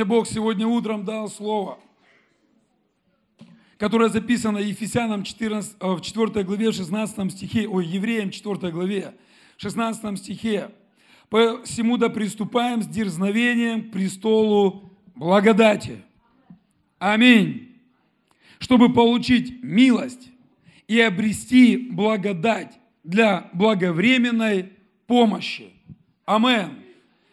Мне 0.00 0.06
Бог 0.06 0.26
сегодня 0.26 0.66
утром 0.66 1.04
дал 1.04 1.28
слово, 1.28 1.78
которое 3.76 4.08
записано 4.08 4.56
Ефесянам 4.56 5.24
14, 5.24 5.76
э, 5.78 5.86
в 5.92 6.00
4 6.00 6.42
главе, 6.42 6.70
в 6.70 6.74
16 6.74 7.30
стихе, 7.30 7.68
ой, 7.68 7.84
Евреям 7.84 8.30
4 8.30 8.72
главе, 8.72 9.14
в 9.58 9.60
16 9.60 10.18
стихе. 10.18 10.70
«Посему 11.28 11.98
да 11.98 12.08
приступаем 12.08 12.82
с 12.82 12.86
дерзновением 12.86 13.90
к 13.90 13.92
престолу 13.92 14.90
благодати». 15.14 16.02
Аминь. 16.98 17.76
Чтобы 18.58 18.90
получить 18.94 19.62
милость 19.62 20.30
и 20.88 20.98
обрести 20.98 21.76
благодать 21.76 22.72
для 23.04 23.50
благовременной 23.52 24.72
помощи. 25.06 25.74
Амен. 26.24 26.78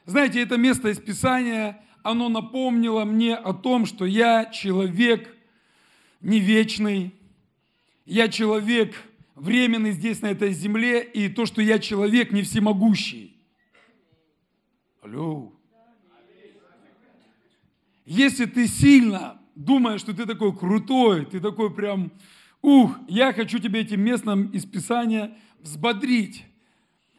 Знаете, 0.05 0.41
это 0.41 0.57
место 0.57 0.89
из 0.89 0.99
Писания, 0.99 1.81
оно 2.07 2.29
напомнило 2.29 3.03
мне 3.03 3.35
о 3.35 3.53
том, 3.53 3.85
что 3.85 4.05
я 4.05 4.45
человек 4.45 5.35
не 6.21 6.39
вечный, 6.39 7.13
я 8.05 8.29
человек 8.29 8.95
временный 9.35 9.91
здесь, 9.91 10.21
на 10.21 10.27
этой 10.27 10.53
земле, 10.53 11.03
и 11.03 11.27
то, 11.27 11.45
что 11.45 11.61
я 11.61 11.79
человек 11.79 12.31
не 12.31 12.43
всемогущий. 12.43 13.35
Алло. 15.01 15.51
Если 18.05 18.45
ты 18.45 18.67
сильно 18.67 19.41
думаешь, 19.53 19.99
что 19.99 20.13
ты 20.13 20.25
такой 20.25 20.55
крутой, 20.55 21.25
ты 21.25 21.41
такой 21.41 21.75
прям, 21.75 22.13
ух, 22.61 22.97
я 23.09 23.33
хочу 23.33 23.59
тебе 23.59 23.81
этим 23.81 23.99
местом 23.99 24.47
из 24.51 24.65
Писания 24.65 25.37
взбодрить. 25.59 26.45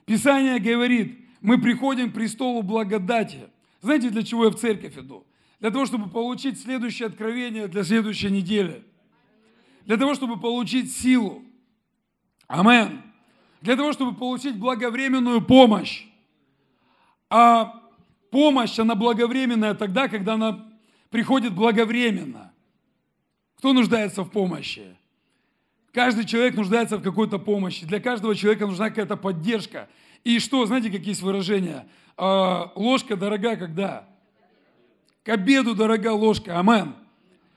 Писание 0.06 0.58
говорит, 0.58 1.18
мы 1.42 1.60
приходим 1.60 2.10
к 2.10 2.14
престолу 2.14 2.62
благодати. 2.62 3.50
Знаете, 3.80 4.10
для 4.10 4.22
чего 4.22 4.44
я 4.44 4.50
в 4.50 4.56
церковь 4.56 4.96
иду? 4.98 5.26
Для 5.60 5.70
того, 5.70 5.86
чтобы 5.86 6.08
получить 6.08 6.60
следующее 6.60 7.08
откровение 7.08 7.68
для 7.68 7.84
следующей 7.84 8.30
недели. 8.30 8.84
Для 9.84 9.96
того, 9.96 10.14
чтобы 10.14 10.38
получить 10.38 10.92
силу. 10.92 11.42
Амен. 12.46 13.02
Для 13.60 13.76
того, 13.76 13.92
чтобы 13.92 14.14
получить 14.14 14.56
благовременную 14.56 15.42
помощь. 15.42 16.04
А 17.30 17.82
помощь, 18.30 18.78
она 18.78 18.94
благовременная 18.94 19.74
тогда, 19.74 20.08
когда 20.08 20.34
она 20.34 20.68
приходит 21.10 21.54
благовременно. 21.54 22.52
Кто 23.56 23.72
нуждается 23.72 24.22
в 24.22 24.30
помощи? 24.30 24.96
Каждый 25.92 26.24
человек 26.24 26.54
нуждается 26.54 26.98
в 26.98 27.02
какой-то 27.02 27.38
помощи. 27.38 27.84
Для 27.86 27.98
каждого 27.98 28.34
человека 28.34 28.66
нужна 28.66 28.90
какая-то 28.90 29.16
поддержка. 29.16 29.88
И 30.24 30.38
что, 30.38 30.66
знаете, 30.66 30.90
какие 30.90 31.10
есть 31.10 31.22
выражения? 31.22 31.86
А, 32.16 32.72
ложка 32.74 33.16
дорога 33.16 33.56
когда? 33.56 34.08
К 35.22 35.30
обеду 35.30 35.74
дорога 35.74 36.12
ложка. 36.12 36.58
Амен. 36.58 36.94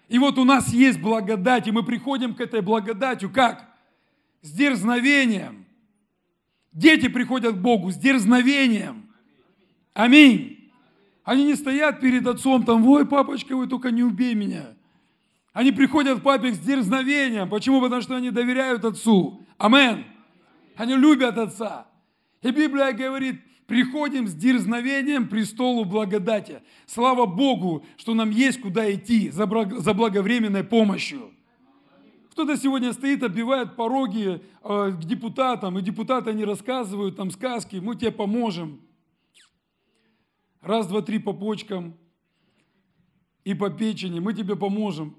И 0.08 0.20
вот 0.20 0.38
у 0.38 0.44
нас 0.44 0.74
есть 0.74 1.00
благодать, 1.00 1.68
и 1.68 1.72
мы 1.72 1.84
приходим 1.84 2.36
к 2.36 2.42
этой 2.42 2.62
благодатью 2.62 3.30
как? 3.30 3.66
С 4.42 4.52
дерзновением. 4.52 5.66
Дети 6.74 7.08
приходят 7.08 7.56
к 7.56 7.60
Богу 7.60 7.92
с 7.92 7.96
дерзновением. 7.96 9.10
Аминь. 9.94 10.72
Они 11.24 11.46
не 11.46 11.56
стоят 11.56 12.00
перед 12.00 12.26
отцом 12.28 12.64
там, 12.64 12.86
ой, 12.88 13.06
папочка, 13.08 13.56
вы 13.56 13.68
только 13.68 13.92
не 13.92 14.04
убей 14.04 14.34
меня. 14.36 14.74
Они 15.54 15.72
приходят 15.72 16.20
к 16.20 16.24
папе 16.24 16.54
с 16.54 16.60
дерзновением. 16.60 17.50
Почему? 17.50 17.82
Потому 17.82 18.02
что 18.02 18.16
они 18.16 18.32
доверяют 18.32 18.86
отцу. 18.86 19.46
Амен. 19.58 20.06
Они 20.76 20.96
любят 20.96 21.38
отца. 21.38 21.88
И 22.42 22.52
Библия 22.52 22.92
говорит, 22.92 23.42
приходим 23.68 24.28
с 24.28 24.34
дерзновением 24.34 25.28
престолу 25.28 25.86
благодати. 25.86 26.62
Слава 26.88 27.26
Богу, 27.26 27.86
что 27.98 28.14
нам 28.14 28.32
есть 28.32 28.62
куда 28.62 28.92
идти 28.94 29.30
за 29.30 29.46
благовременной 29.46 30.64
помощью. 30.64 31.32
Кто-то 32.32 32.58
сегодня 32.58 32.94
стоит, 32.94 33.24
оббивает 33.24 33.76
пороги 33.76 34.42
э, 34.64 34.92
к 34.92 35.04
депутатам, 35.04 35.78
и 35.78 35.82
депутаты 35.82 36.34
не 36.34 36.46
рассказывают 36.46 37.18
там 37.18 37.30
сказки, 37.30 37.76
мы 37.76 37.96
тебе 37.96 38.12
поможем. 38.12 38.82
Раз, 40.62 40.88
два, 40.88 41.02
три 41.02 41.20
по 41.20 41.34
почкам 41.34 41.98
и 43.44 43.54
по 43.54 43.70
печени, 43.70 44.20
мы 44.20 44.34
тебе 44.34 44.56
поможем. 44.56 45.18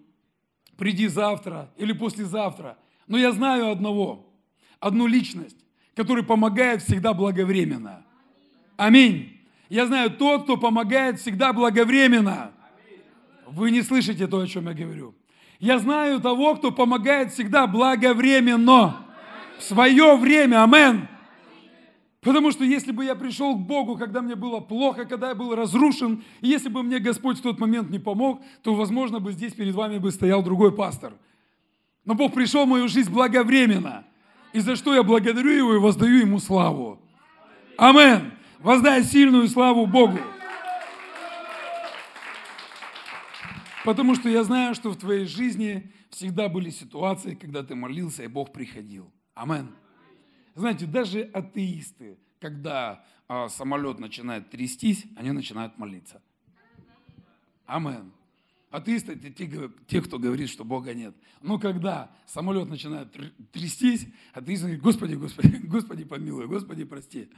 Приди 0.79 1.07
завтра 1.07 1.71
или 1.77 1.93
послезавтра. 1.93 2.79
Но 3.07 3.19
я 3.19 3.33
знаю 3.33 3.71
одного, 3.71 4.33
одну 4.81 5.07
личность, 5.07 5.62
который 5.95 6.25
помогает 6.25 6.83
всегда 6.83 7.15
благовременно. 7.15 8.05
Аминь. 8.77 9.41
Я 9.69 9.87
знаю 9.87 10.11
тот, 10.11 10.45
кто 10.45 10.57
помогает 10.57 11.19
всегда 11.21 11.53
благовременно. 11.53 12.53
Вы 13.47 13.71
не 13.71 13.83
слышите 13.83 14.27
то, 14.27 14.41
о 14.41 14.47
чем 14.47 14.69
я 14.69 14.75
говорю. 14.75 15.15
Я 15.59 15.79
знаю 15.79 16.21
того, 16.21 16.57
кто 16.57 16.73
помогает 16.73 17.33
всегда 17.33 17.67
благовременно. 17.67 19.07
В 19.59 19.63
свое 19.63 20.17
время. 20.17 20.65
Амен. 20.65 21.09
Потому 22.21 22.53
что 22.53 22.65
если 22.65 22.93
бы 22.93 23.05
я 23.05 23.15
пришел 23.15 23.57
к 23.57 23.61
Богу, 23.61 23.97
когда 23.97 24.23
мне 24.23 24.37
было 24.37 24.61
плохо, 24.61 25.05
когда 25.05 25.31
я 25.31 25.35
был 25.35 25.55
разрушен, 25.55 26.23
и 26.41 26.49
если 26.49 26.69
бы 26.69 26.83
мне 26.83 27.01
Господь 27.01 27.39
в 27.39 27.43
тот 27.43 27.59
момент 27.59 27.91
не 27.91 27.99
помог, 27.99 28.41
то, 28.63 28.75
возможно, 28.75 29.19
бы 29.19 29.33
здесь 29.33 29.55
перед 29.55 29.75
вами 29.75 29.99
бы 29.99 30.13
стоял 30.13 30.43
другой 30.43 30.73
пастор. 30.73 31.15
Но 32.05 32.15
Бог 32.15 32.33
пришел 32.33 32.65
в 32.65 32.69
мою 32.69 32.89
жизнь 32.89 33.11
благовременно. 33.11 34.05
И 34.53 34.61
за 34.61 34.77
что 34.77 34.95
я 34.95 35.03
благодарю 35.03 35.51
Его 35.51 35.75
и 35.75 35.79
воздаю 35.79 36.21
Ему 36.21 36.39
славу. 36.39 37.01
Амен. 37.79 38.33
Воздай 38.59 39.03
сильную 39.03 39.49
славу 39.49 39.87
Богу. 39.87 40.19
Потому 43.85 44.15
что 44.15 44.29
я 44.29 44.45
знаю, 44.45 44.75
что 44.75 44.91
в 44.91 44.97
твоей 44.97 45.27
жизни 45.27 45.93
всегда 46.11 46.49
были 46.49 46.71
ситуации, 46.71 47.35
когда 47.35 47.65
ты 47.65 47.75
молился, 47.75 48.23
и 48.23 48.29
Бог 48.29 48.53
приходил. 48.53 49.11
Амен. 49.35 49.75
Знаете, 50.55 50.87
даже 50.87 51.23
атеисты, 51.23 52.19
когда 52.39 53.05
а, 53.27 53.49
самолет 53.49 53.99
начинает 53.99 54.51
трястись, 54.51 55.07
они 55.17 55.33
начинают 55.33 55.79
молиться. 55.79 56.23
Амен. 57.67 58.13
Атеисты– 58.73 59.13
это 59.15 59.31
те, 59.31 59.71
те, 59.87 60.01
кто 60.01 60.19
говорит, 60.19 60.49
что 60.49 60.65
Бога 60.65 60.95
нет. 60.95 61.15
Но 61.43 61.59
когда 61.59 62.11
самолет 62.27 62.71
начинает 62.71 63.15
трястись, 63.53 64.09
атеист 64.33 64.63
говорит, 64.63 64.81
Господи, 64.81 65.15
Господи, 65.15 65.57
Господи 65.63 66.05
помилуй, 66.05 66.47
Господи 66.47 66.85
прости, 66.85 67.29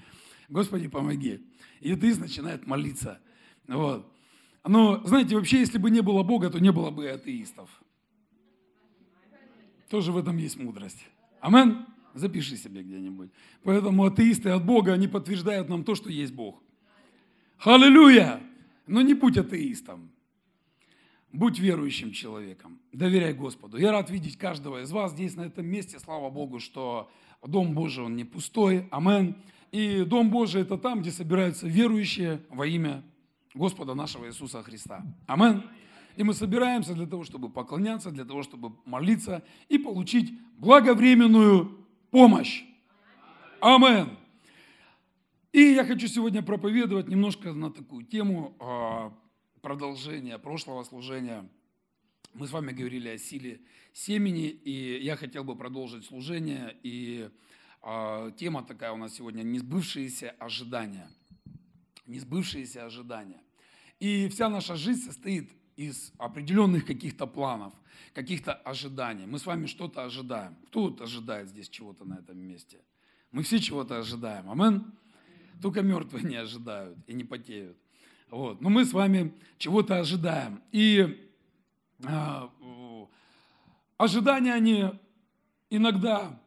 Господи 0.48 0.86
помоги. 0.86 1.44
И 1.80 1.92
атеист 1.92 2.20
начинает 2.20 2.68
молиться. 2.68 3.20
Вот. 3.66 4.08
Но, 4.64 5.04
знаете, 5.04 5.34
вообще, 5.34 5.58
если 5.58 5.78
бы 5.78 5.90
не 5.90 6.02
было 6.02 6.22
Бога, 6.22 6.50
то 6.50 6.60
не 6.60 6.70
было 6.70 6.92
бы 6.92 7.06
и 7.06 7.08
атеистов. 7.08 7.68
Тоже 9.90 10.12
в 10.12 10.16
этом 10.16 10.36
есть 10.36 10.56
мудрость. 10.56 11.04
Амен. 11.40 11.84
Запиши 12.14 12.56
себе 12.56 12.84
где-нибудь. 12.84 13.30
Поэтому 13.64 14.04
атеисты 14.04 14.50
от 14.50 14.64
Бога, 14.64 14.92
они 14.92 15.08
подтверждают 15.08 15.68
нам 15.68 15.82
то, 15.82 15.96
что 15.96 16.10
есть 16.10 16.32
Бог. 16.32 16.62
Аллилуйя! 17.58 18.40
Но 18.86 19.02
не 19.02 19.14
будь 19.14 19.36
атеистом. 19.36 20.12
Будь 21.34 21.58
верующим 21.58 22.12
человеком. 22.12 22.78
Доверяй 22.92 23.34
Господу. 23.34 23.76
Я 23.76 23.90
рад 23.90 24.08
видеть 24.08 24.38
каждого 24.38 24.82
из 24.82 24.92
вас 24.92 25.10
здесь, 25.10 25.34
на 25.34 25.42
этом 25.42 25.66
месте. 25.66 25.98
Слава 25.98 26.30
Богу, 26.30 26.60
что 26.60 27.10
Дом 27.44 27.74
Божий, 27.74 28.04
он 28.04 28.14
не 28.14 28.22
пустой. 28.22 28.86
Амен. 28.92 29.34
И 29.72 30.04
Дом 30.04 30.30
Божий– 30.30 30.62
это 30.62 30.78
там, 30.78 31.00
где 31.00 31.10
собираются 31.10 31.66
верующие 31.66 32.40
во 32.50 32.68
имя 32.68 33.02
Господа 33.52 33.94
нашего 33.94 34.28
Иисуса 34.28 34.62
Христа. 34.62 35.04
Амен. 35.26 35.64
И 36.16 36.22
мы 36.22 36.34
собираемся 36.34 36.94
для 36.94 37.06
того, 37.06 37.24
чтобы 37.24 37.48
поклоняться, 37.50 38.12
для 38.12 38.24
того, 38.24 38.44
чтобы 38.44 38.72
молиться 38.84 39.42
и 39.68 39.76
получить 39.76 40.32
благовременную 40.58 41.84
помощь. 42.12 42.62
Амен. 43.60 44.16
И 45.50 45.62
я 45.62 45.84
хочу 45.84 46.06
сегодня 46.06 46.42
проповедовать 46.42 47.08
немножко 47.08 47.52
на 47.52 47.72
такую 47.72 48.04
тему 48.04 48.54
продолжения 49.64 50.38
прошлого 50.38 50.84
служения. 50.84 51.48
Мы 52.34 52.46
с 52.46 52.50
вами 52.50 52.72
говорили 52.72 53.08
о 53.08 53.16
силе 53.16 53.62
семени, 53.94 54.48
и 54.48 55.02
я 55.02 55.16
хотел 55.16 55.42
бы 55.42 55.56
продолжить 55.56 56.04
служение. 56.04 56.76
И 56.82 57.30
э, 57.82 58.32
тема 58.36 58.62
такая 58.62 58.92
у 58.92 58.98
нас 58.98 59.14
сегодня– 59.14 59.42
несбывшиеся 59.42 60.32
ожидания. 60.38 61.08
Несбывшиеся 62.06 62.84
ожидания. 62.84 63.40
И 64.00 64.28
вся 64.28 64.50
наша 64.50 64.76
жизнь 64.76 65.00
состоит 65.00 65.50
из 65.76 66.12
определенных 66.18 66.84
каких-то 66.84 67.26
планов, 67.26 67.72
каких-то 68.12 68.52
ожиданий. 68.52 69.24
Мы 69.24 69.38
с 69.38 69.46
вами 69.46 69.64
что-то 69.64 70.04
ожидаем. 70.04 70.56
Кто 70.66 70.82
вот 70.82 71.00
ожидает 71.00 71.48
здесь 71.48 71.70
чего-то 71.70 72.04
на 72.04 72.18
этом 72.18 72.36
месте? 72.36 72.80
Мы 73.32 73.42
все 73.42 73.58
чего-то 73.58 73.98
ожидаем. 73.98 74.50
Амен? 74.50 74.92
Только 75.62 75.80
мертвые 75.80 76.22
не 76.22 76.36
ожидают 76.36 76.98
и 77.06 77.14
не 77.14 77.24
потеют. 77.24 77.78
Вот. 78.30 78.60
Но 78.60 78.68
мы 78.70 78.84
с 78.84 78.92
вами 78.92 79.32
чего-то 79.58 79.98
ожидаем. 79.98 80.62
И 80.72 81.28
а, 82.04 82.50
ожидания, 83.96 84.52
они 84.52 84.90
иногда 85.70 86.40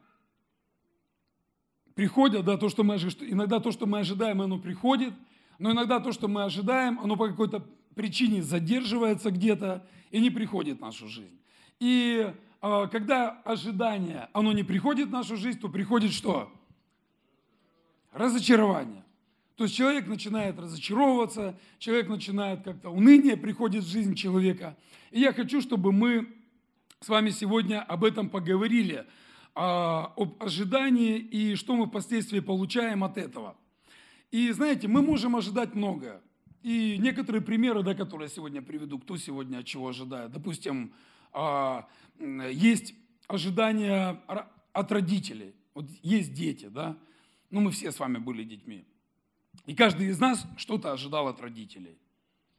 приходят, 1.94 2.44
да, 2.44 2.56
то, 2.56 2.68
что 2.68 2.84
мы, 2.84 2.94
иногда 2.94 3.60
то, 3.60 3.72
что 3.72 3.86
мы 3.86 4.00
ожидаем, 4.00 4.40
оно 4.40 4.58
приходит, 4.58 5.12
но 5.58 5.72
иногда 5.72 5.98
то, 5.98 6.12
что 6.12 6.28
мы 6.28 6.44
ожидаем, 6.44 7.00
оно 7.00 7.16
по 7.16 7.28
какой-то 7.28 7.66
причине 7.94 8.42
задерживается 8.42 9.30
где-то 9.32 9.84
и 10.10 10.20
не 10.20 10.30
приходит 10.30 10.78
в 10.78 10.80
нашу 10.80 11.08
жизнь. 11.08 11.40
И 11.80 12.32
э, 12.62 12.88
когда 12.92 13.40
ожидание, 13.44 14.28
оно 14.32 14.52
не 14.52 14.62
приходит 14.62 15.08
в 15.08 15.12
нашу 15.12 15.36
жизнь, 15.36 15.58
то 15.58 15.68
приходит 15.68 16.12
что? 16.12 16.52
Разочарование. 18.12 19.04
То 19.58 19.64
есть 19.64 19.74
человек 19.74 20.06
начинает 20.06 20.56
разочаровываться, 20.56 21.58
человек 21.80 22.08
начинает 22.08 22.62
как-то 22.62 22.90
уныние 22.90 23.36
приходит 23.36 23.82
в 23.82 23.88
жизнь 23.88 24.14
человека. 24.14 24.76
И 25.10 25.18
я 25.18 25.32
хочу, 25.32 25.60
чтобы 25.60 25.90
мы 25.90 26.28
с 27.00 27.08
вами 27.08 27.30
сегодня 27.30 27.82
об 27.82 28.04
этом 28.04 28.30
поговорили, 28.30 29.04
а, 29.56 30.12
об 30.16 30.40
ожидании 30.40 31.18
и 31.18 31.56
что 31.56 31.74
мы 31.74 31.86
впоследствии 31.86 32.38
получаем 32.38 33.02
от 33.02 33.18
этого. 33.18 33.56
И 34.30 34.48
знаете, 34.52 34.86
мы 34.86 35.02
можем 35.02 35.34
ожидать 35.34 35.74
многое. 35.74 36.20
И 36.62 36.96
некоторые 37.00 37.42
примеры, 37.42 37.82
да, 37.82 37.96
которые 37.96 38.28
я 38.28 38.34
сегодня 38.36 38.62
приведу, 38.62 39.00
кто 39.00 39.16
сегодня 39.16 39.58
от 39.58 39.64
чего 39.64 39.88
ожидает. 39.88 40.30
Допустим, 40.30 40.92
а, 41.32 41.88
есть 42.20 42.94
ожидания 43.26 44.22
от 44.72 44.92
родителей. 44.92 45.52
Вот 45.74 45.86
есть 46.04 46.32
дети, 46.32 46.66
да. 46.66 46.96
Ну, 47.50 47.60
мы 47.60 47.72
все 47.72 47.90
с 47.90 47.98
вами 47.98 48.18
были 48.18 48.44
детьми. 48.44 48.84
И 49.68 49.74
каждый 49.74 50.08
из 50.08 50.18
нас 50.18 50.46
что-то 50.56 50.92
ожидал 50.92 51.28
от 51.28 51.42
родителей. 51.42 51.98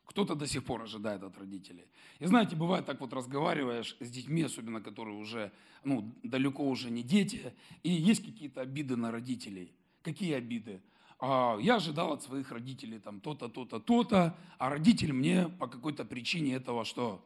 Кто-то 0.05 0.35
до 0.35 0.45
сих 0.45 0.63
пор 0.63 0.83
ожидает 0.83 1.23
от 1.23 1.35
родителей. 1.39 1.85
И 2.19 2.27
знаете, 2.27 2.55
бывает 2.55 2.85
так 2.85 3.01
вот 3.01 3.13
разговариваешь 3.13 3.97
с 3.99 4.11
детьми, 4.11 4.43
особенно 4.43 4.79
которые 4.79 5.17
уже, 5.17 5.51
ну, 5.83 6.13
далеко 6.21 6.69
уже 6.69 6.91
не 6.91 7.01
дети, 7.01 7.51
и 7.81 7.89
есть 7.89 8.23
какие-то 8.23 8.61
обиды 8.61 8.95
на 8.95 9.11
родителей. 9.11 9.73
Какие 10.03 10.35
обиды? 10.35 10.83
А, 11.17 11.57
я 11.59 11.77
ожидал 11.77 12.13
от 12.13 12.21
своих 12.21 12.51
родителей 12.51 12.99
там 12.99 13.21
то-то, 13.21 13.49
то-то, 13.49 13.79
то-то, 13.79 14.37
а 14.59 14.69
родитель 14.69 15.11
мне 15.11 15.49
по 15.49 15.65
какой-то 15.65 16.05
причине 16.05 16.53
этого 16.53 16.85
что? 16.85 17.25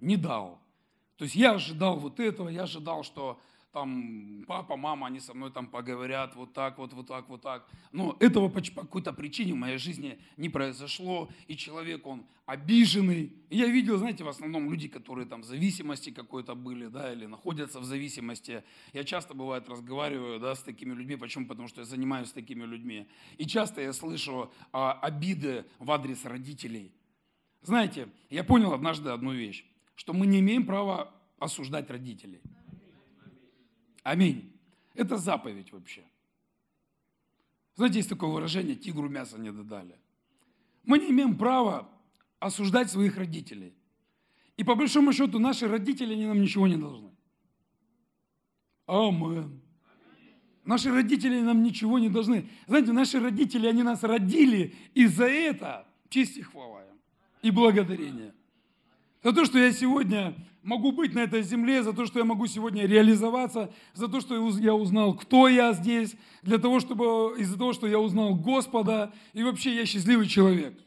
Не 0.00 0.16
дал. 0.16 0.60
То 1.18 1.24
есть 1.24 1.36
я 1.36 1.52
ожидал 1.52 2.00
вот 2.00 2.18
этого, 2.18 2.48
я 2.48 2.64
ожидал, 2.64 3.04
что 3.04 3.38
там 3.72 4.44
папа, 4.48 4.76
мама, 4.76 5.06
они 5.06 5.20
со 5.20 5.32
мной 5.32 5.50
там 5.50 5.66
поговорят 5.66 6.34
вот 6.34 6.52
так, 6.52 6.78
вот, 6.78 6.92
вот 6.92 7.06
так, 7.06 7.28
вот 7.28 7.42
так. 7.42 7.68
Но 7.92 8.16
этого 8.18 8.48
по 8.48 8.60
какой-то 8.60 9.12
причине 9.12 9.52
в 9.52 9.56
моей 9.56 9.78
жизни 9.78 10.18
не 10.36 10.48
произошло, 10.48 11.28
и 11.46 11.56
человек, 11.56 12.06
он 12.06 12.26
обиженный. 12.46 13.32
И 13.48 13.56
я 13.56 13.66
видел, 13.66 13.96
знаете, 13.98 14.24
в 14.24 14.28
основном 14.28 14.68
люди, 14.70 14.88
которые 14.88 15.26
там 15.26 15.42
в 15.42 15.44
зависимости 15.44 16.10
какой-то 16.10 16.54
были, 16.54 16.88
да, 16.88 17.12
или 17.12 17.26
находятся 17.26 17.78
в 17.78 17.84
зависимости. 17.84 18.64
Я 18.92 19.04
часто, 19.04 19.34
бывает, 19.34 19.68
разговариваю, 19.68 20.40
да, 20.40 20.54
с 20.54 20.62
такими 20.62 20.92
людьми. 20.92 21.16
Почему? 21.16 21.46
Потому 21.46 21.68
что 21.68 21.82
я 21.82 21.84
занимаюсь 21.84 22.32
такими 22.32 22.64
людьми. 22.64 23.06
И 23.38 23.46
часто 23.46 23.80
я 23.80 23.92
слышу 23.92 24.50
а, 24.72 24.92
обиды 24.94 25.64
в 25.78 25.90
адрес 25.92 26.24
родителей. 26.24 26.92
Знаете, 27.62 28.08
я 28.30 28.42
понял 28.42 28.72
однажды 28.72 29.10
одну 29.10 29.32
вещь, 29.32 29.64
что 29.94 30.12
мы 30.12 30.26
не 30.26 30.40
имеем 30.40 30.66
права 30.66 31.14
осуждать 31.38 31.90
родителей. 31.90 32.40
Аминь. 34.02 34.52
Это 34.94 35.16
заповедь 35.16 35.72
вообще. 35.72 36.02
Знаете, 37.76 37.98
есть 37.98 38.08
такое 38.08 38.30
выражение, 38.30 38.76
тигру 38.76 39.08
мяса 39.08 39.38
не 39.38 39.52
додали. 39.52 39.96
Мы 40.84 40.98
не 40.98 41.10
имеем 41.10 41.38
права 41.38 41.88
осуждать 42.38 42.90
своих 42.90 43.16
родителей. 43.16 43.74
И 44.56 44.64
по 44.64 44.74
большому 44.74 45.12
счету 45.12 45.38
наши 45.38 45.68
родители, 45.68 46.12
они 46.12 46.26
нам 46.26 46.40
ничего 46.40 46.66
не 46.66 46.76
должны. 46.76 47.10
Амен. 48.86 49.60
Наши 50.64 50.90
родители 50.90 51.40
нам 51.40 51.62
ничего 51.62 51.98
не 51.98 52.08
должны. 52.08 52.48
Знаете, 52.66 52.92
наши 52.92 53.18
родители, 53.18 53.66
они 53.66 53.82
нас 53.82 54.02
родили, 54.02 54.74
и 54.94 55.06
за 55.06 55.24
это 55.24 55.86
честь 56.08 56.36
и 56.36 56.42
хвала 56.42 56.82
им. 56.82 56.98
И 57.42 57.50
благодарение. 57.50 58.34
За 59.22 59.32
то, 59.32 59.44
что 59.44 59.58
я 59.58 59.70
сегодня 59.72 60.34
могу 60.62 60.92
быть 60.92 61.14
на 61.14 61.20
этой 61.20 61.42
земле, 61.42 61.82
за 61.82 61.92
то, 61.92 62.06
что 62.06 62.18
я 62.18 62.24
могу 62.24 62.46
сегодня 62.46 62.86
реализоваться, 62.86 63.72
за 63.94 64.08
то, 64.08 64.20
что 64.20 64.34
я 64.58 64.74
узнал, 64.74 65.14
кто 65.14 65.46
я 65.48 65.72
здесь, 65.72 66.16
для 66.42 66.58
того, 66.58 66.80
чтобы, 66.80 67.36
из-за 67.38 67.58
того, 67.58 67.72
что 67.72 67.86
я 67.86 67.98
узнал 67.98 68.34
Господа, 68.34 69.12
и 69.34 69.42
вообще 69.42 69.74
я 69.74 69.84
счастливый 69.84 70.26
человек. 70.26 70.78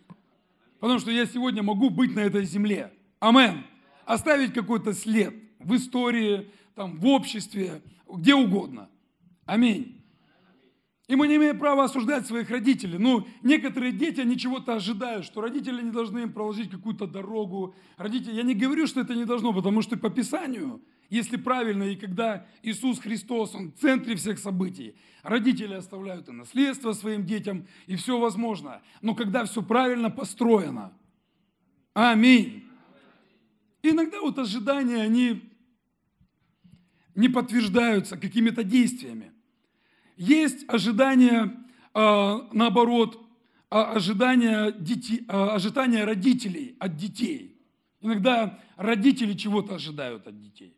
Потому 0.80 1.00
что 1.00 1.12
я 1.12 1.25
сегодня 1.25 1.63
могу 1.63 1.89
быть 1.89 2.15
на 2.15 2.19
этой 2.19 2.45
земле. 2.45 2.91
Амен. 3.19 3.63
Оставить 4.06 4.53
какой-то 4.53 4.94
след 4.94 5.33
в 5.59 5.75
истории, 5.75 6.51
там, 6.75 6.97
в 6.97 7.07
обществе, 7.07 7.81
где 8.12 8.36
угодно. 8.36 8.89
Аминь. 9.45 10.02
И 11.13 11.15
мы 11.15 11.27
не 11.27 11.36
имеем 11.36 11.60
права 11.60 11.83
осуждать 11.83 12.25
своих 12.25 12.50
родителей. 12.50 12.98
Ну, 12.98 13.27
некоторые 13.44 13.92
дети, 13.92 14.19
они 14.19 14.36
чего-то 14.36 14.74
ожидают, 14.74 15.25
что 15.25 15.42
родители 15.42 15.80
не 15.80 15.92
должны 15.92 16.21
им 16.21 16.33
проложить 16.33 16.71
какую-то 16.71 17.06
дорогу. 17.06 17.75
Родители, 17.98 18.33
я 18.33 18.42
не 18.42 18.56
говорю, 18.56 18.88
что 18.88 19.01
это 19.01 19.13
не 19.13 19.24
должно, 19.24 19.54
потому 19.54 19.83
что 19.83 19.95
по 19.95 20.10
Писанию, 20.10 20.81
если 21.12 21.38
правильно, 21.38 21.83
и 21.83 21.95
когда 21.95 22.48
Иисус 22.63 22.98
Христос, 22.98 23.54
Он 23.54 23.71
в 23.71 23.75
центре 23.75 24.15
всех 24.15 24.39
событий, 24.39 24.95
родители 25.21 25.75
оставляют 25.75 26.30
и 26.30 26.31
наследство 26.31 26.94
своим 26.94 27.27
детям, 27.27 27.68
и 27.86 27.95
все 27.95 28.18
возможно. 28.18 28.81
Но 29.04 29.13
когда 29.13 29.45
все 29.45 29.62
правильно 29.62 30.10
построено. 30.10 30.94
Аминь. 31.94 32.63
Иногда 33.83 34.19
вот 34.19 34.39
ожидания, 34.39 35.04
они 35.04 35.44
не 37.13 37.30
подтверждаются 37.30 38.18
какими-то 38.18 38.63
действиями. 38.63 39.32
Есть 40.15 40.65
ожидание, 40.68 41.56
а, 41.94 42.48
наоборот, 42.54 43.19
а, 43.69 43.94
ожидания, 43.94 44.71
детей, 44.71 45.25
а, 45.27 45.56
ожидания 45.56 46.04
родителей 46.04 46.75
от 46.80 46.95
детей. 46.95 47.60
Иногда 48.01 48.60
родители 48.75 49.33
чего-то 49.33 49.75
ожидают 49.75 50.27
от 50.27 50.39
детей. 50.39 50.77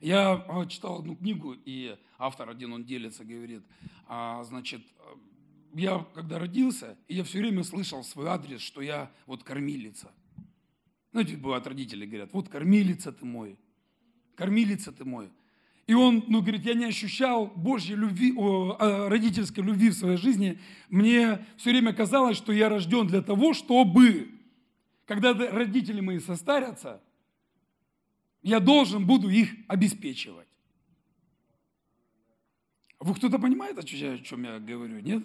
Я 0.00 0.46
читал 0.68 1.00
одну 1.00 1.14
книгу, 1.14 1.52
и 1.52 1.96
автор 2.18 2.48
один, 2.48 2.72
он 2.72 2.84
делится, 2.84 3.22
говорит, 3.22 3.62
значит, 4.08 4.80
я 5.74 5.98
когда 6.14 6.38
родился, 6.38 6.96
я 7.06 7.22
все 7.22 7.40
время 7.40 7.64
слышал 7.64 8.02
свой 8.02 8.28
адрес, 8.28 8.62
что 8.62 8.80
я 8.80 9.12
вот 9.26 9.44
кормилица. 9.44 10.10
Знаете, 11.12 11.36
бывают 11.36 11.66
родители 11.66 12.06
говорят, 12.06 12.32
вот 12.32 12.48
кормилица 12.48 13.12
ты 13.12 13.26
мой, 13.26 13.58
кормилица 14.36 14.90
ты 14.90 15.04
мой. 15.04 15.30
И 15.90 15.92
он, 15.92 16.22
ну, 16.28 16.40
говорит, 16.40 16.64
я 16.66 16.74
не 16.74 16.84
ощущал 16.84 17.48
Божьей 17.48 17.96
любви, 17.96 18.32
о, 18.36 19.08
родительской 19.08 19.64
любви 19.64 19.90
в 19.90 19.94
своей 19.94 20.18
жизни. 20.18 20.60
Мне 20.88 21.44
все 21.56 21.70
время 21.70 21.92
казалось, 21.92 22.36
что 22.36 22.52
я 22.52 22.68
рожден 22.68 23.08
для 23.08 23.22
того, 23.22 23.54
чтобы, 23.54 24.30
когда 25.04 25.34
родители 25.34 26.00
мои 26.00 26.20
состарятся, 26.20 27.02
я 28.40 28.60
должен 28.60 29.04
буду 29.04 29.30
их 29.30 29.50
обеспечивать. 29.66 30.46
Вы 33.00 33.12
кто-то 33.16 33.40
понимает, 33.40 33.76
о 33.76 33.82
чем 33.82 34.44
я 34.44 34.60
говорю, 34.60 35.00
нет? 35.00 35.24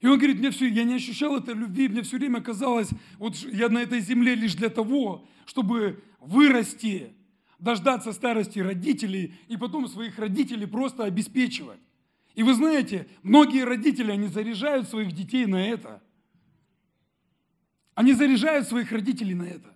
И 0.00 0.08
он 0.08 0.18
говорит, 0.18 0.40
мне 0.40 0.50
все, 0.50 0.66
я 0.66 0.82
не 0.82 0.94
ощущал 0.94 1.36
этой 1.36 1.54
любви, 1.54 1.86
мне 1.86 2.02
все 2.02 2.18
время 2.18 2.40
казалось, 2.40 2.90
вот 3.18 3.36
я 3.36 3.68
на 3.68 3.78
этой 3.78 4.00
земле 4.00 4.34
лишь 4.34 4.56
для 4.56 4.68
того, 4.68 5.28
чтобы 5.46 6.02
вырасти, 6.18 7.12
дождаться 7.58 8.12
старости 8.12 8.58
родителей 8.58 9.34
и 9.48 9.56
потом 9.56 9.88
своих 9.88 10.18
родителей 10.18 10.66
просто 10.66 11.04
обеспечивать. 11.04 11.80
И 12.34 12.42
вы 12.42 12.54
знаете, 12.54 13.08
многие 13.22 13.64
родители, 13.64 14.12
они 14.12 14.28
заряжают 14.28 14.88
своих 14.88 15.12
детей 15.12 15.46
на 15.46 15.68
это. 15.68 16.02
Они 17.94 18.12
заряжают 18.12 18.68
своих 18.68 18.92
родителей 18.92 19.34
на 19.34 19.42
это. 19.42 19.74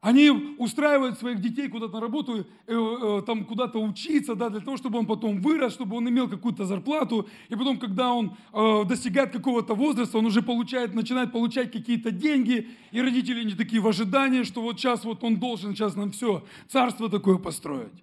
Они 0.00 0.30
устраивают 0.30 1.18
своих 1.18 1.42
детей 1.42 1.68
куда-то 1.68 1.92
на 1.92 2.00
работу, 2.00 2.38
э, 2.38 2.44
э, 2.66 3.22
там 3.26 3.44
куда-то 3.44 3.78
учиться, 3.78 4.34
да, 4.34 4.48
для 4.48 4.60
того, 4.60 4.78
чтобы 4.78 4.98
он 4.98 5.06
потом 5.06 5.42
вырос, 5.42 5.74
чтобы 5.74 5.96
он 5.96 6.08
имел 6.08 6.26
какую-то 6.26 6.64
зарплату. 6.64 7.28
И 7.50 7.54
потом, 7.54 7.78
когда 7.78 8.14
он 8.14 8.34
э, 8.54 8.84
достигает 8.88 9.30
какого-то 9.30 9.74
возраста, 9.74 10.16
он 10.16 10.24
уже 10.24 10.40
получает, 10.40 10.94
начинает 10.94 11.32
получать 11.32 11.70
какие-то 11.70 12.12
деньги. 12.12 12.70
И 12.92 13.02
родители 13.02 13.44
не 13.44 13.54
такие 13.54 13.82
в 13.82 13.86
ожидании, 13.86 14.42
что 14.44 14.62
вот 14.62 14.80
сейчас 14.80 15.04
вот 15.04 15.22
он 15.22 15.36
должен 15.38 15.74
сейчас 15.74 15.94
нам 15.96 16.12
все, 16.12 16.42
царство 16.66 17.10
такое 17.10 17.36
построить. 17.36 18.02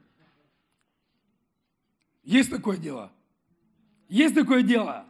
Есть 2.24 2.52
такое 2.52 2.78
дело? 2.78 3.12
Есть 4.08 4.36
такое 4.36 4.62
дело? 4.62 5.06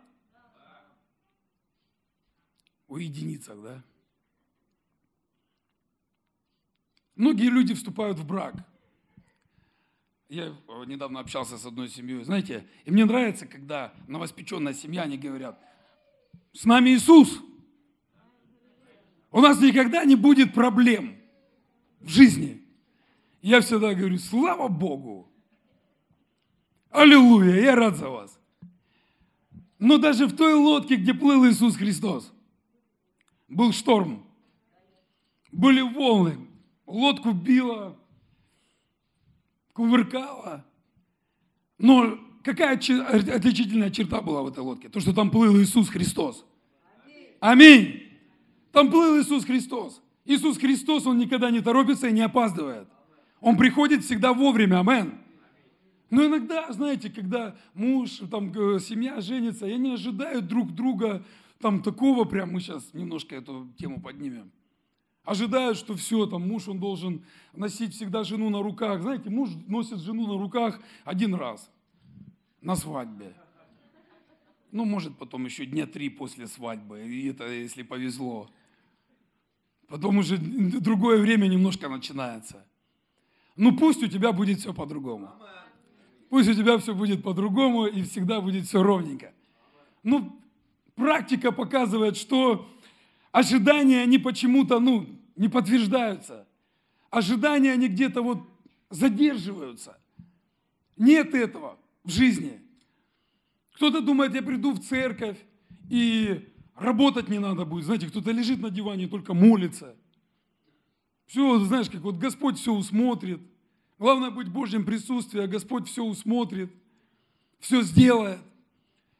У 2.87 2.95
единицах, 2.95 3.61
да? 3.61 3.83
Многие 7.17 7.49
люди 7.49 7.73
вступают 7.73 8.19
в 8.19 8.27
брак. 8.27 8.53
Я 10.29 10.45
э, 10.45 10.53
недавно 10.85 11.19
общался 11.19 11.57
с 11.57 11.65
одной 11.65 11.89
семьей, 11.89 12.23
знаете, 12.23 12.67
и 12.85 12.91
мне 12.91 13.05
нравится, 13.05 13.47
когда 13.47 13.93
новоспеченная 14.07 14.73
семья, 14.73 15.03
они 15.03 15.17
говорят, 15.17 15.59
с 16.53 16.65
нами 16.65 16.91
Иисус. 16.91 17.41
У 19.31 19.41
нас 19.41 19.59
никогда 19.59 20.05
не 20.05 20.15
будет 20.15 20.53
проблем 20.53 21.17
в 22.01 22.09
жизни. 22.09 22.63
Я 23.41 23.61
всегда 23.61 23.93
говорю, 23.93 24.17
слава 24.19 24.67
Богу. 24.67 25.31
Аллилуйя, 26.89 27.61
я 27.61 27.75
рад 27.75 27.97
за 27.97 28.09
вас. 28.09 28.39
Но 29.79 29.97
даже 29.97 30.27
в 30.27 30.35
той 30.35 30.53
лодке, 30.53 30.95
где 30.95 31.13
плыл 31.13 31.47
Иисус 31.47 31.75
Христос, 31.75 32.31
Был 33.47 33.71
шторм. 33.71 34.25
Были 35.51 35.81
волны. 35.81 36.46
Лодку 36.87 37.33
било, 37.33 37.97
кувыркало. 39.73 40.65
Но 41.77 42.17
какая 42.43 42.75
отличительная 42.75 43.91
черта 43.91 44.21
была 44.21 44.41
в 44.41 44.47
этой 44.47 44.59
лодке? 44.59 44.87
То, 44.87 45.01
что 45.01 45.13
там 45.13 45.29
плыл 45.29 45.57
Иисус 45.61 45.89
Христос. 45.89 46.45
Аминь. 47.41 48.03
Там 48.71 48.89
плыл 48.89 49.21
Иисус 49.21 49.43
Христос. 49.43 50.01
Иисус 50.23 50.57
Христос, 50.57 51.05
Он 51.05 51.17
никогда 51.17 51.51
не 51.51 51.61
торопится 51.61 52.07
и 52.07 52.13
не 52.13 52.21
опаздывает. 52.21 52.87
Он 53.41 53.57
приходит 53.57 54.03
всегда 54.03 54.33
вовремя. 54.33 54.79
Аминь. 54.79 55.13
Но 56.09 56.25
иногда, 56.25 56.71
знаете, 56.71 57.09
когда 57.09 57.57
муж, 57.73 58.21
там, 58.31 58.53
семья 58.79 59.19
женится, 59.19 59.67
и 59.67 59.73
они 59.73 59.91
ожидают 59.91 60.47
друг 60.47 60.73
друга 60.73 61.25
там 61.59 61.83
такого 61.83 62.23
прям, 62.23 62.53
мы 62.53 62.61
сейчас 62.61 62.93
немножко 62.93 63.35
эту 63.35 63.67
тему 63.77 63.99
поднимем. 63.99 64.51
Ожидают, 65.27 65.77
что 65.77 65.93
все, 65.97 66.25
там 66.25 66.47
муж, 66.47 66.69
он 66.69 66.79
должен 66.79 67.25
носить 67.53 67.93
всегда 67.93 68.23
жену 68.23 68.49
на 68.49 68.63
руках. 68.63 69.01
Знаете, 69.01 69.29
муж 69.29 69.49
носит 69.67 69.99
жену 69.99 70.25
на 70.25 70.41
руках 70.41 70.79
один 71.03 71.35
раз 71.35 71.69
на 72.61 72.77
свадьбе. 72.77 73.33
Ну, 74.71 74.85
может, 74.85 75.17
потом 75.17 75.43
еще 75.43 75.65
дня 75.65 75.85
три 75.85 76.07
после 76.07 76.47
свадьбы, 76.47 77.05
и 77.05 77.27
это, 77.27 77.45
если 77.45 77.83
повезло. 77.83 78.49
Потом 79.89 80.19
уже 80.19 80.37
другое 80.37 81.19
время 81.19 81.47
немножко 81.47 81.89
начинается. 81.89 82.65
Ну, 83.57 83.75
пусть 83.75 84.01
у 84.03 84.07
тебя 84.07 84.31
будет 84.31 84.59
все 84.59 84.73
по-другому. 84.73 85.29
Пусть 86.29 86.47
у 86.47 86.53
тебя 86.53 86.77
все 86.77 86.95
будет 86.95 87.21
по-другому 87.21 87.85
и 87.85 88.01
всегда 88.03 88.39
будет 88.39 88.63
все 88.65 88.81
ровненько. 88.81 89.33
Ну, 90.03 90.39
практика 90.95 91.51
показывает, 91.51 92.15
что 92.15 92.65
ожидания, 93.33 94.01
они 94.01 94.17
почему-то, 94.17 94.79
ну, 94.79 95.16
не 95.37 95.47
подтверждаются. 95.47 96.47
Ожидания, 97.09 97.71
они 97.71 97.87
где-то 97.87 98.21
вот 98.21 98.39
задерживаются. 98.89 99.97
Нет 100.97 101.33
этого 101.33 101.77
в 102.03 102.09
жизни. 102.09 102.61
Кто-то 103.75 104.01
думает, 104.01 104.33
я 104.33 104.41
приду 104.41 104.71
в 104.71 104.79
церковь 104.79 105.37
и 105.89 106.51
работать 106.75 107.29
не 107.29 107.39
надо 107.39 107.65
будет. 107.65 107.85
Знаете, 107.85 108.07
кто-то 108.07 108.31
лежит 108.31 108.59
на 108.59 108.69
диване 108.69 109.07
только 109.07 109.33
молится. 109.33 109.95
Все, 111.27 111.59
знаешь, 111.59 111.89
как 111.89 112.01
вот 112.01 112.17
Господь 112.17 112.57
все 112.57 112.73
усмотрит. 112.73 113.39
Главное 113.99 114.31
быть 114.31 114.47
в 114.47 114.53
Божьем 114.53 114.85
присутствии, 114.85 115.41
а 115.41 115.47
Господь 115.47 115.87
все 115.87 116.03
усмотрит, 116.03 116.71
все 117.59 117.81
сделает. 117.81 118.39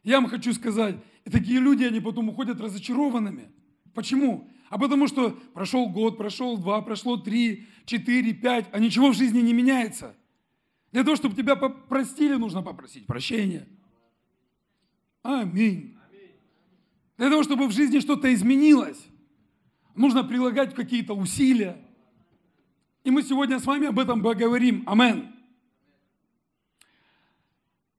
Я 0.03 0.21
вам 0.21 0.29
хочу 0.29 0.53
сказать, 0.53 0.95
и 1.25 1.29
такие 1.29 1.59
люди, 1.59 1.83
они 1.83 1.99
потом 1.99 2.29
уходят 2.29 2.61
разочарованными. 2.61 3.51
Почему? 3.97 4.47
А 4.69 4.77
потому 4.77 5.07
что 5.07 5.31
прошел 5.55 5.89
год, 5.89 6.19
прошел 6.19 6.55
два, 6.55 6.83
прошло 6.83 7.17
три, 7.17 7.65
четыре, 7.85 8.31
пять, 8.31 8.67
а 8.71 8.77
ничего 8.77 9.09
в 9.09 9.15
жизни 9.15 9.39
не 9.39 9.53
меняется. 9.53 10.15
Для 10.91 11.03
того, 11.03 11.15
чтобы 11.15 11.35
тебя 11.35 11.55
простили, 11.55 12.35
нужно 12.35 12.61
попросить 12.61 13.07
прощения. 13.07 13.67
Аминь. 15.23 15.97
Для 17.17 17.31
того, 17.31 17.41
чтобы 17.41 17.65
в 17.65 17.71
жизни 17.71 17.99
что-то 17.99 18.31
изменилось, 18.31 19.03
нужно 19.95 20.23
прилагать 20.23 20.75
какие-то 20.75 21.15
усилия. 21.15 21.83
И 23.03 23.09
мы 23.09 23.23
сегодня 23.23 23.59
с 23.59 23.65
вами 23.65 23.87
об 23.87 23.97
этом 23.97 24.21
поговорим. 24.21 24.83
Амен. 24.85 25.33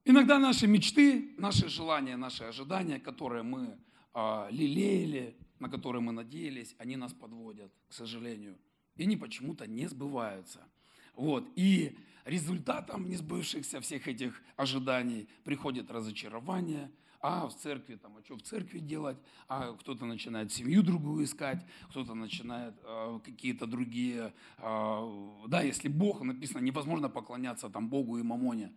Иногда 0.04 0.38
наши 0.38 0.68
мечты, 0.68 1.34
наши 1.38 1.68
желания, 1.68 2.16
наши 2.16 2.44
ожидания, 2.44 3.00
которые 3.00 3.42
мы 3.42 3.76
э, 4.14 4.46
лелеяли, 4.52 5.36
на 5.60 5.68
которые 5.68 6.02
мы 6.02 6.12
надеялись, 6.12 6.74
они 6.78 6.96
нас 6.96 7.12
подводят, 7.12 7.72
к 7.88 7.92
сожалению. 7.92 8.56
И 8.96 9.02
они 9.02 9.16
почему-то 9.16 9.66
не 9.66 9.86
сбываются. 9.86 10.66
Вот. 11.14 11.48
И 11.56 11.96
результатом 12.24 13.08
несбывшихся 13.08 13.80
всех 13.80 14.06
этих 14.08 14.42
ожиданий 14.56 15.28
приходит 15.44 15.90
разочарование, 15.90 16.90
а 17.20 17.48
в 17.48 17.54
церкви, 17.54 17.96
там, 17.96 18.16
а 18.16 18.24
что 18.24 18.36
в 18.36 18.42
церкви 18.42 18.78
делать, 18.78 19.16
а 19.48 19.72
кто-то 19.72 20.04
начинает 20.04 20.52
семью 20.52 20.82
другую 20.82 21.24
искать, 21.24 21.64
кто-то 21.90 22.14
начинает 22.14 22.74
э, 22.84 23.20
какие-то 23.24 23.66
другие, 23.66 24.32
э, 24.58 25.42
да, 25.48 25.62
если 25.62 25.88
Бог, 25.88 26.22
написано, 26.22 26.60
невозможно 26.60 27.08
поклоняться 27.08 27.68
там 27.68 27.88
Богу 27.88 28.18
и 28.18 28.22
Мамоне, 28.22 28.72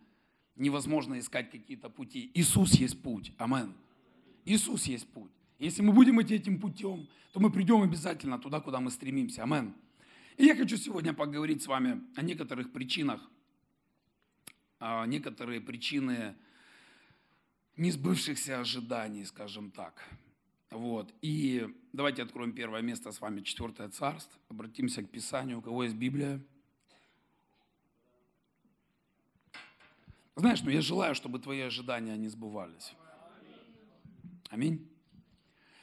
невозможно 0.56 1.18
искать 1.18 1.50
какие-то 1.50 1.88
пути. 1.88 2.30
Иисус 2.34 2.72
есть 2.74 3.00
путь. 3.00 3.32
Амен. 3.38 3.74
Иисус 4.44 4.86
есть 4.86 5.06
путь. 5.08 5.30
Если 5.62 5.80
мы 5.80 5.92
будем 5.92 6.20
идти 6.20 6.34
этим 6.34 6.58
путем, 6.58 7.06
то 7.32 7.38
мы 7.38 7.48
придем 7.48 7.82
обязательно 7.82 8.36
туда, 8.36 8.60
куда 8.60 8.80
мы 8.80 8.90
стремимся. 8.90 9.44
Амен. 9.44 9.76
И 10.36 10.44
я 10.44 10.56
хочу 10.56 10.76
сегодня 10.76 11.14
поговорить 11.14 11.62
с 11.62 11.68
вами 11.68 12.02
о 12.16 12.22
некоторых 12.22 12.72
причинах, 12.72 13.20
некоторые 15.06 15.60
причины 15.60 16.34
несбывшихся 17.76 18.58
ожиданий, 18.58 19.24
скажем 19.24 19.70
так. 19.70 20.02
Вот. 20.70 21.14
И 21.22 21.72
давайте 21.92 22.24
откроем 22.24 22.52
первое 22.54 22.82
место 22.82 23.12
с 23.12 23.20
вами, 23.20 23.42
четвертое 23.42 23.88
царство. 23.88 24.40
Обратимся 24.48 25.04
к 25.04 25.10
Писанию. 25.10 25.58
У 25.58 25.62
кого 25.62 25.84
есть 25.84 25.94
Библия? 25.94 26.40
Знаешь, 30.34 30.60
ну 30.62 30.70
я 30.70 30.80
желаю, 30.80 31.14
чтобы 31.14 31.38
твои 31.38 31.60
ожидания 31.60 32.16
не 32.16 32.26
сбывались. 32.26 32.94
Аминь. 34.50 34.88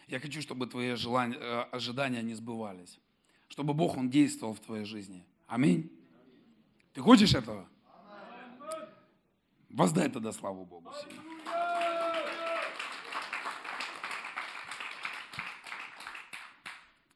Я 0.10 0.20
хочу, 0.20 0.42
чтобы 0.42 0.66
твои 0.66 0.96
желания, 0.96 1.38
э, 1.38 1.62
ожидания 1.72 2.24
не 2.24 2.34
сбывались. 2.34 3.00
Чтобы 3.48 3.76
Бог, 3.76 3.96
Он 3.96 4.10
действовал 4.10 4.56
в 4.56 4.60
твоей 4.60 4.84
жизни. 4.84 5.24
Аминь. 5.46 5.92
Ты 6.94 7.02
хочешь 7.02 7.36
этого? 7.36 7.70
Воздай 9.70 10.10
тогда 10.10 10.32
славу 10.32 10.66
Богу 10.66 10.92
сильно. 11.00 11.22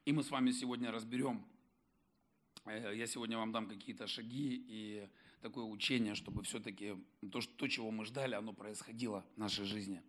И 0.05 0.12
мы 0.12 0.21
с 0.21 0.29
вами 0.29 0.51
сегодня 0.51 0.91
разберем, 0.91 1.43
э, 2.65 2.93
я 2.95 3.07
сегодня 3.07 3.38
вам 3.39 3.51
дам 3.51 3.67
какие-то 3.67 4.05
шаги 4.05 4.63
и 4.67 5.09
такое 5.41 5.63
учение, 5.63 6.13
чтобы 6.13 6.43
все-таки 6.43 6.95
то, 7.31 7.39
то, 7.41 7.67
чего 7.67 7.89
мы 7.89 8.05
ждали, 8.05 8.35
оно 8.35 8.53
происходило 8.53 9.25
в 9.35 9.39
нашей 9.39 9.65
жизни. 9.65 10.03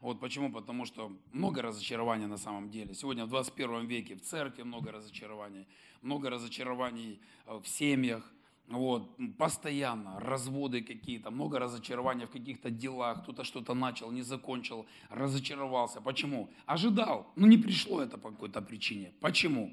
Вот 0.00 0.20
почему? 0.20 0.52
Потому 0.52 0.84
что 0.84 1.12
много 1.32 1.62
разочарований 1.62 2.26
на 2.26 2.38
самом 2.38 2.70
деле. 2.70 2.94
Сегодня 2.94 3.24
в 3.24 3.28
21 3.28 3.86
веке 3.86 4.14
в 4.14 4.20
церкви 4.20 4.62
много 4.62 4.92
разочарований, 4.92 5.66
много 6.02 6.30
разочарований 6.30 7.20
э, 7.46 7.60
в 7.62 7.68
семьях, 7.68 8.32
вот, 8.68 9.16
постоянно 9.38 10.18
разводы 10.18 10.82
какие-то, 10.82 11.30
много 11.30 11.58
разочарований 11.58 12.26
в 12.26 12.30
каких-то 12.30 12.70
делах, 12.70 13.22
кто-то 13.22 13.44
что-то 13.44 13.74
начал, 13.74 14.10
не 14.10 14.22
закончил, 14.22 14.86
разочаровался. 15.08 16.00
Почему? 16.00 16.50
Ожидал, 16.66 17.32
но 17.36 17.46
не 17.46 17.58
пришло 17.58 18.02
это 18.02 18.18
по 18.18 18.30
какой-то 18.30 18.60
причине. 18.62 19.12
Почему? 19.20 19.72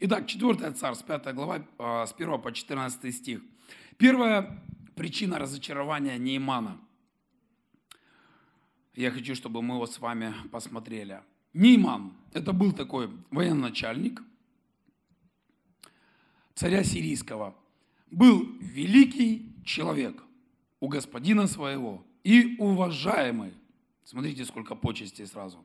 Итак, 0.00 0.26
4 0.26 0.72
Царств, 0.72 1.04
5 1.06 1.34
глава, 1.34 1.64
э, 1.78 2.06
с 2.06 2.12
1 2.12 2.38
по 2.38 2.52
14 2.52 3.12
стих. 3.12 3.42
Первая 3.96 4.62
причина 4.94 5.38
разочарования 5.38 6.18
Неймана. 6.18 6.78
Я 8.98 9.12
хочу, 9.12 9.36
чтобы 9.36 9.62
мы 9.62 9.76
его 9.76 9.86
с 9.86 10.00
вами 10.00 10.34
посмотрели. 10.50 11.22
Нейман, 11.52 12.14
это 12.32 12.52
был 12.52 12.72
такой 12.72 13.08
военачальник 13.30 14.20
царя 16.56 16.82
сирийского. 16.82 17.54
Был 18.10 18.44
великий 18.58 19.54
человек 19.64 20.20
у 20.80 20.88
господина 20.88 21.46
своего 21.46 22.04
и 22.24 22.56
уважаемый. 22.58 23.52
Смотрите, 24.02 24.44
сколько 24.44 24.74
почестей 24.74 25.28
сразу. 25.28 25.64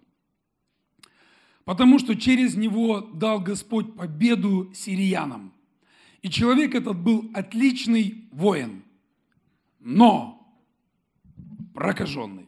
Потому 1.65 1.97
что 1.97 2.13
через 2.13 2.55
него 2.55 3.01
дал 3.01 3.39
Господь 3.39 3.95
победу 3.95 4.71
сириянам. 4.75 5.51
И 6.21 6.29
человек 6.29 6.75
этот 6.75 6.99
был 6.99 7.31
отличный 7.33 8.27
воин, 8.31 8.83
но 9.79 10.55
прокаженный. 11.73 12.42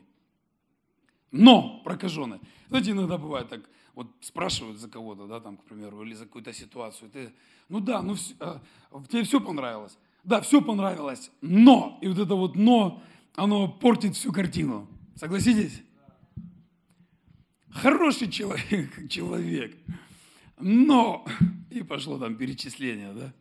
Но 1.35 1.81
прокаженный. 1.83 2.39
Знаете, 2.69 2.91
иногда 2.91 3.17
бывает 3.17 3.49
так, 3.49 3.61
вот 3.93 4.07
спрашивают 4.21 4.79
за 4.79 4.89
кого-то, 4.89 5.27
да, 5.27 5.41
там, 5.41 5.57
к 5.57 5.63
примеру, 5.65 6.03
или 6.03 6.13
за 6.13 6.25
какую-то 6.25 6.53
ситуацию. 6.53 7.09
Ты, 7.09 7.33
ну 7.67 7.81
да, 7.81 8.01
ну 8.01 8.15
а, 8.39 8.61
тебе 9.09 9.23
все 9.23 9.41
понравилось. 9.41 9.97
Да, 10.23 10.39
все 10.41 10.61
понравилось, 10.61 11.31
но, 11.41 11.99
и 12.01 12.07
вот 12.07 12.17
это 12.19 12.35
вот 12.35 12.55
но, 12.55 13.03
оно 13.35 13.67
портит 13.67 14.15
всю 14.15 14.31
картину. 14.31 14.87
Согласитесь? 15.15 15.83
Хороший 17.69 18.31
человек, 18.31 19.07
человек, 19.09 19.75
но, 20.57 21.25
и 21.69 21.83
пошло 21.83 22.17
там 22.17 22.35
перечисление, 22.37 23.13
да? 23.13 23.33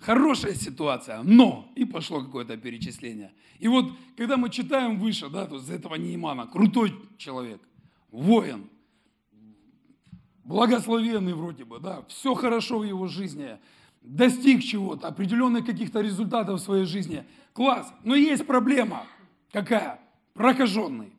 Хорошая 0.00 0.54
ситуация, 0.54 1.22
но, 1.22 1.70
и 1.74 1.84
пошло 1.84 2.22
какое-то 2.22 2.56
перечисление. 2.56 3.32
И 3.58 3.68
вот, 3.68 3.92
когда 4.16 4.36
мы 4.36 4.50
читаем 4.50 4.98
выше, 4.98 5.28
да, 5.28 5.46
то 5.46 5.58
за 5.58 5.74
этого 5.74 5.94
Неймана, 5.94 6.46
крутой 6.46 6.94
человек, 7.16 7.60
воин, 8.10 8.68
благословенный 10.44 11.34
вроде 11.34 11.64
бы, 11.64 11.80
да, 11.80 12.04
все 12.08 12.34
хорошо 12.34 12.78
в 12.78 12.84
его 12.84 13.06
жизни, 13.06 13.58
достиг 14.02 14.62
чего-то, 14.62 15.08
определенных 15.08 15.64
каких-то 15.66 16.00
результатов 16.00 16.60
в 16.60 16.62
своей 16.62 16.84
жизни. 16.84 17.24
Класс. 17.52 17.92
Но 18.04 18.14
есть 18.14 18.46
проблема. 18.46 19.06
Какая? 19.50 20.00
Прокаженный. 20.34 21.12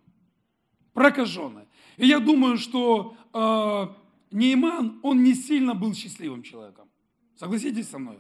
Прокаженный. 0.94 1.64
И 1.98 2.08
я 2.08 2.20
думаю, 2.20 2.58
что 2.58 3.16
э, 3.34 3.88
Нейман, 4.32 5.00
он 5.02 5.24
не 5.24 5.34
сильно 5.34 5.74
был 5.74 5.94
счастливым 5.94 6.44
человеком. 6.44 6.90
Согласитесь 7.36 7.90
со 7.90 7.98
мной? 7.98 8.20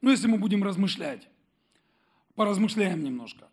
Ну, 0.00 0.10
если 0.10 0.28
мы 0.28 0.38
будем 0.38 0.62
размышлять, 0.62 1.28
поразмышляем 2.34 3.02
немножко. 3.02 3.48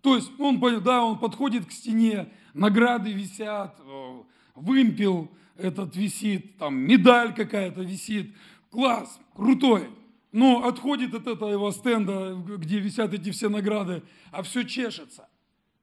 То 0.00 0.16
есть 0.16 0.30
он, 0.38 0.60
да, 0.82 1.02
он 1.04 1.18
подходит 1.18 1.66
к 1.66 1.72
стене, 1.72 2.32
награды 2.54 3.12
висят, 3.12 3.78
э, 3.80 4.22
вымпел 4.54 5.30
этот 5.56 5.96
висит, 5.96 6.56
там 6.58 6.76
медаль 6.76 7.34
какая-то 7.34 7.82
висит, 7.82 8.34
класс, 8.70 9.18
крутой. 9.34 9.88
Но 10.32 10.66
отходит 10.66 11.14
от 11.14 11.26
этого 11.26 11.70
стенда, 11.70 12.34
где 12.34 12.78
висят 12.78 13.14
эти 13.14 13.30
все 13.30 13.48
награды, 13.48 14.02
а 14.30 14.42
все 14.42 14.64
чешется. 14.64 15.28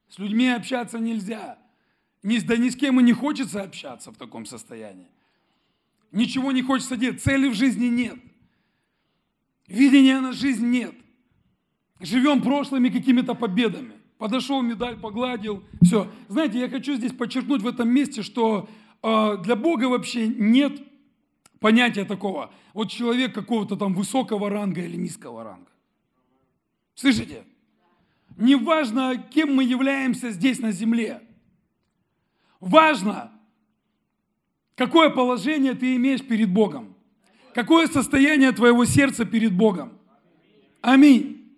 С 0.08 0.18
людьми 0.18 0.48
общаться 0.48 0.98
нельзя. 0.98 1.58
Да 2.22 2.56
ни 2.56 2.68
с 2.70 2.76
кем 2.76 3.00
и 3.00 3.02
не 3.02 3.12
хочется 3.12 3.62
общаться 3.62 4.10
в 4.10 4.16
таком 4.16 4.46
состоянии. 4.46 5.08
Ничего 6.12 6.52
не 6.52 6.62
хочется 6.62 6.96
делать, 6.96 7.22
цели 7.22 7.48
в 7.48 7.54
жизни 7.54 7.86
нет. 7.86 8.18
Видения 9.66 10.20
на 10.20 10.32
жизнь 10.32 10.66
нет. 10.66 10.94
Живем 12.00 12.42
прошлыми 12.42 12.88
какими-то 12.88 13.34
победами. 13.34 13.94
Подошел, 14.18 14.62
медаль 14.62 14.98
погладил, 14.98 15.64
все. 15.82 16.10
Знаете, 16.28 16.58
я 16.58 16.68
хочу 16.68 16.94
здесь 16.94 17.12
подчеркнуть 17.12 17.62
в 17.62 17.66
этом 17.66 17.88
месте, 17.88 18.22
что 18.22 18.68
э, 19.02 19.36
для 19.42 19.56
Бога 19.56 19.84
вообще 19.84 20.28
нет 20.28 20.80
понятия 21.60 22.04
такого, 22.04 22.52
вот 22.74 22.90
человек 22.90 23.34
какого-то 23.34 23.76
там 23.76 23.94
высокого 23.94 24.50
ранга 24.50 24.82
или 24.82 24.96
низкого 24.96 25.44
ранга. 25.44 25.70
Слышите? 26.94 27.44
Неважно, 28.36 29.16
кем 29.16 29.54
мы 29.54 29.64
являемся 29.64 30.30
здесь 30.30 30.58
на 30.58 30.72
земле. 30.72 31.22
Важно, 32.60 33.32
какое 34.74 35.10
положение 35.10 35.74
ты 35.74 35.96
имеешь 35.96 36.22
перед 36.22 36.52
Богом. 36.52 36.93
Какое 37.54 37.86
состояние 37.86 38.50
твоего 38.52 38.84
сердца 38.84 39.24
перед 39.24 39.52
Богом. 39.52 39.96
Аминь. 40.80 41.52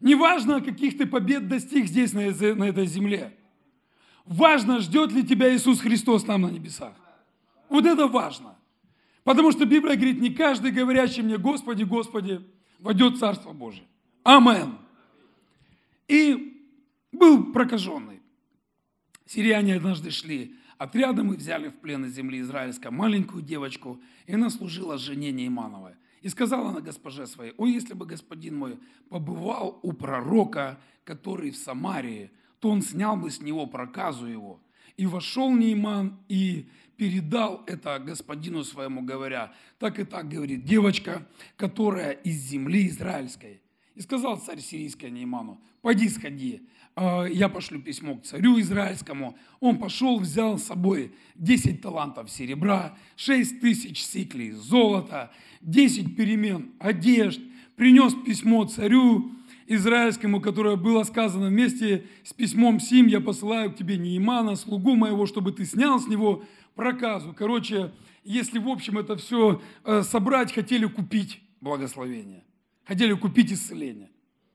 Неважно, 0.00 0.60
каких 0.60 0.96
ты 0.96 1.06
побед 1.06 1.48
достиг 1.48 1.86
здесь, 1.86 2.12
на 2.12 2.20
этой 2.20 2.86
земле. 2.86 3.36
Важно, 4.24 4.78
ждет 4.78 5.12
ли 5.12 5.24
тебя 5.24 5.54
Иисус 5.54 5.80
Христос 5.80 6.24
там 6.24 6.42
на 6.42 6.50
небесах. 6.50 6.94
Вот 7.68 7.84
это 7.86 8.06
важно. 8.06 8.56
Потому 9.24 9.52
что 9.52 9.66
Библия 9.66 9.96
говорит, 9.96 10.20
не 10.20 10.30
каждый, 10.30 10.70
говорящий 10.70 11.22
мне, 11.22 11.38
Господи, 11.38 11.82
Господи, 11.82 12.40
войдет 12.78 13.14
в 13.14 13.18
Царство 13.18 13.52
Божие. 13.52 13.86
Амен. 14.22 14.78
И 16.08 16.68
был 17.10 17.52
прокаженный. 17.52 18.20
Сирияне 19.26 19.76
однажды 19.76 20.10
шли 20.10 20.56
отрядом 20.78 21.32
и 21.32 21.36
взяли 21.36 21.68
в 21.68 21.74
плен 21.74 22.04
из 22.04 22.14
земли 22.14 22.40
израильской 22.40 22.90
маленькую 22.90 23.42
девочку, 23.42 24.00
и 24.26 24.34
она 24.34 24.50
служила 24.50 24.98
жене 24.98 25.32
Неймановой. 25.32 25.94
И 26.22 26.28
сказала 26.28 26.70
она 26.70 26.80
госпоже 26.80 27.26
своей, 27.26 27.52
о, 27.56 27.66
если 27.66 27.94
бы 27.94 28.06
господин 28.06 28.56
мой 28.56 28.78
побывал 29.08 29.80
у 29.82 29.92
пророка, 29.92 30.78
который 31.04 31.50
в 31.50 31.56
Самарии, 31.56 32.30
то 32.60 32.70
он 32.70 32.80
снял 32.80 33.16
бы 33.16 33.30
с 33.30 33.40
него 33.40 33.66
проказу 33.66 34.26
его. 34.26 34.60
И 34.96 35.06
вошел 35.06 35.50
Нейман 35.50 36.20
и 36.28 36.68
передал 36.96 37.64
это 37.66 37.98
господину 37.98 38.62
своему, 38.62 39.02
говоря, 39.02 39.52
так 39.78 39.98
и 39.98 40.04
так 40.04 40.28
говорит 40.28 40.64
девочка, 40.64 41.26
которая 41.56 42.12
из 42.12 42.36
земли 42.36 42.86
израильской. 42.86 43.60
И 43.94 44.00
сказал 44.00 44.38
царь 44.38 44.60
сирийский 44.60 45.10
Нейману, 45.10 45.60
пойди 45.82 46.08
сходи, 46.08 46.62
а, 46.94 47.24
я 47.24 47.48
пошлю 47.48 47.80
письмо 47.80 48.16
к 48.16 48.24
царю 48.24 48.58
израильскому. 48.60 49.36
Он 49.60 49.78
пошел, 49.78 50.18
взял 50.18 50.58
с 50.58 50.64
собой 50.64 51.12
10 51.36 51.80
талантов 51.80 52.30
серебра, 52.30 52.96
6 53.16 53.60
тысяч 53.60 54.02
сиклей 54.02 54.52
золота, 54.52 55.30
10 55.60 56.16
перемен 56.16 56.72
одежд, 56.78 57.40
принес 57.76 58.14
письмо 58.14 58.64
царю 58.64 59.32
израильскому, 59.66 60.40
которое 60.40 60.76
было 60.76 61.02
сказано 61.04 61.48
вместе 61.48 62.06
с 62.24 62.32
письмом 62.32 62.80
Сим, 62.80 63.06
я 63.06 63.20
посылаю 63.20 63.72
к 63.72 63.76
тебе 63.76 63.96
Неимана, 63.96 64.56
слугу 64.56 64.94
моего, 64.94 65.26
чтобы 65.26 65.52
ты 65.52 65.64
снял 65.64 65.98
с 65.98 66.08
него 66.08 66.44
проказу. 66.74 67.34
Короче, 67.36 67.92
если 68.24 68.58
в 68.58 68.68
общем 68.68 68.98
это 68.98 69.16
все 69.16 69.62
э, 69.84 70.02
собрать, 70.02 70.52
хотели 70.52 70.86
купить 70.86 71.40
благословение, 71.60 72.44
хотели 72.84 73.14
купить 73.14 73.52
исцеление. 73.52 74.10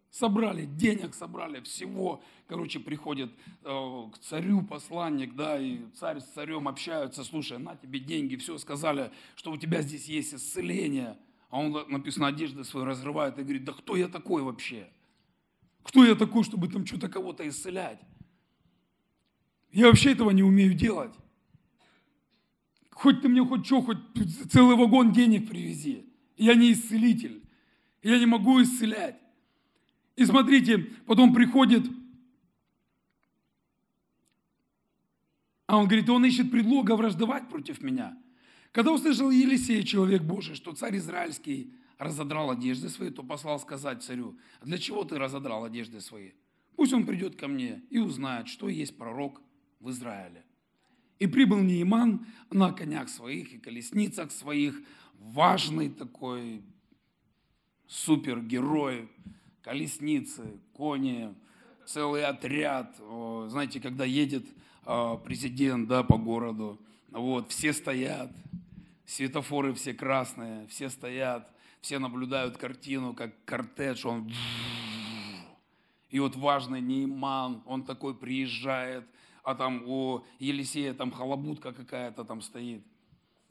Собрали 0.09 0.65
денег, 0.65 1.13
собрали 1.13 1.61
всего. 1.61 2.23
Короче, 2.47 2.79
приходит 2.79 3.29
э, 3.63 4.03
к 4.13 4.17
царю 4.19 4.63
посланник, 4.63 5.35
да, 5.35 5.59
и 5.59 5.81
царь 5.93 6.21
с 6.21 6.25
царем 6.25 6.67
общаются. 6.67 7.23
Слушай, 7.23 7.59
на 7.59 7.75
тебе 7.75 7.99
деньги, 7.99 8.35
все 8.35 8.57
сказали, 8.57 9.11
что 9.35 9.51
у 9.51 9.57
тебя 9.57 9.81
здесь 9.81 10.07
есть 10.07 10.33
исцеление. 10.33 11.17
А 11.49 11.59
он, 11.59 11.85
написано, 11.89 12.27
одежды 12.27 12.63
свои 12.63 12.83
разрывает 12.83 13.37
и 13.37 13.43
говорит, 13.43 13.63
да 13.65 13.73
кто 13.73 13.95
я 13.95 14.07
такой 14.07 14.41
вообще? 14.41 14.89
Кто 15.83 16.03
я 16.03 16.15
такой, 16.15 16.43
чтобы 16.43 16.67
там 16.67 16.85
что-то 16.85 17.09
кого-то 17.09 17.47
исцелять? 17.47 17.99
Я 19.71 19.87
вообще 19.87 20.13
этого 20.13 20.31
не 20.31 20.43
умею 20.43 20.73
делать. 20.73 21.13
Хоть 22.91 23.21
ты 23.21 23.29
мне 23.29 23.45
хоть 23.45 23.65
что, 23.65 23.81
хоть 23.81 23.97
целый 24.51 24.75
вагон 24.75 25.11
денег 25.11 25.47
привези. 25.47 26.11
Я 26.35 26.55
не 26.55 26.73
исцелитель. 26.73 27.46
Я 28.01 28.19
не 28.19 28.25
могу 28.25 28.62
исцелять. 28.62 29.19
И 30.15 30.25
смотрите, 30.25 30.79
потом 31.05 31.33
приходит, 31.33 31.86
а 35.67 35.77
он 35.77 35.86
говорит, 35.86 36.10
он 36.10 36.25
ищет 36.25 36.49
предлога 36.49 36.95
враждовать 36.95 37.49
против 37.49 37.81
меня. 37.81 38.17
Когда 38.71 38.91
услышал 38.91 39.29
Елисей, 39.29 39.83
человек 39.83 40.23
Божий, 40.23 40.55
что 40.55 40.73
царь 40.73 40.97
израильский 40.97 41.73
разодрал 41.97 42.51
одежды 42.51 42.89
свои, 42.89 43.10
то 43.10 43.23
послал 43.23 43.60
сказать 43.60 44.03
царю, 44.03 44.38
для 44.62 44.77
чего 44.77 45.03
ты 45.03 45.17
разодрал 45.17 45.65
одежды 45.65 46.01
свои? 46.01 46.31
Пусть 46.75 46.93
он 46.93 47.05
придет 47.05 47.36
ко 47.36 47.47
мне 47.47 47.81
и 47.89 47.97
узнает, 47.97 48.47
что 48.47 48.69
есть 48.69 48.97
пророк 48.97 49.41
в 49.79 49.89
Израиле. 49.89 50.43
И 51.19 51.25
прибыл 51.25 51.57
Нейман 51.57 52.25
на 52.51 52.71
конях 52.71 53.10
своих 53.10 53.53
и 53.53 53.57
колесницах 53.57 54.31
своих, 54.31 54.79
важный 55.15 55.89
такой 55.89 56.62
супергерой, 57.88 59.10
колесницы, 59.62 60.60
кони, 60.73 61.34
целый 61.86 62.26
отряд. 62.26 62.95
Знаете, 63.47 63.80
когда 63.80 64.06
едет 64.06 64.45
а, 64.86 65.17
президент 65.17 65.88
да, 65.88 66.04
по 66.04 66.17
городу, 66.17 66.80
вот, 67.12 67.52
все 67.52 67.73
стоят, 67.73 68.32
светофоры 69.06 69.73
все 69.73 69.93
красные, 69.93 70.67
все 70.67 70.89
стоят, 70.89 71.50
все 71.82 72.00
наблюдают 72.00 72.58
картину, 72.58 73.13
как 73.13 73.34
кортеж, 73.45 74.06
он... 74.06 74.32
И 76.10 76.19
вот 76.19 76.36
важный 76.36 76.82
Нейман, 76.82 77.63
он 77.65 77.84
такой 77.84 78.15
приезжает, 78.15 79.06
а 79.43 79.56
там 79.56 79.84
у 79.86 80.26
Елисея 80.39 80.93
там 80.93 81.12
халабудка 81.12 81.73
какая-то 81.73 82.23
там 82.23 82.41
стоит. 82.41 82.84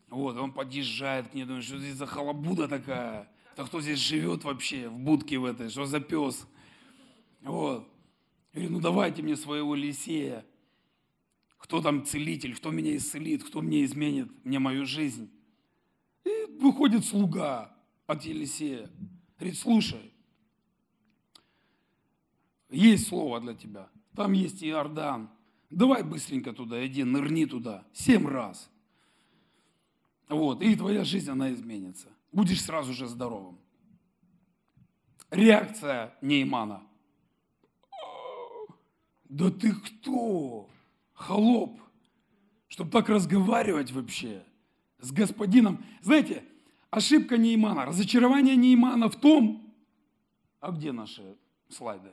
Вот, 0.09 0.37
он 0.37 0.53
подъезжает 0.53 1.29
к 1.29 1.35
ней, 1.35 1.45
думает, 1.45 1.65
что 1.65 1.79
здесь 1.79 1.97
за 1.97 2.07
халабуда 2.07 2.69
такая? 2.69 3.29
Да 3.57 3.65
кто 3.65 3.81
здесь 3.81 3.99
живет 3.99 4.45
вообще 4.45 4.89
в 4.89 4.99
будке 4.99 5.39
в 5.39 5.47
этой? 5.47 5.71
Что 5.71 5.87
за 5.87 5.99
пес? 5.99 6.47
Вот. 7.41 7.89
Я 8.53 8.61
говорю, 8.61 8.71
ну 8.77 8.81
давайте 8.81 9.23
мне 9.23 9.35
своего 9.35 9.75
Елисея. 9.75 10.45
Кто 11.57 11.81
там 11.81 12.05
целитель, 12.05 12.55
кто 12.55 12.71
меня 12.71 12.95
исцелит, 12.97 13.43
кто 13.43 13.63
мне 13.63 13.85
изменит 13.85 14.29
мне 14.45 14.59
мою 14.59 14.85
жизнь. 14.85 15.31
И 16.25 16.45
выходит 16.61 17.07
слуга 17.07 17.75
от 18.07 18.25
Елисея. 18.25 18.91
Говорит, 19.39 19.59
слушай, 19.59 20.13
есть 22.69 23.09
слово 23.09 23.41
для 23.41 23.55
тебя. 23.55 23.89
Там 24.15 24.33
есть 24.33 24.63
Иордан. 24.63 25.31
Давай 25.71 26.03
быстренько 26.03 26.53
туда 26.53 26.87
иди, 26.87 27.05
нырни 27.05 27.47
туда. 27.47 27.87
Семь 27.95 28.27
раз. 28.27 28.71
Вот, 30.29 30.63
и 30.63 30.77
твоя 30.77 31.05
жизнь, 31.05 31.31
она 31.31 31.53
изменится. 31.53 32.09
Будешь 32.33 32.63
сразу 32.63 32.93
же 32.93 33.07
здоровым. 33.07 33.59
Реакция 35.31 36.15
Неймана. 36.21 36.83
Да 39.25 39.51
ты 39.51 39.73
кто? 39.73 40.69
Холоп. 41.15 41.81
Чтобы 42.69 42.91
так 42.91 43.09
разговаривать 43.09 43.91
вообще 43.93 44.45
с 44.99 45.11
господином. 45.13 45.85
Знаете, 46.03 46.45
ошибка 46.91 47.37
Неймана, 47.37 47.87
разочарование 47.87 48.57
Неймана 48.57 49.09
в 49.09 49.17
том, 49.17 49.75
а 50.61 50.71
где 50.71 50.93
наши 50.93 51.37
слайды? 51.69 52.13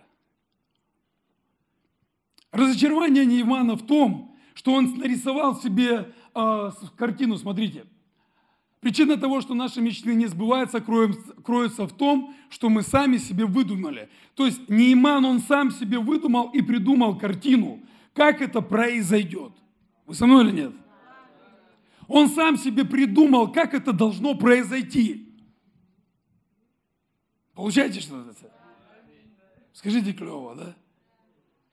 Разочарование 2.52 3.26
Неймана 3.26 3.76
в 3.76 3.86
том, 3.86 4.38
что 4.54 4.74
он 4.74 4.98
нарисовал 4.98 5.60
себе 5.60 6.14
э, 6.36 6.72
картину, 6.96 7.38
смотрите, 7.38 7.86
Причина 8.84 9.16
того, 9.16 9.40
что 9.40 9.54
наши 9.54 9.80
мечты 9.80 10.14
не 10.14 10.28
сбываются, 10.28 10.82
кроется 10.82 11.88
в 11.88 11.94
том, 11.94 12.36
что 12.50 12.70
мы 12.70 12.82
сами 12.82 13.16
себе 13.16 13.46
выдумали. 13.46 14.10
То 14.36 14.46
есть 14.46 14.68
Нейман, 14.68 15.24
он 15.24 15.40
сам 15.40 15.72
себе 15.72 16.00
выдумал 16.00 16.50
и 16.50 16.62
придумал 16.62 17.18
картину, 17.18 17.82
как 18.14 18.42
это 18.42 18.60
произойдет. 18.60 19.54
Вы 20.06 20.16
со 20.16 20.26
мной 20.26 20.44
или 20.46 20.52
нет? 20.52 20.74
Он 22.10 22.28
сам 22.28 22.58
себе 22.58 22.84
придумал, 22.84 23.54
как 23.54 23.74
это 23.74 23.94
должно 23.94 24.36
произойти. 24.36 25.34
Получаете 27.54 28.02
что-то? 28.02 28.36
Скажите 29.72 30.12
клево, 30.12 30.56
да? 30.56 30.76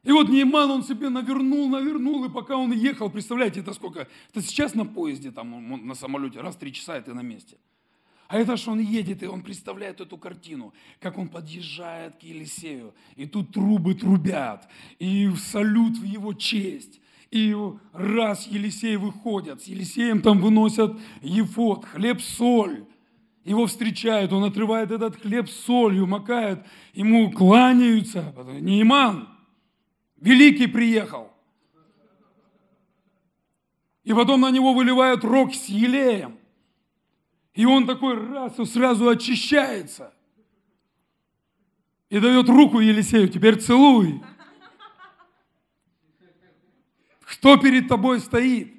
И 0.03 0.13
вот 0.13 0.29
Нейман, 0.29 0.71
он 0.71 0.83
себе 0.83 1.11
навернул, 1.11 1.69
навернул, 1.69 2.25
и 2.25 2.31
пока 2.31 2.57
он 2.57 2.73
ехал, 2.73 3.11
представляете, 3.11 3.61
это 3.61 3.75
сколько? 3.75 4.09
Это 4.31 4.41
сейчас 4.41 4.75
на 4.75 4.87
поезде, 4.87 5.31
там, 5.31 5.87
на 5.87 5.95
самолете, 5.95 6.41
раз 6.41 6.57
три 6.57 6.73
часа, 6.73 6.97
и 6.97 7.03
ты 7.03 7.13
на 7.13 7.21
месте. 7.21 7.59
А 8.29 8.39
это 8.39 8.57
что 8.57 8.71
он 8.71 8.79
едет, 8.79 9.23
и 9.23 9.27
он 9.27 9.43
представляет 9.43 10.01
эту 10.01 10.17
картину, 10.17 10.73
как 11.01 11.19
он 11.19 11.29
подъезжает 11.29 12.17
к 12.17 12.23
Елисею, 12.23 12.95
и 13.17 13.27
тут 13.27 13.53
трубы 13.53 13.95
трубят, 13.95 14.69
и 14.99 15.29
салют 15.37 15.99
в 15.99 16.05
его 16.05 16.33
честь. 16.33 17.01
И 17.31 17.55
раз 17.93 18.47
Елисей 18.47 18.97
выходит, 18.97 19.63
с 19.63 19.65
Елисеем 19.67 20.23
там 20.23 20.41
выносят 20.41 20.97
ефот, 21.23 21.85
хлеб, 21.85 22.21
соль. 22.21 22.87
Его 23.45 23.67
встречают, 23.67 24.33
он 24.33 24.45
отрывает 24.45 24.91
этот 24.91 25.17
хлеб 25.17 25.49
с 25.49 25.65
солью, 25.65 26.07
макает, 26.07 26.65
ему 26.93 27.31
кланяются. 27.33 28.35
Нейман, 28.61 29.29
Великий 30.21 30.67
приехал. 30.67 31.33
И 34.05 34.13
потом 34.13 34.43
на 34.43 34.51
него 34.51 34.73
выливают 34.75 35.25
рог 35.25 35.55
с 35.55 35.67
елеем. 35.67 36.39
И 37.55 37.65
он 37.65 37.87
такой 37.87 38.15
раз 38.15 38.59
и 38.59 38.65
сразу 38.65 39.09
очищается. 39.09 40.15
И 42.09 42.19
дает 42.19 42.49
руку 42.49 42.81
Елисею, 42.81 43.29
теперь 43.29 43.61
целуй. 43.61 44.23
Кто 47.21 47.57
перед 47.57 47.89
тобой 47.89 48.21
стоит? 48.21 48.75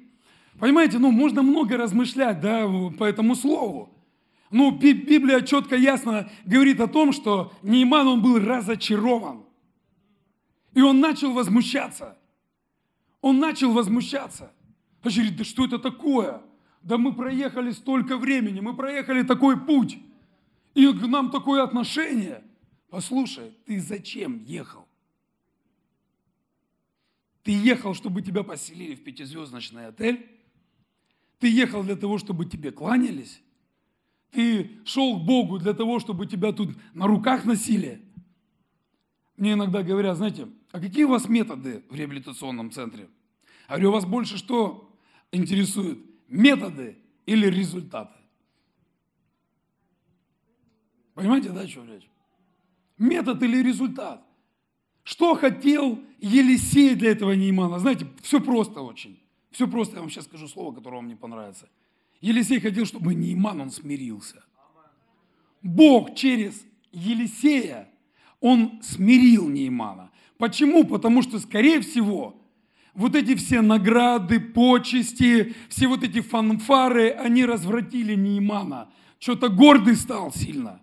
Понимаете, 0.58 0.98
ну 0.98 1.10
можно 1.10 1.42
много 1.42 1.76
размышлять 1.76 2.40
да, 2.40 2.68
по 2.98 3.04
этому 3.04 3.34
слову. 3.34 3.92
Ну, 4.50 4.70
Библия 4.70 5.40
четко, 5.40 5.76
ясно 5.76 6.30
говорит 6.44 6.78
о 6.80 6.86
том, 6.86 7.12
что 7.12 7.52
Нейман, 7.62 8.06
он 8.06 8.22
был 8.22 8.38
разочарован. 8.38 9.44
И 10.74 10.80
он 10.80 11.00
начал 11.00 11.32
возмущаться. 11.32 12.16
Он 13.20 13.38
начал 13.38 13.72
возмущаться. 13.72 14.52
А 15.02 15.08
говорит, 15.08 15.36
да 15.36 15.44
что 15.44 15.64
это 15.64 15.78
такое? 15.78 16.42
Да 16.82 16.98
мы 16.98 17.12
проехали 17.12 17.70
столько 17.70 18.16
времени, 18.16 18.60
мы 18.60 18.74
проехали 18.74 19.22
такой 19.22 19.60
путь. 19.60 19.98
И 20.74 20.86
к 20.92 21.06
нам 21.06 21.30
такое 21.30 21.62
отношение. 21.62 22.42
Послушай, 22.88 23.52
ты 23.66 23.80
зачем 23.80 24.42
ехал? 24.44 24.86
Ты 27.42 27.52
ехал, 27.52 27.94
чтобы 27.94 28.22
тебя 28.22 28.42
поселили 28.42 28.94
в 28.94 29.02
пятизвездочный 29.02 29.86
отель? 29.86 30.28
Ты 31.38 31.50
ехал 31.50 31.82
для 31.82 31.96
того, 31.96 32.18
чтобы 32.18 32.46
тебе 32.46 32.70
кланялись? 32.70 33.42
Ты 34.30 34.70
шел 34.84 35.18
к 35.18 35.24
Богу 35.24 35.58
для 35.58 35.74
того, 35.74 35.98
чтобы 35.98 36.26
тебя 36.26 36.52
тут 36.52 36.70
на 36.94 37.06
руках 37.06 37.44
носили? 37.44 38.02
Мне 39.36 39.54
иногда 39.54 39.82
говорят, 39.82 40.16
знаете, 40.16 40.48
а 40.72 40.80
какие 40.80 41.04
у 41.04 41.10
вас 41.10 41.28
методы 41.28 41.84
в 41.88 41.94
реабилитационном 41.94 42.70
центре? 42.70 43.08
А 43.68 43.72
говорю, 43.72 43.92
вас 43.92 44.06
больше 44.06 44.38
что 44.38 44.90
интересует? 45.30 45.98
Методы 46.28 46.96
или 47.26 47.46
результаты? 47.46 48.18
Понимаете, 51.14 51.50
да, 51.50 51.68
что 51.68 51.84
речь? 51.84 52.08
Метод 52.96 53.42
или 53.42 53.62
результат? 53.62 54.24
Что 55.04 55.34
хотел 55.34 56.02
Елисей 56.20 56.94
для 56.94 57.10
этого 57.10 57.32
Неймана? 57.32 57.78
Знаете, 57.78 58.06
все 58.22 58.40
просто 58.40 58.80
очень. 58.80 59.20
Все 59.50 59.68
просто, 59.68 59.96
я 59.96 60.00
вам 60.00 60.10
сейчас 60.10 60.24
скажу 60.24 60.48
слово, 60.48 60.74
которое 60.74 60.96
вам 60.96 61.08
не 61.08 61.16
понравится. 61.16 61.68
Елисей 62.20 62.60
хотел, 62.60 62.86
чтобы 62.86 63.14
Нейман, 63.14 63.60
он 63.60 63.70
смирился. 63.70 64.42
Бог 65.60 66.14
через 66.14 66.64
Елисея, 66.92 67.88
он 68.40 68.80
смирил 68.82 69.48
Неймана. 69.48 70.11
Почему? 70.42 70.82
Потому 70.82 71.22
что, 71.22 71.38
скорее 71.38 71.80
всего, 71.82 72.34
вот 72.94 73.14
эти 73.14 73.36
все 73.36 73.60
награды, 73.60 74.40
почести, 74.40 75.54
все 75.68 75.86
вот 75.86 76.02
эти 76.02 76.20
фанфары, 76.20 77.10
они 77.10 77.44
развратили 77.44 78.16
Неймана. 78.16 78.90
Что-то 79.20 79.50
гордый 79.50 79.94
стал 79.94 80.32
сильно. 80.32 80.82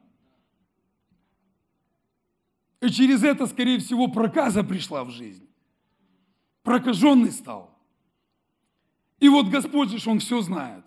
И 2.80 2.88
через 2.88 3.22
это, 3.22 3.48
скорее 3.48 3.80
всего, 3.80 4.08
проказа 4.08 4.63
пришла 4.63 5.04
в 5.04 5.10
жизнь. 5.10 5.45
Прокаженный 6.63 7.34
стал. 7.34 7.78
И 9.19 9.28
вот 9.28 9.50
Господь 9.50 9.89
же, 9.89 10.10
Он 10.10 10.19
все 10.19 10.39
знает. 10.39 10.86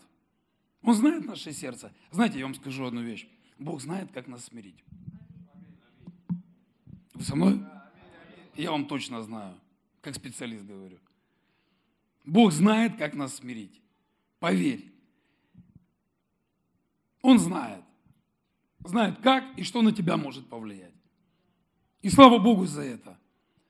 Он 0.81 0.95
знает 0.95 1.27
наше 1.27 1.53
сердце. 1.53 1.93
Знаете, 2.11 2.39
я 2.39 2.47
вам 2.47 2.55
скажу 2.55 2.87
одну 2.87 3.03
вещь. 3.03 3.29
Бог 3.59 3.83
знает, 3.83 4.11
как 4.13 4.29
нас 4.29 4.47
смирить. 4.47 4.83
Вы 7.13 7.23
со 7.23 7.37
мной? 7.37 7.61
Я 8.55 8.71
вам 8.71 8.87
точно 8.87 9.23
знаю, 9.23 9.59
как 10.01 10.15
специалист 10.15 10.65
говорю. 10.65 10.99
Бог 12.25 12.53
знает, 12.53 12.97
как 12.97 13.15
нас 13.15 13.37
смирить. 13.37 13.81
Поверь. 14.39 14.93
Он 17.23 17.39
знает. 17.39 17.83
Знает, 18.85 19.19
как 19.23 19.45
и 19.57 19.63
что 19.63 19.83
на 19.83 19.93
тебя 19.93 20.17
может 20.17 20.49
повлиять. 20.49 20.95
И 22.03 22.11
слава 22.11 22.39
Богу 22.39 22.67
за 22.67 22.83
это. 22.83 23.19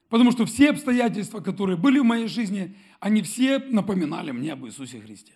Потому 0.09 0.33
что 0.33 0.45
все 0.47 0.71
обстоятельства, 0.71 1.41
которые 1.41 1.77
были 1.77 1.99
в 1.99 2.05
моей 2.05 2.27
жизни, 2.27 2.77
они 3.01 3.23
все 3.23 3.59
напоминали 3.59 4.31
мне 4.31 4.53
об 4.53 4.65
Иисусе 4.67 5.01
Христе. 5.01 5.33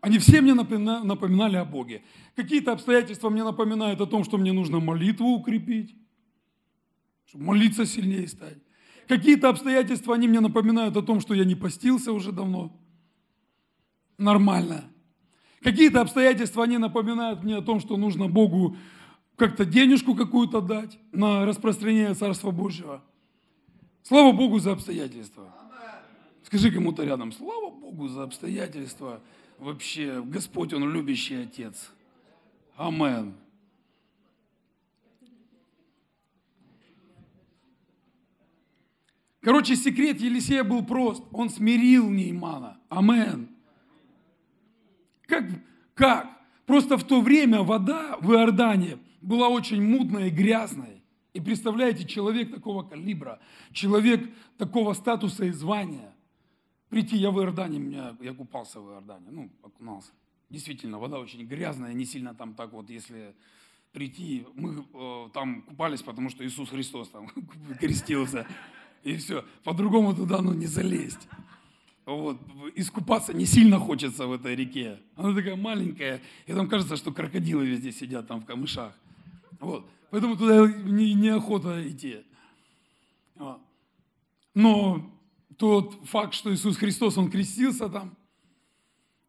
Они 0.00 0.18
все 0.18 0.40
мне 0.40 0.54
напоминали 0.54 1.56
о 1.56 1.64
Боге. 1.64 2.02
Какие-то 2.34 2.72
обстоятельства 2.72 3.28
мне 3.28 3.44
напоминают 3.44 4.00
о 4.00 4.06
том, 4.06 4.24
что 4.24 4.38
мне 4.38 4.52
нужно 4.52 4.80
молитву 4.80 5.28
укрепить 5.28 5.94
чтобы 7.30 7.44
молиться 7.44 7.86
сильнее 7.86 8.26
стать. 8.26 8.58
Какие-то 9.06 9.50
обстоятельства, 9.50 10.16
они 10.16 10.26
мне 10.26 10.40
напоминают 10.40 10.96
о 10.96 11.02
том, 11.02 11.20
что 11.20 11.32
я 11.32 11.44
не 11.44 11.54
постился 11.54 12.12
уже 12.12 12.32
давно. 12.32 12.76
Нормально. 14.18 14.90
Какие-то 15.62 16.00
обстоятельства, 16.00 16.64
они 16.64 16.78
напоминают 16.78 17.44
мне 17.44 17.56
о 17.56 17.62
том, 17.62 17.78
что 17.78 17.96
нужно 17.96 18.26
Богу 18.26 18.76
как-то 19.36 19.64
денежку 19.64 20.16
какую-то 20.16 20.60
дать 20.60 20.98
на 21.12 21.46
распространение 21.46 22.14
Царства 22.14 22.50
Божьего. 22.50 23.00
Слава 24.02 24.32
Богу 24.32 24.58
за 24.58 24.72
обстоятельства. 24.72 25.54
Скажи 26.42 26.72
кому-то 26.72 27.04
рядом, 27.04 27.30
слава 27.30 27.70
Богу 27.70 28.08
за 28.08 28.24
обстоятельства. 28.24 29.20
Вообще, 29.58 30.20
Господь, 30.20 30.72
Он 30.72 30.92
любящий 30.92 31.36
Отец. 31.36 31.92
Амен. 32.76 33.34
Короче, 39.40 39.74
секрет 39.74 40.20
Елисея 40.20 40.64
был 40.64 40.84
прост. 40.84 41.22
Он 41.32 41.48
смирил 41.48 42.10
Неймана. 42.10 42.78
Амен. 42.88 43.48
Как? 45.22 45.44
Как? 45.94 46.28
Просто 46.66 46.98
в 46.98 47.04
то 47.04 47.20
время 47.20 47.62
вода 47.62 48.16
в 48.20 48.32
Иордане 48.32 48.98
была 49.22 49.48
очень 49.48 49.82
мутной 49.82 50.28
и 50.28 50.30
грязной. 50.30 51.02
И 51.32 51.40
представляете, 51.40 52.06
человек 52.06 52.52
такого 52.52 52.82
калибра, 52.82 53.40
человек 53.72 54.28
такого 54.58 54.92
статуса 54.94 55.44
и 55.46 55.50
звания. 55.50 56.14
Прийти, 56.88 57.16
я 57.16 57.30
в 57.30 57.38
Иордане, 57.38 57.78
меня, 57.78 58.16
я 58.20 58.34
купался 58.34 58.80
в 58.80 58.90
Иордане, 58.90 59.26
ну, 59.30 59.50
окунался. 59.62 60.10
Действительно, 60.48 60.98
вода 60.98 61.20
очень 61.20 61.46
грязная, 61.46 61.92
не 61.92 62.04
сильно 62.04 62.34
там 62.34 62.54
так 62.54 62.72
вот, 62.72 62.90
если 62.90 63.36
прийти, 63.92 64.44
мы 64.54 64.84
э, 64.92 65.28
там 65.32 65.62
купались, 65.62 66.02
потому 66.02 66.30
что 66.30 66.44
Иисус 66.44 66.68
Христос 66.70 67.08
там 67.08 67.28
крестился 67.80 68.46
и 69.02 69.16
все. 69.16 69.44
По-другому 69.64 70.14
туда 70.14 70.40
ну, 70.40 70.52
не 70.52 70.66
залезть. 70.66 71.28
Вот. 72.06 72.38
Искупаться 72.74 73.32
не 73.32 73.46
сильно 73.46 73.78
хочется 73.78 74.26
в 74.26 74.32
этой 74.32 74.54
реке. 74.56 74.98
Она 75.16 75.34
такая 75.34 75.56
маленькая, 75.56 76.20
и 76.46 76.52
там 76.52 76.68
кажется, 76.68 76.96
что 76.96 77.12
крокодилы 77.12 77.66
везде 77.66 77.92
сидят 77.92 78.26
там 78.26 78.40
в 78.40 78.46
камышах. 78.46 78.92
Вот. 79.60 79.88
Поэтому 80.10 80.36
туда 80.36 80.66
не, 80.66 81.14
неохота 81.14 81.88
идти. 81.88 82.24
Вот. 83.36 83.60
Но 84.54 85.10
тот 85.56 85.94
факт, 86.04 86.34
что 86.34 86.52
Иисус 86.52 86.76
Христос, 86.76 87.16
Он 87.16 87.30
крестился 87.30 87.88
там, 87.88 88.16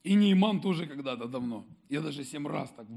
и 0.03 0.15
Нейман 0.15 0.62
тоже 0.62 0.88
когда-то 0.88 1.27
давно. 1.27 1.65
Я 1.89 2.01
даже 2.01 2.23
семь 2.23 2.47
раз 2.47 2.71
так 2.75 2.88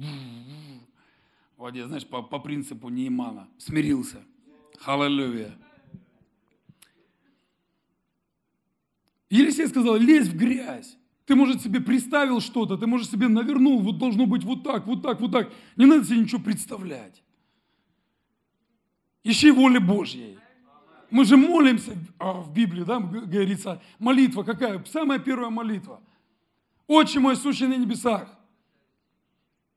в 1.57 1.63
воде, 1.63 1.87
знаешь, 1.87 2.07
по, 2.07 2.23
по 2.23 2.39
принципу 2.39 2.89
Неймана 2.89 3.49
смирился. 3.59 4.23
Халалюя. 4.79 5.57
Елисей 9.31 9.67
сказал, 9.69 9.97
лезь 9.97 10.29
в 10.29 10.37
грязь. 10.37 10.97
Ты, 11.27 11.35
может, 11.35 11.63
себе 11.63 11.81
представил 11.81 12.41
что-то, 12.41 12.77
ты, 12.77 12.87
может, 12.87 13.11
себе 13.11 13.29
навернул, 13.29 13.81
вот 13.81 13.99
должно 13.99 14.27
быть 14.27 14.45
вот 14.45 14.63
так, 14.63 14.87
вот 14.87 15.03
так, 15.03 15.21
вот 15.21 15.33
так. 15.33 15.51
Не 15.77 15.87
надо 15.87 16.05
себе 16.05 16.19
ничего 16.19 16.41
представлять. 16.41 17.23
Ищи 19.23 19.51
воли 19.51 19.79
Божьей. 19.79 20.39
Мы 21.11 21.25
же 21.25 21.37
молимся 21.37 21.93
а 22.19 22.33
в 22.33 22.53
Библии, 22.53 22.83
да, 22.83 22.99
говорится, 22.99 23.81
молитва 23.99 24.43
какая? 24.43 24.85
Самая 24.85 25.19
первая 25.19 25.49
молитва. 25.49 26.01
Отче 26.87 27.21
мой, 27.21 27.37
сущий 27.37 27.67
на 27.67 27.77
небесах, 27.77 28.29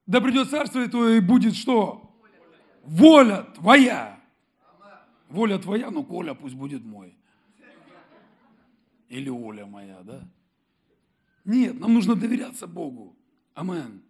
да 0.07 0.21
придет 0.21 0.49
царство 0.49 0.88
Твое 0.88 1.17
и 1.17 1.21
будет 1.21 1.55
что? 1.55 2.17
Воля 2.83 3.45
Твоя. 3.55 4.19
Воля 5.29 5.60
Твоя, 5.60 5.91
но 5.91 6.03
Коля 6.03 6.33
пусть 6.33 6.55
будет 6.55 6.83
мой. 6.83 7.17
Или 9.09 9.29
Оля 9.29 9.65
моя, 9.65 10.01
да? 10.03 10.27
Нет, 11.45 11.79
нам 11.79 11.93
нужно 11.93 12.15
доверяться 12.15 12.67
Богу. 12.67 13.15
Амен. 13.53 14.03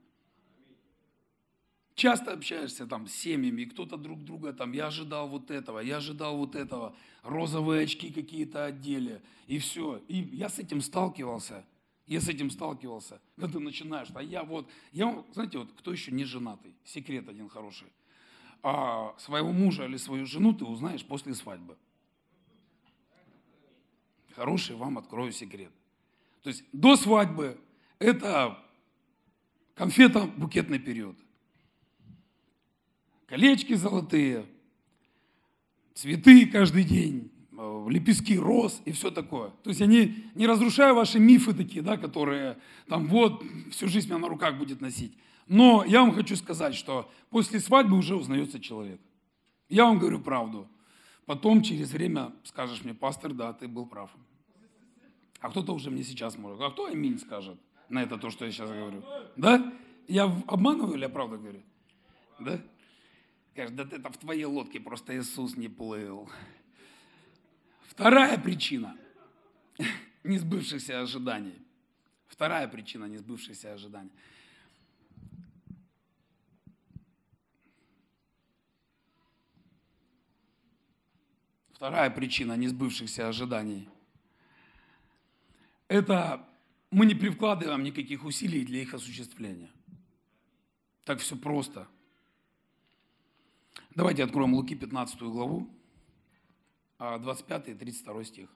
Часто 1.93 2.33
общаешься 2.33 2.85
там 2.85 3.07
с 3.07 3.13
семьями, 3.13 3.63
кто-то 3.63 3.97
друг 3.97 4.23
друга 4.23 4.53
там, 4.53 4.71
я 4.71 4.87
ожидал 4.87 5.27
вот 5.27 5.49
этого, 5.49 5.79
я 5.79 5.97
ожидал 5.97 6.37
вот 6.37 6.55
этого, 6.55 6.95
розовые 7.23 7.85
очки 7.85 8.11
какие-то 8.11 8.65
одели, 8.65 9.21
и 9.47 9.57
все. 9.57 10.03
И 10.07 10.17
я 10.17 10.49
с 10.49 10.59
этим 10.59 10.81
сталкивался, 10.81 11.65
я 12.05 12.21
с 12.21 12.27
этим 12.27 12.51
сталкивался. 12.51 13.19
Когда 13.35 13.53
ты 13.53 13.59
начинаешь, 13.59 14.09
а 14.13 14.21
я 14.21 14.43
вот, 14.43 14.69
я, 14.91 15.23
знаете, 15.33 15.57
вот 15.57 15.71
кто 15.73 15.91
еще 15.91 16.11
не 16.11 16.23
женатый, 16.23 16.75
секрет 16.85 17.29
один 17.29 17.49
хороший. 17.49 17.87
А 18.61 19.15
своего 19.17 19.51
мужа 19.51 19.85
или 19.85 19.97
свою 19.97 20.27
жену 20.27 20.53
ты 20.53 20.65
узнаешь 20.65 21.03
после 21.03 21.33
свадьбы. 21.33 21.77
Хороший 24.37 24.75
вам 24.75 24.99
открою 24.99 25.31
секрет. 25.31 25.71
То 26.43 26.49
есть 26.49 26.63
до 26.71 26.95
свадьбы 26.95 27.57
это 27.97 28.63
конфета-букетный 29.73 30.77
период. 30.77 31.17
Колечки 33.25 33.73
золотые, 33.73 34.45
цветы 35.95 36.45
каждый 36.45 36.83
день, 36.83 37.31
э, 37.57 37.87
лепестки 37.89 38.37
роз 38.37 38.79
и 38.85 38.91
все 38.91 39.09
такое. 39.09 39.49
То 39.63 39.71
есть 39.71 39.81
они 39.81 40.25
не 40.35 40.45
разрушаю 40.45 40.93
ваши 40.93 41.17
мифы 41.17 41.55
такие, 41.55 41.81
да, 41.81 41.97
которые 41.97 42.59
там 42.87 43.07
вот 43.07 43.43
всю 43.71 43.87
жизнь 43.87 44.09
меня 44.09 44.19
на 44.19 44.29
руках 44.29 44.55
будет 44.59 44.81
носить. 44.81 45.17
Но 45.47 45.83
я 45.83 46.01
вам 46.01 46.13
хочу 46.13 46.35
сказать, 46.35 46.75
что 46.75 47.11
после 47.31 47.59
свадьбы 47.59 47.97
уже 47.97 48.15
узнается 48.15 48.59
человек. 48.59 49.01
Я 49.67 49.85
вам 49.85 49.97
говорю 49.97 50.19
правду. 50.19 50.69
Потом 51.27 51.61
через 51.61 51.91
время 51.91 52.33
скажешь 52.45 52.85
мне, 52.85 52.93
пастор, 52.93 53.33
да, 53.33 53.51
ты 53.51 53.67
был 53.67 53.85
прав. 53.85 54.09
А 55.41 55.49
кто-то 55.49 55.73
уже 55.73 55.91
мне 55.91 56.01
сейчас 56.03 56.37
может. 56.37 56.61
А 56.61 56.71
кто 56.71 56.85
аминь 56.85 57.19
скажет 57.19 57.59
на 57.89 58.01
это 58.01 58.17
то, 58.17 58.29
что 58.29 58.45
я 58.45 58.51
сейчас 58.51 58.71
говорю? 58.71 59.03
Да? 59.35 59.73
Я 60.07 60.23
обманываю 60.47 60.95
или 60.95 61.01
я 61.01 61.09
правду 61.09 61.37
говорю? 61.37 61.61
Да? 62.39 62.61
Скажет, 63.51 63.75
да 63.75 63.83
это 63.83 64.09
в 64.09 64.17
твоей 64.17 64.45
лодке 64.45 64.79
просто 64.79 65.17
Иисус 65.19 65.57
не 65.57 65.67
плыл. 65.67 66.29
Вторая 67.81 68.37
причина 68.37 68.95
несбывшихся 70.23 71.01
ожиданий. 71.01 71.61
Вторая 72.29 72.69
причина 72.69 73.03
несбывшихся 73.03 73.73
ожиданий. 73.73 74.11
Вторая 81.77 82.09
причина 82.09 82.57
несбывшихся 82.57 83.27
ожиданий– 83.27 83.87
это 85.87 86.43
мы 86.89 87.05
не 87.05 87.13
прикладываем 87.13 87.83
никаких 87.83 88.25
усилий 88.25 88.65
для 88.65 88.81
их 88.81 88.95
осуществления. 88.95 89.69
Так 91.03 91.19
все 91.19 91.35
просто. 91.35 91.87
Давайте 93.91 94.23
откроем 94.23 94.55
Луки 94.55 94.73
15 94.73 95.21
главу, 95.21 95.69
25 96.97 97.67
и 97.67 97.75
32 97.75 98.23
стих. 98.23 98.49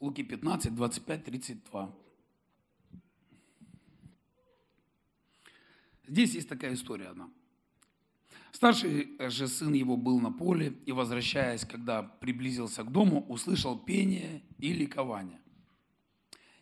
Луки 0.00 0.24
15, 0.24 0.74
25, 0.74 1.24
32. 1.24 1.94
Здесь 6.08 6.34
есть 6.34 6.48
такая 6.48 6.74
история 6.74 7.10
одна. 7.10 7.30
Старший 8.52 9.16
же 9.30 9.46
сын 9.46 9.72
его 9.72 9.96
был 9.96 10.20
на 10.20 10.32
поле 10.32 10.76
и, 10.84 10.92
возвращаясь, 10.92 11.64
когда 11.64 12.02
приблизился 12.02 12.82
к 12.82 12.90
дому, 12.90 13.24
услышал 13.28 13.78
пение 13.78 14.42
и 14.58 14.72
ликование. 14.72 15.40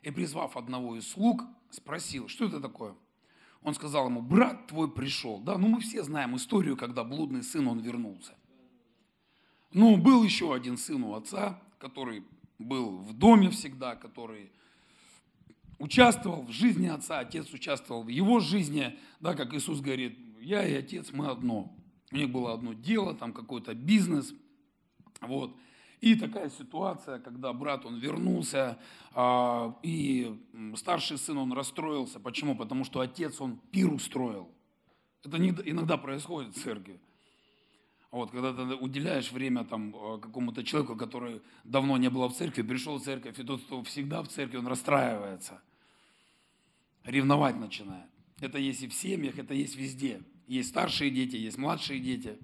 И, 0.03 0.11
призвав 0.11 0.57
одного 0.57 0.96
из 0.96 1.09
слуг, 1.09 1.42
спросил, 1.70 2.29
что 2.29 2.46
это 2.46 2.61
такое? 2.61 2.94
Он 3.62 3.74
сказал 3.74 4.07
ему, 4.07 4.22
брат 4.22 4.68
твой 4.68 4.90
пришел. 4.90 5.40
Да, 5.40 5.59
ну 5.59 5.68
мы 5.68 5.81
все 5.81 6.03
знаем 6.03 6.37
историю, 6.37 6.77
когда 6.77 7.05
блудный 7.05 7.42
сын, 7.42 7.66
он 7.66 7.81
вернулся. 7.81 8.35
Но 9.72 9.96
был 9.96 10.22
еще 10.22 10.55
один 10.55 10.77
сын 10.77 11.03
у 11.03 11.14
отца, 11.14 11.61
который 11.79 12.24
был 12.59 12.98
в 12.98 13.12
доме 13.12 13.51
всегда, 13.51 13.96
который 13.96 14.51
участвовал 15.79 16.42
в 16.42 16.51
жизни 16.51 16.87
отца, 16.87 17.20
отец 17.20 17.53
участвовал 17.53 18.03
в 18.03 18.09
его 18.09 18.40
жизни, 18.40 18.98
да, 19.20 19.35
как 19.35 19.55
Иисус 19.55 19.81
говорит, 19.81 20.18
я 20.40 20.66
и 20.66 20.74
отец, 20.74 21.11
мы 21.12 21.29
одно. 21.29 21.77
У 22.10 22.16
них 22.16 22.30
было 22.30 22.54
одно 22.54 22.72
дело, 22.72 23.14
там 23.14 23.32
какой-то 23.32 23.74
бизнес. 23.74 24.32
Вот. 25.20 25.54
И 26.00 26.14
такая 26.14 26.48
ситуация, 26.48 27.18
когда 27.18 27.52
брат, 27.52 27.84
он 27.84 27.98
вернулся, 27.98 28.78
а, 29.12 29.76
и 29.82 30.38
старший 30.76 31.18
сын, 31.18 31.36
он 31.38 31.52
расстроился. 31.52 32.20
Почему? 32.20 32.54
Потому 32.56 32.84
что 32.84 33.00
отец, 33.00 33.40
он 33.40 33.58
пир 33.72 33.92
устроил. 33.92 34.48
Это 35.24 35.36
иногда 35.36 35.96
происходит 35.96 36.56
в 36.56 36.62
церкви. 36.62 37.00
Вот, 38.10 38.30
когда 38.30 38.54
ты 38.54 38.62
уделяешь 38.76 39.32
время 39.32 39.64
там, 39.64 39.94
а, 39.96 40.18
какому-то 40.18 40.62
человеку, 40.62 40.96
который 40.96 41.42
давно 41.64 41.98
не 41.98 42.08
был 42.08 42.26
в 42.28 42.34
церкви, 42.34 42.62
пришел 42.62 42.98
в 42.98 43.02
церковь, 43.02 43.38
и 43.38 43.42
тот, 43.42 43.62
кто 43.62 43.82
всегда 43.82 44.22
в 44.22 44.28
церкви, 44.28 44.56
он 44.56 44.68
расстраивается, 44.68 45.60
ревновать 47.04 47.56
начинает. 47.56 48.08
Это 48.40 48.58
есть 48.58 48.82
и 48.82 48.88
в 48.88 48.94
семьях, 48.94 49.36
это 49.36 49.52
есть 49.52 49.74
везде. 49.74 50.22
Есть 50.48 50.70
старшие 50.70 51.11
дети, 51.11 51.37
есть 51.37 51.58
младшие 51.58 52.00
дети. 52.00 52.37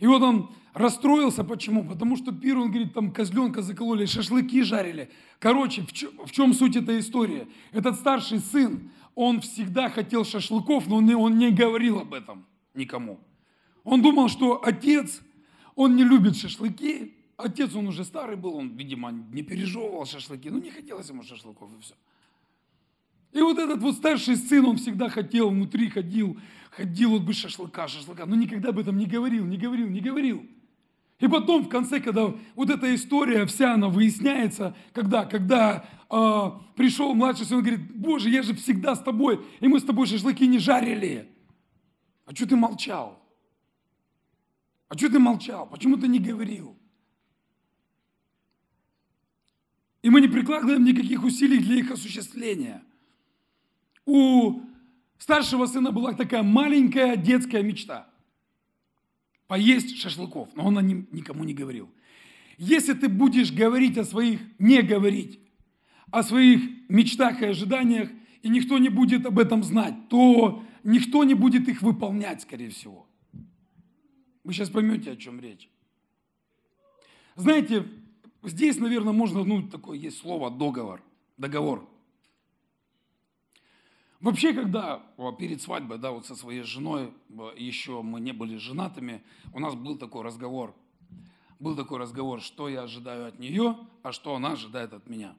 И 0.00 0.06
вот 0.06 0.20
он 0.22 0.50
расстроился, 0.74 1.44
почему? 1.44 1.84
Потому 1.84 2.16
что 2.16 2.32
пир, 2.32 2.58
он 2.58 2.70
говорит, 2.70 2.92
там 2.92 3.12
козленка 3.12 3.62
закололи, 3.62 4.06
шашлыки 4.06 4.62
жарили. 4.62 5.08
Короче, 5.38 5.82
в 5.82 5.92
чем, 5.92 6.10
в 6.26 6.32
чем 6.32 6.52
суть 6.52 6.74
этой 6.74 6.98
истории? 6.98 7.46
Этот 7.70 7.96
старший 7.96 8.40
сын, 8.40 8.90
он 9.14 9.40
всегда 9.40 9.88
хотел 9.88 10.24
шашлыков, 10.24 10.88
но 10.88 10.96
он 10.96 11.06
не, 11.06 11.14
он 11.14 11.38
не 11.38 11.52
говорил 11.52 12.00
об 12.00 12.12
этом 12.12 12.44
никому. 12.74 13.20
Он 13.84 14.02
думал, 14.02 14.28
что 14.28 14.60
отец, 14.64 15.22
он 15.76 15.94
не 15.94 16.02
любит 16.02 16.36
шашлыки. 16.36 17.14
Отец, 17.36 17.74
он 17.76 17.86
уже 17.86 18.04
старый 18.04 18.36
был, 18.36 18.56
он, 18.56 18.76
видимо, 18.76 19.12
не 19.12 19.42
пережевывал 19.42 20.06
шашлыки. 20.06 20.50
Ну, 20.50 20.58
не 20.60 20.70
хотелось 20.70 21.08
ему 21.08 21.22
шашлыков 21.22 21.70
и 21.78 21.80
все. 21.80 21.94
И 23.34 23.40
вот 23.40 23.58
этот 23.58 23.80
вот 23.80 23.96
старший 23.96 24.36
сын, 24.36 24.64
он 24.64 24.76
всегда 24.76 25.08
хотел, 25.08 25.50
внутри 25.50 25.90
ходил, 25.90 26.38
ходил 26.70 27.10
вот 27.10 27.22
бы 27.22 27.32
шашлыка, 27.32 27.88
шашлыка, 27.88 28.26
но 28.26 28.36
никогда 28.36 28.68
об 28.68 28.78
этом 28.78 28.96
не 28.96 29.06
говорил, 29.06 29.44
не 29.44 29.58
говорил, 29.58 29.88
не 29.88 30.00
говорил. 30.00 30.46
И 31.18 31.26
потом, 31.26 31.64
в 31.64 31.68
конце, 31.68 31.98
когда 31.98 32.32
вот 32.54 32.70
эта 32.70 32.94
история 32.94 33.44
вся, 33.46 33.74
она 33.74 33.88
выясняется, 33.88 34.76
когда, 34.92 35.24
когда 35.24 35.84
э, 36.10 36.50
пришел 36.76 37.12
младший 37.14 37.44
сын, 37.46 37.58
он 37.58 37.64
говорит, 37.64 37.92
Боже, 37.96 38.30
я 38.30 38.42
же 38.42 38.54
всегда 38.54 38.94
с 38.94 39.02
тобой, 39.02 39.44
и 39.58 39.66
мы 39.66 39.80
с 39.80 39.84
тобой 39.84 40.06
шашлыки 40.06 40.46
не 40.46 40.60
жарили. 40.60 41.28
А 42.26 42.34
что 42.36 42.48
ты 42.48 42.54
молчал? 42.54 43.20
А 44.88 44.96
что 44.96 45.08
ты 45.08 45.18
молчал? 45.18 45.66
Почему 45.66 45.96
ты 45.96 46.06
не 46.06 46.20
говорил? 46.20 46.76
И 50.02 50.10
мы 50.10 50.20
не 50.20 50.28
прикладываем 50.28 50.84
никаких 50.84 51.24
усилий 51.24 51.58
для 51.58 51.78
их 51.80 51.90
осуществления– 51.90 52.80
у 54.06 54.60
старшего 55.18 55.66
сына 55.66 55.90
была 55.90 56.12
такая 56.12 56.42
маленькая 56.42 57.16
детская 57.16 57.62
мечта. 57.62 58.08
Поесть 59.46 59.98
шашлыков, 59.98 60.48
но 60.54 60.66
он 60.66 60.78
о 60.78 60.82
нем 60.82 61.06
никому 61.12 61.44
не 61.44 61.54
говорил. 61.54 61.90
Если 62.56 62.92
ты 62.92 63.08
будешь 63.08 63.52
говорить 63.52 63.98
о 63.98 64.04
своих, 64.04 64.40
не 64.58 64.82
говорить, 64.82 65.40
о 66.10 66.22
своих 66.22 66.60
мечтах 66.88 67.42
и 67.42 67.46
ожиданиях, 67.46 68.10
и 68.42 68.48
никто 68.48 68.78
не 68.78 68.88
будет 68.88 69.26
об 69.26 69.38
этом 69.38 69.62
знать, 69.62 70.08
то 70.08 70.62
никто 70.82 71.24
не 71.24 71.34
будет 71.34 71.68
их 71.68 71.82
выполнять, 71.82 72.42
скорее 72.42 72.70
всего. 72.70 73.06
Вы 74.44 74.52
сейчас 74.52 74.70
поймете, 74.70 75.12
о 75.12 75.16
чем 75.16 75.40
речь. 75.40 75.68
Знаете, 77.36 77.86
здесь, 78.42 78.78
наверное, 78.78 79.12
можно, 79.12 79.42
ну, 79.42 79.66
такое 79.66 79.98
есть 79.98 80.18
слово 80.18 80.50
договор, 80.50 81.02
договор. 81.36 81.88
Вообще, 84.24 84.54
когда 84.54 85.02
перед 85.38 85.60
свадьбой, 85.60 85.98
да, 85.98 86.10
вот 86.10 86.24
со 86.24 86.34
своей 86.34 86.62
женой, 86.62 87.12
еще 87.58 88.00
мы 88.00 88.20
не 88.20 88.32
были 88.32 88.56
женатыми, 88.56 89.22
у 89.52 89.58
нас 89.58 89.74
был 89.74 89.98
такой 89.98 90.22
разговор. 90.22 90.74
был 91.60 91.76
такой 91.76 91.98
разговор, 91.98 92.40
что 92.40 92.70
я 92.70 92.84
ожидаю 92.84 93.26
от 93.28 93.38
нее, 93.38 93.76
а 94.02 94.12
что 94.12 94.34
она 94.34 94.52
ожидает 94.52 94.94
от 94.94 95.10
меня. 95.10 95.36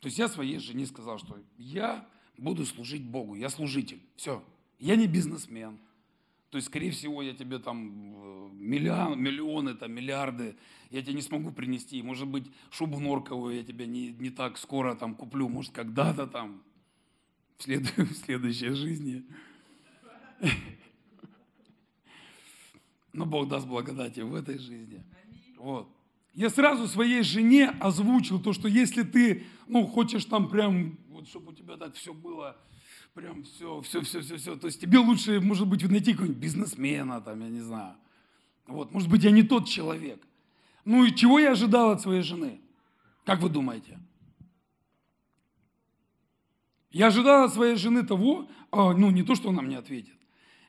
То 0.00 0.08
есть 0.08 0.18
я 0.18 0.28
своей 0.28 0.58
жене 0.58 0.84
сказал, 0.84 1.18
что 1.18 1.38
я 1.56 2.06
буду 2.36 2.66
служить 2.66 3.02
Богу, 3.02 3.36
я 3.36 3.48
служитель, 3.48 4.02
все. 4.16 4.44
Я 4.78 4.96
не 4.96 5.06
бизнесмен. 5.06 5.78
То 6.50 6.58
есть, 6.58 6.68
скорее 6.68 6.90
всего, 6.90 7.22
я 7.22 7.32
тебе 7.32 7.58
там 7.58 7.88
э, 7.88 8.48
миллион, 8.52 9.18
миллионы, 9.18 9.72
там, 9.72 9.92
миллиарды, 9.92 10.56
я 10.90 11.00
тебе 11.00 11.14
не 11.14 11.22
смогу 11.22 11.52
принести. 11.52 12.02
Может 12.02 12.28
быть, 12.28 12.50
шубу 12.70 13.00
норковую 13.00 13.56
я 13.56 13.64
тебе 13.64 13.86
не, 13.86 14.08
не 14.10 14.28
так 14.28 14.58
скоро 14.58 14.94
там 14.94 15.14
куплю, 15.14 15.48
может, 15.48 15.72
когда-то 15.72 16.26
там, 16.26 16.62
в, 17.58 17.62
след, 17.62 17.82
в 17.96 18.14
следующей 18.14 18.70
жизни. 18.70 19.24
Но 23.12 23.24
Бог 23.24 23.48
даст 23.48 23.66
благодати 23.66 24.20
в 24.20 24.34
этой 24.34 24.58
жизни. 24.58 25.02
Вот. 25.56 25.88
Я 26.34 26.50
сразу 26.50 26.86
своей 26.86 27.22
жене 27.22 27.70
озвучил 27.80 28.38
то, 28.38 28.52
что 28.52 28.68
если 28.68 29.02
ты, 29.02 29.44
ну, 29.68 29.86
хочешь 29.86 30.26
там 30.26 30.50
прям, 30.50 30.98
вот 31.08 31.26
чтобы 31.28 31.52
у 31.52 31.54
тебя 31.54 31.78
так 31.78 31.94
все 31.94 32.12
было, 32.12 32.58
прям 33.14 33.42
все, 33.44 33.80
все, 33.80 34.02
все, 34.02 34.20
все, 34.20 34.36
все, 34.36 34.56
то 34.56 34.66
есть 34.66 34.78
тебе 34.78 34.98
лучше, 34.98 35.40
может 35.40 35.66
быть, 35.66 35.82
найти 35.88 36.12
какого-нибудь 36.12 36.42
бизнесмена, 36.42 37.22
там, 37.22 37.40
я 37.40 37.48
не 37.48 37.60
знаю. 37.60 37.96
Вот, 38.66 38.92
может 38.92 39.08
быть, 39.08 39.24
я 39.24 39.30
не 39.30 39.44
тот 39.44 39.66
человек. 39.66 40.22
Ну 40.84 41.06
и 41.06 41.14
чего 41.14 41.38
я 41.38 41.52
ожидал 41.52 41.92
от 41.92 42.02
своей 42.02 42.22
жены? 42.22 42.60
Как 43.24 43.40
вы 43.40 43.48
думаете? 43.48 43.98
Я 46.96 47.08
ожидал 47.08 47.44
от 47.44 47.52
своей 47.52 47.76
жены 47.76 48.06
того, 48.06 48.48
а, 48.72 48.94
ну 48.94 49.10
не 49.10 49.22
то, 49.22 49.34
что 49.34 49.50
она 49.50 49.60
мне 49.60 49.76
ответит. 49.76 50.16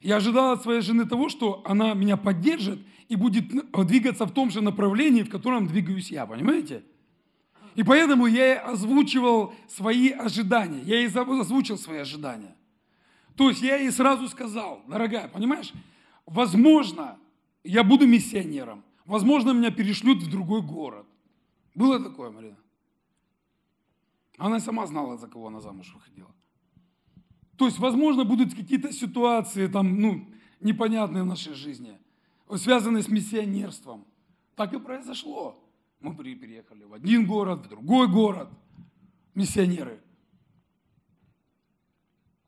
Я 0.01 0.17
ожидал 0.17 0.51
от 0.51 0.61
своей 0.61 0.81
жены 0.81 1.05
того, 1.05 1.29
что 1.29 1.61
она 1.63 1.93
меня 1.93 2.17
поддержит 2.17 2.79
и 3.07 3.15
будет 3.15 3.45
двигаться 3.87 4.25
в 4.25 4.33
том 4.33 4.51
же 4.51 4.59
направлении, 4.59 5.23
в 5.23 5.29
котором 5.29 5.67
двигаюсь 5.67 6.11
я, 6.11 6.25
понимаете? 6.25 6.83
И 7.75 7.83
поэтому 7.83 8.25
я 8.25 8.45
ей 8.45 8.59
озвучивал 8.59 9.53
свои 9.69 10.09
ожидания. 10.09 10.81
Я 10.83 10.97
ей 10.97 11.07
озвучил 11.07 11.77
свои 11.77 11.99
ожидания. 11.99 12.57
То 13.37 13.47
есть 13.47 13.61
я 13.61 13.77
ей 13.77 13.89
сразу 13.89 14.27
сказал, 14.27 14.83
дорогая, 14.85 15.29
понимаешь, 15.29 15.71
возможно, 16.25 17.17
я 17.63 17.85
буду 17.85 18.05
миссионером, 18.05 18.83
возможно, 19.05 19.51
меня 19.51 19.71
перешлют 19.71 20.21
в 20.23 20.29
другой 20.29 20.61
город. 20.61 21.05
Было 21.73 22.03
такое, 22.03 22.31
Марина? 22.31 22.57
Она 24.37 24.59
сама 24.59 24.85
знала, 24.85 25.17
за 25.17 25.27
кого 25.27 25.47
она 25.47 25.59
замуж 25.59 25.91
выходила. 25.93 26.31
То 27.57 27.65
есть, 27.65 27.79
возможно, 27.79 28.23
будут 28.23 28.53
какие-то 28.53 28.93
ситуации, 28.93 29.67
там, 29.67 29.99
ну, 29.99 30.31
непонятные 30.59 31.23
в 31.23 31.25
нашей 31.25 31.53
жизни, 31.53 31.97
связанные 32.55 33.01
с 33.01 33.09
миссионерством. 33.09 34.05
Так 34.55 34.73
и 34.73 34.79
произошло. 34.79 35.59
Мы 35.99 36.15
переехали 36.15 36.83
в 36.83 36.93
один 36.93 37.25
город, 37.25 37.65
в 37.65 37.69
другой 37.69 38.07
город, 38.07 38.49
миссионеры. 39.33 39.99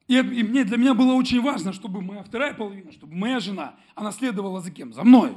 И, 0.07 0.15
и 0.15 0.43
мне, 0.43 0.63
для 0.63 0.77
меня 0.77 0.93
было 0.93 1.13
очень 1.13 1.41
важно, 1.41 1.73
чтобы 1.73 2.01
моя 2.01 2.23
вторая 2.23 2.53
половина, 2.53 2.91
чтобы 2.91 3.15
моя 3.15 3.39
жена, 3.39 3.75
она 3.95 4.11
следовала 4.11 4.61
за 4.61 4.71
кем? 4.71 4.93
За 4.93 5.03
мной. 5.03 5.35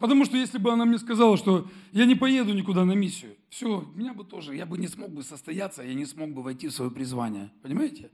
Потому 0.00 0.24
что 0.24 0.38
если 0.38 0.56
бы 0.56 0.72
она 0.72 0.86
мне 0.86 0.98
сказала, 0.98 1.36
что 1.36 1.68
я 1.92 2.06
не 2.06 2.14
поеду 2.14 2.54
никуда 2.54 2.86
на 2.86 2.92
миссию, 2.92 3.36
все, 3.50 3.86
меня 3.94 4.14
бы 4.14 4.24
тоже, 4.24 4.56
я 4.56 4.64
бы 4.64 4.78
не 4.78 4.88
смог 4.88 5.10
бы 5.10 5.22
состояться, 5.22 5.82
я 5.82 5.92
не 5.92 6.06
смог 6.06 6.30
бы 6.30 6.42
войти 6.42 6.68
в 6.68 6.72
свое 6.72 6.90
призвание. 6.90 7.52
Понимаете? 7.62 8.10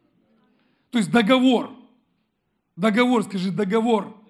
То 0.91 0.99
есть 0.99 1.13
договор. 1.13 1.71
Договор, 2.75 3.23
скажи, 3.23 3.53
договор. 3.53 4.21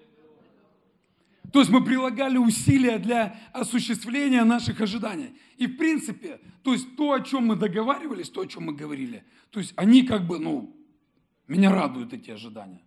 То 1.51 1.59
есть 1.59 1.71
мы 1.71 1.83
прилагали 1.83 2.37
усилия 2.37 2.99
для 2.99 3.35
осуществления 3.53 4.43
наших 4.43 4.79
ожиданий. 4.79 5.31
И 5.57 5.65
в 5.65 5.77
принципе, 5.77 6.39
то 6.61 6.73
есть 6.73 6.95
то, 6.95 7.13
о 7.13 7.21
чем 7.21 7.47
мы 7.47 7.55
договаривались, 7.55 8.29
то, 8.29 8.41
о 8.41 8.45
чем 8.45 8.65
мы 8.65 8.73
говорили, 8.73 9.23
то 9.49 9.59
есть 9.59 9.73
они 9.77 10.03
как 10.03 10.27
бы, 10.27 10.37
ну, 10.37 10.75
меня 11.47 11.71
радуют 11.71 12.13
эти 12.13 12.29
ожидания. 12.29 12.83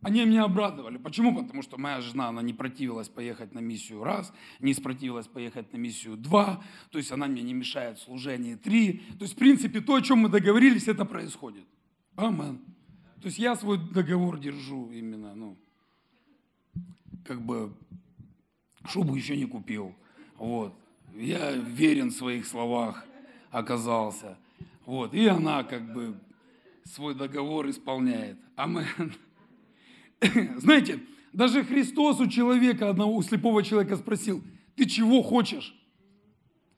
Они 0.00 0.24
меня 0.24 0.44
обрадовали. 0.44 0.96
Почему? 0.96 1.34
Потому 1.34 1.62
что 1.62 1.76
моя 1.76 2.00
жена, 2.00 2.28
она 2.28 2.40
не 2.40 2.52
противилась 2.52 3.08
поехать 3.08 3.52
на 3.52 3.58
миссию 3.58 4.04
раз, 4.04 4.32
не 4.60 4.72
спротивилась 4.72 5.26
поехать 5.26 5.72
на 5.72 5.76
миссию 5.76 6.16
два, 6.16 6.62
то 6.90 6.98
есть 6.98 7.10
она 7.10 7.26
мне 7.26 7.42
не 7.42 7.52
мешает 7.52 7.98
в 7.98 8.02
служении 8.02 8.54
три. 8.54 9.02
То 9.18 9.22
есть, 9.24 9.34
в 9.34 9.38
принципе, 9.38 9.80
то, 9.80 9.96
о 9.96 10.02
чем 10.02 10.20
мы 10.20 10.28
договорились, 10.28 10.86
это 10.86 11.04
происходит. 11.04 11.66
Амен. 12.14 12.60
То 13.20 13.26
есть 13.26 13.40
я 13.40 13.56
свой 13.56 13.78
договор 13.78 14.38
держу 14.38 14.88
именно, 14.92 15.34
ну, 15.34 15.56
как 17.24 17.42
бы 17.42 17.74
шубу 18.86 19.16
еще 19.16 19.36
не 19.36 19.46
купил. 19.46 19.96
Вот. 20.36 20.74
Я 21.16 21.52
верен 21.52 22.10
в 22.10 22.14
своих 22.14 22.46
словах 22.46 23.04
оказался. 23.50 24.38
Вот. 24.86 25.12
И 25.12 25.26
она 25.26 25.64
как 25.64 25.92
бы 25.92 26.16
свой 26.84 27.16
договор 27.16 27.68
исполняет. 27.68 28.38
Амен. 28.54 29.12
Знаете, 30.56 31.00
даже 31.32 31.64
Христос 31.64 32.20
у 32.20 32.26
человека, 32.26 32.90
одного, 32.90 33.14
у 33.16 33.22
слепого 33.22 33.62
человека 33.62 33.96
спросил, 33.96 34.42
ты 34.76 34.86
чего 34.86 35.22
хочешь? 35.22 35.74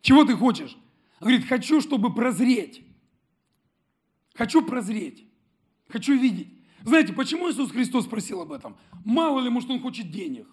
Чего 0.02 0.24
ты 0.24 0.34
хочешь? 0.34 0.76
Он 1.20 1.28
говорит, 1.28 1.46
хочу, 1.46 1.80
чтобы 1.80 2.14
прозреть. 2.14 2.82
Хочу 4.34 4.62
прозреть. 4.64 5.26
Хочу 5.88 6.18
видеть. 6.18 6.48
Знаете, 6.82 7.12
почему 7.12 7.50
Иисус 7.50 7.70
Христос 7.70 8.06
спросил 8.06 8.40
об 8.40 8.52
этом? 8.52 8.76
Мало 9.04 9.40
ли, 9.40 9.50
может, 9.50 9.68
он 9.70 9.80
хочет 9.80 10.10
денег. 10.10 10.46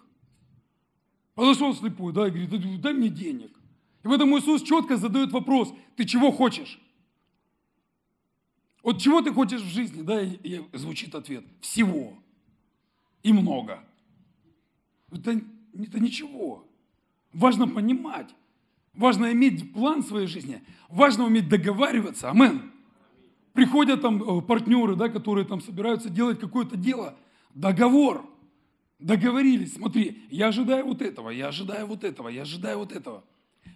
Подошел 1.34 1.74
слепой, 1.74 2.12
да, 2.12 2.28
и 2.28 2.30
говорит, 2.30 2.80
дай 2.80 2.92
мне 2.92 3.08
денег. 3.08 3.56
И 4.04 4.08
поэтому 4.08 4.38
Иисус 4.38 4.62
четко 4.62 4.96
задает 4.96 5.32
вопрос, 5.32 5.72
ты 5.96 6.04
чего 6.04 6.30
хочешь? 6.30 6.78
Вот 8.82 9.00
чего 9.00 9.22
ты 9.22 9.32
хочешь 9.32 9.62
в 9.62 9.68
жизни? 9.68 10.02
Да, 10.02 10.20
и 10.22 10.62
звучит 10.72 11.14
ответ, 11.14 11.44
всего. 11.60 12.18
И 13.22 13.32
много. 13.32 13.84
Это, 15.10 15.40
это 15.74 16.00
ничего. 16.00 16.66
Важно 17.32 17.68
понимать. 17.68 18.34
Важно 18.94 19.32
иметь 19.32 19.72
план 19.72 20.02
своей 20.02 20.26
жизни. 20.26 20.62
Важно 20.88 21.24
уметь 21.24 21.48
договариваться. 21.48 22.30
Амен 22.30 22.72
приходят 23.58 24.02
там 24.02 24.22
э, 24.22 24.40
партнеры, 24.40 24.94
да, 24.94 25.08
которые 25.08 25.44
там 25.44 25.60
собираются 25.60 26.08
делать 26.08 26.38
какое-то 26.38 26.76
дело, 26.76 27.16
договор, 27.54 28.24
договорились, 29.00 29.74
смотри, 29.74 30.22
я 30.30 30.46
ожидаю 30.46 30.86
вот 30.86 31.02
этого, 31.02 31.30
я 31.30 31.48
ожидаю 31.48 31.86
вот 31.86 32.04
этого, 32.04 32.28
я 32.28 32.42
ожидаю 32.42 32.78
вот 32.78 32.92
этого. 32.92 33.24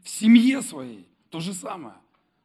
В 0.05 0.09
семье 0.09 0.63
своей 0.63 1.09
то 1.31 1.41
же 1.41 1.53
самое. 1.53 1.97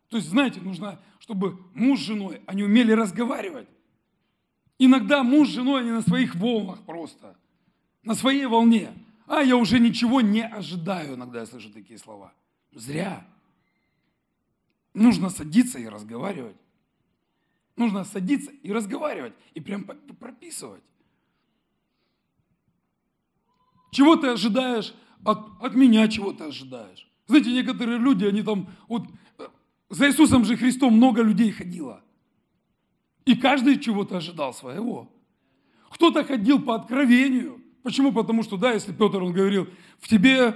То 0.10 0.18
есть, 0.18 0.30
знаете, 0.30 0.62
нужно, 0.62 1.00
чтобы 1.20 1.60
муж 1.76 2.00
с 2.00 2.06
женой, 2.06 2.42
они 2.48 2.64
умели 2.64 2.92
разговаривать. 2.92 3.68
Иногда 4.80 5.24
муж 5.24 5.50
с 5.50 5.52
женой, 5.54 5.82
они 5.82 5.92
на 5.92 6.02
своих 6.02 6.36
волнах 6.36 6.84
просто, 6.84 7.36
на 8.04 8.14
своей 8.14 8.46
волне. 8.46 8.94
А 9.26 9.42
я 9.42 9.58
уже 9.58 9.80
ничего 9.80 10.22
не 10.22 10.46
ожидаю, 10.46 11.16
иногда 11.16 11.42
я 11.42 11.46
слышу 11.46 11.72
такие 11.72 12.00
слова. 12.00 12.34
Зря. 12.72 13.26
Нужно 14.94 15.30
садиться 15.30 15.80
и 15.80 15.88
разговаривать. 15.88 16.56
Нужно 17.76 18.04
садиться 18.04 18.52
и 18.52 18.72
разговаривать, 18.72 19.34
и 19.54 19.62
прям 19.62 19.84
прописывать. 19.84 20.84
Чего 23.92 24.16
ты 24.16 24.28
ожидаешь 24.28 24.94
от, 25.24 25.62
от 25.62 25.76
меня, 25.76 26.08
чего 26.08 26.34
ты 26.34 26.46
ожидаешь? 26.46 27.08
Знаете, 27.28 27.52
некоторые 27.52 28.00
люди, 28.00 28.26
они 28.26 28.42
там, 28.42 28.70
вот 28.88 29.08
э, 29.38 29.48
за 29.90 30.08
Иисусом 30.08 30.46
же 30.46 30.56
Христом 30.56 30.96
много 30.96 31.22
людей 31.22 31.52
ходило. 31.52 32.04
И 33.28 33.36
каждый 33.36 33.78
чего-то 33.78 34.18
ожидал 34.18 34.54
своего. 34.54 35.12
Кто-то 35.90 36.24
ходил 36.24 36.62
по 36.62 36.76
откровению. 36.76 37.62
Почему? 37.84 38.14
Потому 38.14 38.42
что, 38.42 38.56
да, 38.56 38.72
если 38.72 38.94
Петр, 38.94 39.22
он 39.22 39.34
говорил, 39.34 39.68
в 40.00 40.08
тебе 40.08 40.56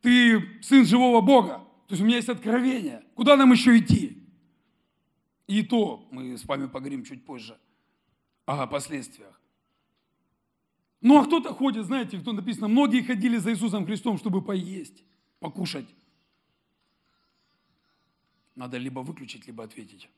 ты 0.00 0.62
сын 0.62 0.86
живого 0.86 1.20
Бога. 1.20 1.62
То 1.86 1.92
есть 1.92 2.02
у 2.02 2.06
меня 2.06 2.16
есть 2.16 2.30
откровение. 2.30 3.04
Куда 3.14 3.36
нам 3.36 3.52
еще 3.52 3.76
идти? 3.76 4.26
И 5.46 5.62
то 5.62 6.08
мы 6.10 6.38
с 6.38 6.46
вами 6.46 6.68
поговорим 6.68 7.04
чуть 7.04 7.22
позже 7.26 7.58
о 8.46 8.66
последствиях. 8.66 9.38
Ну 11.02 11.20
а 11.20 11.26
кто-то 11.26 11.52
ходит, 11.52 11.84
знаете, 11.84 12.18
кто 12.18 12.32
написано, 12.32 12.68
многие 12.68 13.02
ходили 13.02 13.36
за 13.36 13.52
Иисусом 13.52 13.84
Христом, 13.84 14.16
чтобы 14.16 14.40
поесть, 14.40 15.04
покушать. 15.38 15.86
Надо 18.54 18.78
либо 18.78 19.00
выключить, 19.00 19.46
либо 19.46 19.64
ответить. 19.64 20.08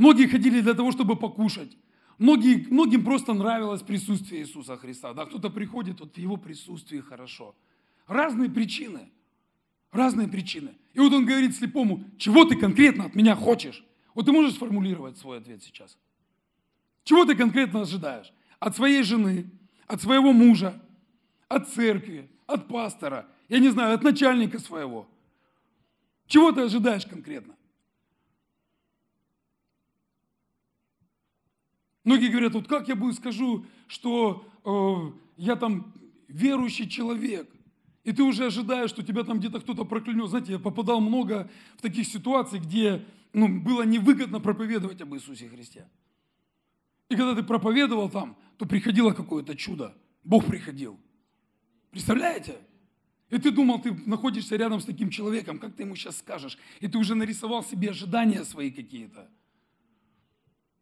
Многие 0.00 0.26
ходили 0.26 0.60
для 0.60 0.74
того, 0.74 0.90
чтобы 0.90 1.14
покушать. 1.14 1.76
Многие, 2.18 2.66
многим 2.70 3.04
просто 3.04 3.34
нравилось 3.34 3.82
присутствие 3.82 4.42
Иисуса 4.42 4.76
Христа. 4.76 5.14
Да, 5.14 5.26
кто-то 5.26 5.50
приходит, 5.50 6.00
вот 6.00 6.14
в 6.14 6.18
его 6.18 6.36
присутствии 6.36 7.00
хорошо. 7.00 7.54
Разные 8.08 8.50
причины– 8.50 9.08
Разные 9.92 10.28
причины. 10.28 10.76
И 10.94 11.00
вот 11.00 11.12
он 11.12 11.26
говорит 11.26 11.56
слепому, 11.56 12.04
чего 12.16 12.44
ты 12.44 12.56
конкретно 12.56 13.06
от 13.06 13.14
меня 13.16 13.34
хочешь? 13.34 13.84
Вот 14.14 14.26
ты 14.26 14.32
можешь 14.32 14.54
сформулировать 14.54 15.18
свой 15.18 15.38
ответ 15.38 15.62
сейчас? 15.62 15.96
Чего 17.04 17.24
ты 17.24 17.34
конкретно 17.34 17.82
ожидаешь? 17.82 18.32
От 18.60 18.76
своей 18.76 19.02
жены, 19.02 19.50
от 19.86 20.00
своего 20.00 20.32
мужа, 20.32 20.80
от 21.48 21.68
церкви, 21.70 22.30
от 22.46 22.68
пастора, 22.68 23.26
я 23.48 23.58
не 23.58 23.70
знаю, 23.70 23.94
от 23.94 24.02
начальника 24.04 24.60
своего. 24.60 25.08
Чего 26.26 26.52
ты 26.52 26.60
ожидаешь 26.60 27.06
конкретно? 27.06 27.56
Многие 32.04 32.28
говорят, 32.28 32.54
вот 32.54 32.66
как 32.66 32.88
я 32.88 32.96
буду 32.96 33.12
скажу, 33.12 33.66
что 33.86 34.44
э, 34.64 35.18
я 35.36 35.56
там 35.56 35.92
верующий 36.28 36.88
человек, 36.88 37.50
и 38.04 38.12
ты 38.12 38.22
уже 38.22 38.46
ожидаешь, 38.46 38.90
что 38.90 39.02
тебя 39.02 39.24
там 39.24 39.38
где-то 39.38 39.60
кто-то 39.60 39.84
проклянет. 39.84 40.28
Знаете, 40.28 40.52
я 40.52 40.58
попадал 40.58 41.00
много 41.00 41.50
в 41.76 41.82
таких 41.82 42.06
ситуаций, 42.06 42.58
где 42.58 43.04
ну, 43.32 43.60
было 43.60 43.82
невыгодно 43.82 44.40
проповедовать 44.40 45.00
об 45.02 45.14
Иисусе 45.14 45.48
Христе. 45.48 45.86
И 47.08 47.16
когда 47.16 47.34
ты 47.34 47.42
проповедовал 47.42 48.08
там, 48.08 48.36
то 48.56 48.66
приходило 48.66 49.12
какое-то 49.12 49.56
чудо. 49.56 49.94
Бог 50.24 50.46
приходил. 50.46 50.98
Представляете? 51.90 52.56
И 53.28 53.38
ты 53.38 53.50
думал, 53.50 53.80
ты 53.80 53.92
находишься 54.06 54.56
рядом 54.56 54.80
с 54.80 54.84
таким 54.84 55.10
человеком, 55.10 55.58
как 55.58 55.76
ты 55.76 55.82
ему 55.82 55.94
сейчас 55.94 56.18
скажешь? 56.18 56.58
И 56.80 56.88
ты 56.88 56.98
уже 56.98 57.14
нарисовал 57.14 57.62
себе 57.62 57.90
ожидания 57.90 58.44
свои 58.44 58.70
какие-то. 58.70 59.28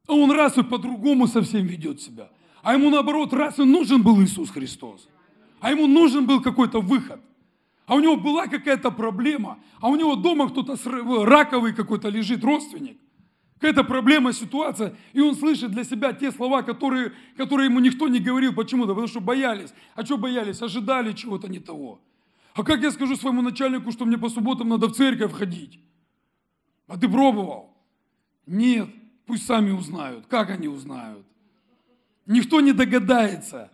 А 0.09 0.15
он 0.15 0.31
раз 0.33 0.57
и 0.57 0.63
по-другому 0.63 1.27
совсем 1.27 1.67
ведет 1.67 2.01
себя. 2.01 2.31
А 2.63 2.75
ему 2.75 2.91
наоборот, 2.91 3.33
раз 3.35 3.59
и 3.59 3.65
нужен 3.65 4.03
был 4.03 4.21
Иисус 4.23 4.51
Христос. 4.51 5.07
А 5.61 5.71
ему 5.71 5.87
нужен 5.87 6.27
был 6.27 6.41
какой-то 6.41 6.81
выход. 6.81 7.21
А 7.87 7.95
у 7.95 8.01
него 8.01 8.17
была 8.17 8.47
какая-то 8.47 8.91
проблема. 8.91 9.59
А 9.81 9.89
у 9.89 9.97
него 9.97 10.17
дома 10.17 10.49
кто-то 10.49 10.77
раковый 11.25 11.75
какой-то 11.75 12.09
лежит, 12.09 12.43
родственник. 12.43 12.99
Какая-то 13.55 13.85
проблема, 13.85 14.33
ситуация. 14.33 14.97
И 15.13 15.21
он 15.21 15.35
слышит 15.35 15.73
для 15.73 15.85
себя 15.85 16.13
те 16.13 16.33
слова, 16.33 16.63
которые, 16.63 17.13
которые 17.37 17.69
ему 17.69 17.81
никто 17.81 18.09
не 18.09 18.19
говорил. 18.19 18.55
Почему-то, 18.55 18.89
потому 18.89 19.09
что 19.09 19.21
боялись. 19.21 19.75
А 19.95 20.05
что 20.05 20.17
боялись? 20.17 20.63
Ожидали 20.63 21.13
чего-то 21.13 21.49
не 21.49 21.59
того. 21.59 22.01
А 22.55 22.63
как 22.63 22.83
я 22.83 22.91
скажу 22.93 23.15
своему 23.17 23.43
начальнику, 23.43 23.93
что 23.93 24.07
мне 24.07 24.17
по 24.17 24.31
субботам 24.31 24.69
надо 24.71 24.89
в 24.89 24.93
церковь 24.93 25.33
ходить? 25.33 25.81
А 26.87 26.97
ты 26.97 27.09
пробовал? 27.09 27.77
Нет. 28.47 28.89
Пусть 29.29 29.45
сами 29.45 29.71
узнают. 29.73 30.27
Как 30.27 30.49
они 30.49 30.69
узнают? 30.69 31.27
Никто 32.25 32.63
не 32.63 32.73
догадается. 32.73 33.71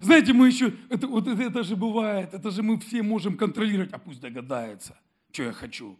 Знаете, 0.00 0.32
мы 0.32 0.48
еще, 0.48 0.74
это, 0.88 1.06
вот 1.06 1.28
это, 1.28 1.42
это 1.42 1.62
же 1.62 1.76
бывает, 1.76 2.32
это 2.32 2.50
же 2.50 2.62
мы 2.62 2.80
все 2.80 3.02
можем 3.02 3.36
контролировать, 3.36 3.92
а 3.92 3.98
пусть 3.98 4.20
догадается, 4.20 4.98
что 5.30 5.42
я 5.42 5.52
хочу. 5.52 5.98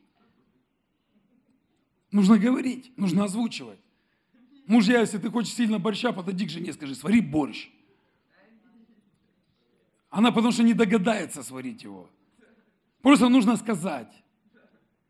Нужно 2.11 2.39
говорить, 2.39 2.91
нужно 2.97 3.25
озвучивать. 3.25 3.79
Мужья, 4.67 5.01
если 5.01 5.19
ты 5.19 5.29
хочешь 5.31 5.53
сильно 5.53 5.79
борща, 5.79 6.11
подойди 6.11 6.47
к 6.47 6.51
жене, 6.51 6.73
скажи, 6.73 6.95
свари 6.95 7.21
борщ. 7.21 7.69
Она 10.09 10.33
потому 10.33 10.53
что 10.53 10.63
не 10.63 10.73
догадается 10.73 11.43
сварить 11.43 11.83
его. 11.83 12.09
Просто 13.03 13.29
нужно 13.29 13.57
сказать. 13.57 14.22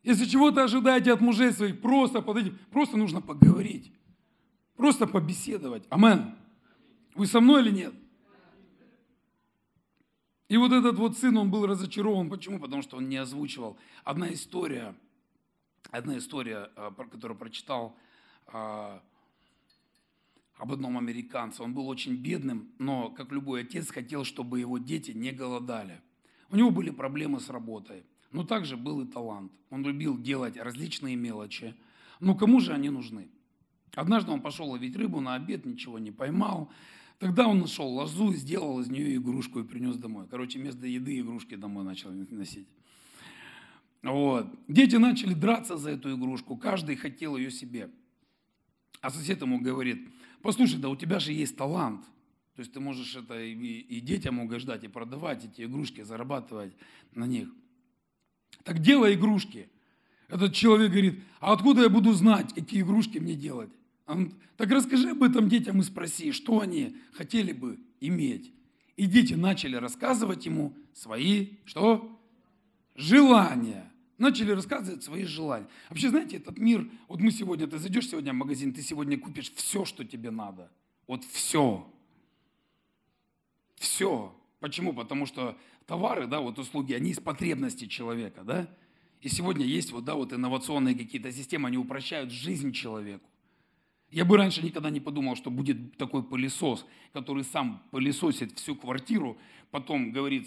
Если 0.02 0.24
чего-то 0.24 0.64
ожидаете 0.64 1.12
от 1.12 1.20
мужей 1.20 1.52
своих, 1.52 1.80
просто 1.80 2.22
подойти, 2.22 2.52
просто 2.70 2.96
нужно 2.96 3.20
поговорить. 3.20 3.92
Просто 4.76 5.06
побеседовать. 5.06 5.84
Амен. 5.90 6.34
Вы 7.14 7.26
со 7.26 7.40
мной 7.40 7.62
или 7.62 7.70
нет? 7.70 7.94
И 10.48 10.56
вот 10.56 10.72
этот 10.72 10.96
вот 10.96 11.16
сын, 11.16 11.36
он 11.36 11.50
был 11.50 11.66
разочарован. 11.66 12.28
Почему? 12.28 12.58
Потому 12.58 12.82
что 12.82 12.96
он 12.96 13.08
не 13.08 13.16
озвучивал. 13.16 13.78
Одна 14.04 14.32
история, 14.32 14.94
одна 15.90 16.18
история, 16.18 16.70
а, 16.76 16.90
которую 16.90 17.38
прочитал 17.38 17.96
а, 18.48 19.02
об 20.56 20.72
одном 20.72 20.98
американце. 20.98 21.62
Он 21.62 21.72
был 21.72 21.88
очень 21.88 22.16
бедным, 22.16 22.72
но, 22.78 23.10
как 23.10 23.32
любой 23.32 23.62
отец, 23.62 23.90
хотел, 23.90 24.24
чтобы 24.24 24.60
его 24.60 24.78
дети 24.78 25.12
не 25.12 25.30
голодали. 25.30 26.00
У 26.50 26.56
него 26.56 26.70
были 26.70 26.90
проблемы 26.90 27.40
с 27.40 27.48
работой. 27.48 28.04
Но 28.32 28.44
также 28.44 28.76
был 28.76 29.02
и 29.02 29.06
талант. 29.06 29.52
Он 29.70 29.84
любил 29.84 30.18
делать 30.18 30.56
различные 30.56 31.16
мелочи. 31.16 31.74
Но 32.20 32.34
кому 32.34 32.60
же 32.60 32.72
они 32.72 32.90
нужны? 32.90 33.28
Однажды 33.94 34.30
он 34.30 34.40
пошел 34.40 34.70
ловить 34.70 34.96
рыбу 34.96 35.20
на 35.20 35.34
обед, 35.34 35.66
ничего 35.66 35.98
не 35.98 36.10
поймал. 36.10 36.70
Тогда 37.18 37.46
он 37.46 37.60
нашел 37.60 37.86
лозу, 37.88 38.32
сделал 38.32 38.80
из 38.80 38.88
нее 38.88 39.16
игрушку 39.16 39.60
и 39.60 39.64
принес 39.64 39.96
домой. 39.96 40.26
Короче, 40.30 40.58
вместо 40.58 40.86
еды 40.86 41.20
игрушки 41.20 41.54
домой 41.54 41.84
начал 41.84 42.10
носить. 42.10 42.68
Вот. 44.02 44.46
Дети 44.66 44.96
начали 44.96 45.34
драться 45.34 45.76
за 45.76 45.90
эту 45.90 46.16
игрушку, 46.16 46.56
каждый 46.56 46.96
хотел 46.96 47.36
ее 47.36 47.50
себе. 47.50 47.90
А 49.00 49.10
сосед 49.10 49.40
ему 49.42 49.60
говорит, 49.60 50.08
послушай, 50.42 50.80
да 50.80 50.88
у 50.88 50.96
тебя 50.96 51.20
же 51.20 51.32
есть 51.32 51.56
талант. 51.56 52.04
То 52.54 52.60
есть 52.60 52.72
ты 52.72 52.80
можешь 52.80 53.14
это 53.16 53.40
и, 53.40 53.54
и 53.54 54.00
детям 54.00 54.40
угождать, 54.40 54.84
и 54.84 54.88
продавать 54.88 55.44
эти 55.44 55.62
игрушки, 55.62 56.02
зарабатывать 56.02 56.74
на 57.14 57.26
них. 57.26 57.48
Так 58.64 58.80
делай 58.80 59.14
игрушки. 59.14 59.68
Этот 60.28 60.54
человек 60.54 60.90
говорит, 60.90 61.20
а 61.40 61.52
откуда 61.52 61.82
я 61.82 61.88
буду 61.88 62.12
знать, 62.12 62.54
какие 62.54 62.82
игрушки 62.82 63.18
мне 63.18 63.34
делать? 63.34 63.70
Он, 64.06 64.32
так 64.56 64.70
расскажи 64.70 65.10
об 65.10 65.22
этом 65.22 65.48
детям 65.48 65.80
и 65.80 65.82
спроси, 65.82 66.32
что 66.32 66.60
они 66.60 66.96
хотели 67.12 67.52
бы 67.52 67.78
иметь. 68.00 68.52
И 68.96 69.06
дети 69.06 69.34
начали 69.34 69.76
рассказывать 69.76 70.46
ему 70.46 70.74
свои, 70.94 71.56
что? 71.64 72.18
Желания. 72.94 73.90
Начали 74.18 74.52
рассказывать 74.52 75.02
свои 75.02 75.24
желания. 75.24 75.66
Вообще, 75.88 76.10
знаете, 76.10 76.36
этот 76.36 76.58
мир, 76.58 76.88
вот 77.08 77.20
мы 77.20 77.30
сегодня, 77.30 77.66
ты 77.66 77.78
зайдешь 77.78 78.08
сегодня 78.08 78.32
в 78.32 78.36
магазин, 78.36 78.72
ты 78.72 78.82
сегодня 78.82 79.18
купишь 79.18 79.52
все, 79.52 79.84
что 79.84 80.04
тебе 80.04 80.30
надо. 80.30 80.70
Вот 81.08 81.24
все. 81.24 81.86
Все. 83.76 84.34
Почему? 84.62 84.92
Потому 84.92 85.26
что 85.26 85.58
товары, 85.86 86.28
да, 86.28 86.38
вот 86.38 86.56
услуги, 86.56 86.92
они 86.92 87.10
из 87.10 87.18
потребностей 87.18 87.88
человека, 87.88 88.42
да. 88.44 88.68
И 89.20 89.28
сегодня 89.28 89.66
есть 89.66 89.90
вот, 89.90 90.04
да, 90.04 90.14
вот 90.14 90.32
инновационные 90.32 90.94
какие-то 90.94 91.32
системы, 91.32 91.66
они 91.66 91.78
упрощают 91.78 92.30
жизнь 92.30 92.70
человеку. 92.70 93.28
Я 94.12 94.24
бы 94.24 94.36
раньше 94.36 94.62
никогда 94.62 94.88
не 94.88 95.00
подумал, 95.00 95.34
что 95.34 95.50
будет 95.50 95.96
такой 95.96 96.22
пылесос, 96.22 96.86
который 97.12 97.42
сам 97.42 97.82
пылесосит 97.90 98.56
всю 98.56 98.76
квартиру, 98.76 99.36
потом 99.72 100.12
говорит, 100.12 100.46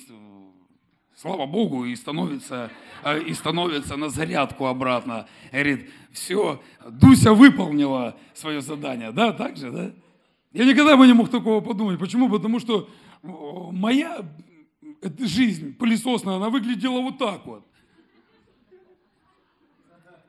слава 1.13 1.45
Богу, 1.45 1.83
и 1.83 1.93
становится, 1.97 2.71
а, 3.03 3.17
и 3.17 3.33
становится 3.33 3.97
на 3.97 4.07
зарядку 4.07 4.67
обратно. 4.67 5.27
Говорит, 5.51 5.89
все, 6.13 6.63
Дуся 6.89 7.33
выполнила 7.33 8.17
свое 8.33 8.61
задание. 8.61 9.11
Да, 9.11 9.33
так 9.33 9.57
же, 9.57 9.71
да? 9.71 9.93
Я 10.53 10.63
никогда 10.63 10.95
бы 10.95 11.05
не 11.05 11.11
мог 11.11 11.29
такого 11.29 11.59
подумать. 11.59 11.99
Почему? 11.99 12.29
Потому 12.29 12.61
что 12.61 12.87
моя 13.25 14.25
жизнь 15.19 15.75
пылесосная, 15.75 16.35
она 16.35 16.49
выглядела 16.49 17.01
вот 17.01 17.17
так 17.17 17.45
вот. 17.45 17.65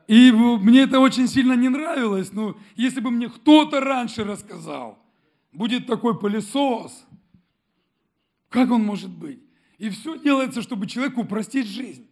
И 0.06 0.30
мне 0.30 0.82
это 0.82 1.00
очень 1.00 1.26
сильно 1.26 1.54
не 1.54 1.68
нравилось, 1.68 2.32
но 2.32 2.56
если 2.76 3.00
бы 3.00 3.10
мне 3.10 3.28
кто-то 3.28 3.80
раньше 3.80 4.22
рассказал, 4.22 4.98
будет 5.52 5.86
такой 5.86 6.18
пылесос, 6.18 7.06
как 8.48 8.70
он 8.70 8.84
может 8.84 9.10
быть? 9.10 9.40
И 9.78 9.90
все 9.90 10.18
делается, 10.18 10.62
чтобы 10.62 10.86
человеку 10.86 11.22
упростить 11.22 11.66
жизнь. 11.66 12.06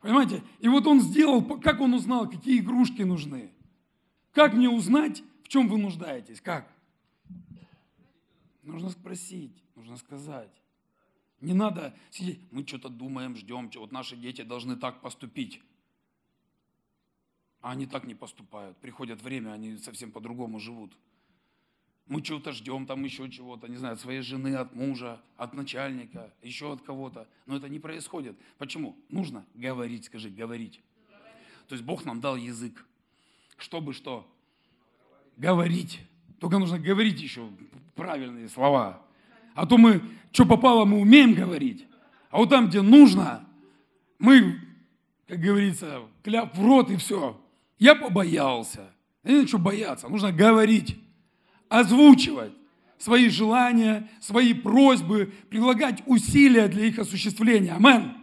Понимаете? 0.00 0.42
И 0.60 0.68
вот 0.68 0.86
он 0.86 1.00
сделал, 1.00 1.42
как 1.42 1.80
он 1.80 1.94
узнал, 1.94 2.28
какие 2.28 2.58
игрушки 2.58 3.02
нужны? 3.02 3.52
Как 4.32 4.52
мне 4.52 4.68
узнать, 4.68 5.22
в 5.42 5.48
чем 5.48 5.68
вы 5.68 5.78
нуждаетесь? 5.78 6.40
Как? 6.40 6.68
Нужно 8.64 8.90
спросить, 8.90 9.62
нужно 9.76 9.96
сказать. 9.96 10.50
Не 11.40 11.52
надо 11.52 11.94
сидеть, 12.10 12.40
мы 12.50 12.66
что-то 12.66 12.88
думаем, 12.88 13.36
ждем, 13.36 13.70
вот 13.74 13.92
наши 13.92 14.16
дети 14.16 14.42
должны 14.42 14.76
так 14.76 15.02
поступить. 15.02 15.60
А 17.60 17.72
они 17.72 17.86
так 17.86 18.04
не 18.04 18.14
поступают. 18.14 18.76
Приходит 18.78 19.22
время, 19.22 19.52
они 19.52 19.76
совсем 19.78 20.10
по-другому 20.10 20.58
живут. 20.58 20.96
Мы 22.06 22.20
чего-то 22.20 22.52
ждем, 22.52 22.86
там 22.86 23.02
еще 23.04 23.30
чего-то, 23.30 23.66
не 23.66 23.76
знаю, 23.76 23.94
от 23.94 24.00
своей 24.00 24.20
жены, 24.20 24.56
от 24.56 24.74
мужа, 24.74 25.20
от 25.36 25.54
начальника, 25.54 26.32
еще 26.42 26.72
от 26.72 26.82
кого-то. 26.82 27.26
Но 27.46 27.56
это 27.56 27.68
не 27.68 27.78
происходит. 27.78 28.36
Почему? 28.58 28.96
Нужно 29.08 29.46
говорить, 29.54 30.04
скажи, 30.04 30.28
говорить. 30.28 30.82
То 31.68 31.74
есть 31.74 31.84
Бог 31.84 32.04
нам 32.04 32.20
дал 32.20 32.36
язык, 32.36 32.86
чтобы 33.56 33.94
что? 33.94 34.30
Говорить. 35.36 36.00
Только 36.38 36.58
нужно 36.58 36.78
говорить 36.78 37.20
еще 37.20 37.48
правильные 37.94 38.48
слова. 38.48 39.02
А 39.54 39.66
то 39.66 39.78
мы, 39.78 40.02
что 40.32 40.46
попало, 40.46 40.84
мы 40.84 40.98
умеем 40.98 41.34
говорить. 41.34 41.86
А 42.30 42.38
вот 42.38 42.50
там, 42.50 42.68
где 42.68 42.82
нужно, 42.82 43.46
мы, 44.18 44.60
как 45.28 45.38
говорится, 45.38 46.00
кляп 46.22 46.56
в 46.56 46.64
рот 46.64 46.90
и 46.90 46.96
все. 46.96 47.40
Я 47.78 47.94
побоялся. 47.94 48.90
Не 49.22 49.46
что 49.46 49.58
бояться, 49.58 50.08
нужно 50.08 50.32
говорить, 50.32 50.98
озвучивать 51.68 52.52
свои 52.98 53.28
желания, 53.28 54.08
свои 54.20 54.52
просьбы, 54.52 55.32
прилагать 55.48 56.02
усилия 56.06 56.68
для 56.68 56.86
их 56.86 56.98
осуществления. 56.98 57.72
Амен. 57.72 58.14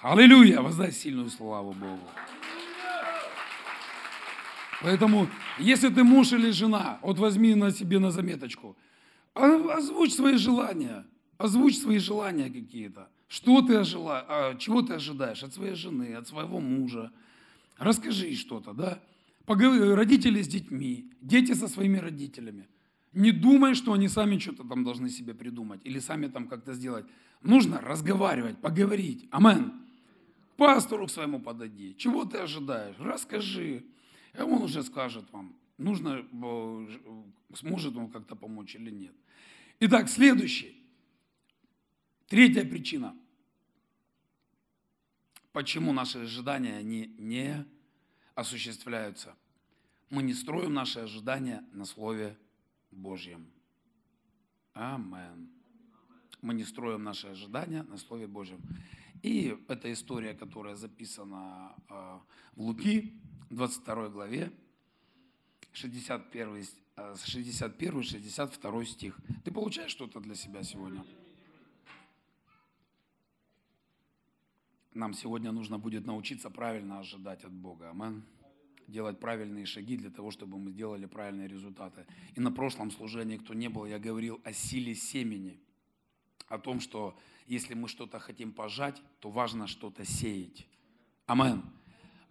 Аллилуйя. 0.00 0.60
Воздай 0.60 0.92
сильную 0.92 1.30
славу 1.30 1.72
Богу. 1.72 2.00
Поэтому, 4.82 5.28
если 5.58 5.88
ты 5.88 6.04
муж 6.04 6.32
или 6.32 6.50
жена, 6.50 6.98
вот 7.02 7.18
возьми 7.18 7.54
на 7.54 7.70
себе 7.70 7.98
на 7.98 8.10
заметочку, 8.10 8.76
озвучь 9.34 10.14
свои 10.14 10.36
желания. 10.36 11.04
Озвучь 11.38 11.78
свои 11.78 11.98
желания 11.98 12.50
какие-то. 12.50 13.08
Что 13.28 13.60
ты 13.60 13.76
ожила... 13.76 14.24
а, 14.28 14.54
чего 14.56 14.82
ты 14.82 14.94
ожидаешь 14.94 15.42
от 15.42 15.52
своей 15.52 15.74
жены, 15.74 16.14
от 16.14 16.28
своего 16.28 16.60
мужа? 16.60 17.12
Расскажи 17.76 18.34
что-то, 18.34 18.72
да? 18.72 19.00
Поговори, 19.44 19.92
родители 19.92 20.40
с 20.40 20.48
детьми, 20.48 21.10
дети 21.20 21.52
со 21.52 21.68
своими 21.68 21.98
родителями. 21.98 22.68
Не 23.12 23.32
думай, 23.32 23.74
что 23.74 23.92
они 23.92 24.08
сами 24.08 24.38
что-то 24.38 24.64
там 24.64 24.84
должны 24.84 25.08
себе 25.08 25.34
придумать 25.34 25.80
или 25.84 25.98
сами 25.98 26.26
там 26.26 26.48
как-то 26.48 26.74
сделать. 26.74 27.06
Нужно 27.42 27.80
разговаривать, 27.80 28.58
поговорить. 28.58 29.28
Амен. 29.30 29.72
Пастору 30.56 31.06
к 31.06 31.10
своему 31.10 31.40
подойди. 31.40 31.94
Чего 31.98 32.24
ты 32.24 32.38
ожидаешь? 32.38 32.96
Расскажи. 32.98 33.84
Он 34.38 34.62
уже 34.62 34.82
скажет 34.82 35.24
вам, 35.32 35.56
нужно, 35.78 36.26
э, 36.30 37.22
сможет 37.54 37.96
он 37.96 38.10
как-то 38.10 38.36
помочь 38.36 38.74
или 38.74 38.90
нет. 38.90 39.14
Итак, 39.80 40.08
следующий. 40.08 40.76
Третья 42.26 42.64
причина. 42.64 43.16
Почему 45.52 45.92
наши 45.92 46.18
ожидания 46.18 46.76
они 46.76 47.14
не 47.18 47.64
осуществляются? 48.34 49.34
Мы 50.10 50.22
не 50.22 50.34
строим 50.34 50.74
наши 50.74 51.00
ожидания 51.00 51.64
на 51.72 51.84
Слове 51.84 52.36
Божьем. 52.90 53.46
Амен. 54.74 55.48
Мы 56.42 56.54
не 56.54 56.64
строим 56.64 57.04
наши 57.04 57.28
ожидания 57.28 57.82
на 57.84 57.96
Слове 57.96 58.26
Божьем. 58.26 58.60
И 59.22 59.56
эта 59.68 59.92
история, 59.92 60.34
которая 60.34 60.76
записана 60.76 61.74
э, 61.88 62.18
в 62.54 62.62
Луки, 62.62 63.18
22 63.50 64.08
главе, 64.08 64.52
61, 65.72 66.66
61 67.24 68.02
62 68.02 68.84
стих. 68.84 69.18
Ты 69.44 69.50
получаешь 69.52 69.90
что-то 69.90 70.20
для 70.20 70.34
себя 70.34 70.62
сегодня? 70.62 71.04
Нам 74.94 75.12
сегодня 75.12 75.52
нужно 75.52 75.78
будет 75.78 76.06
научиться 76.06 76.48
правильно 76.48 76.98
ожидать 77.00 77.44
от 77.44 77.52
Бога. 77.52 77.90
Амин. 77.90 78.24
Делать 78.88 79.20
правильные 79.20 79.66
шаги 79.66 79.96
для 79.96 80.10
того, 80.10 80.30
чтобы 80.30 80.58
мы 80.58 80.70
сделали 80.70 81.06
правильные 81.06 81.48
результаты. 81.48 82.06
И 82.34 82.40
на 82.40 82.50
прошлом 82.50 82.90
служении, 82.90 83.36
кто 83.36 83.52
не 83.52 83.68
был, 83.68 83.84
я 83.84 83.98
говорил 83.98 84.40
о 84.44 84.52
силе 84.52 84.94
семени. 84.94 85.60
О 86.48 86.58
том, 86.58 86.80
что 86.80 87.18
если 87.46 87.74
мы 87.74 87.88
что-то 87.88 88.18
хотим 88.18 88.52
пожать, 88.52 89.02
то 89.20 89.28
важно 89.30 89.66
что-то 89.66 90.04
сеять. 90.04 90.66
Амин. 91.26 91.62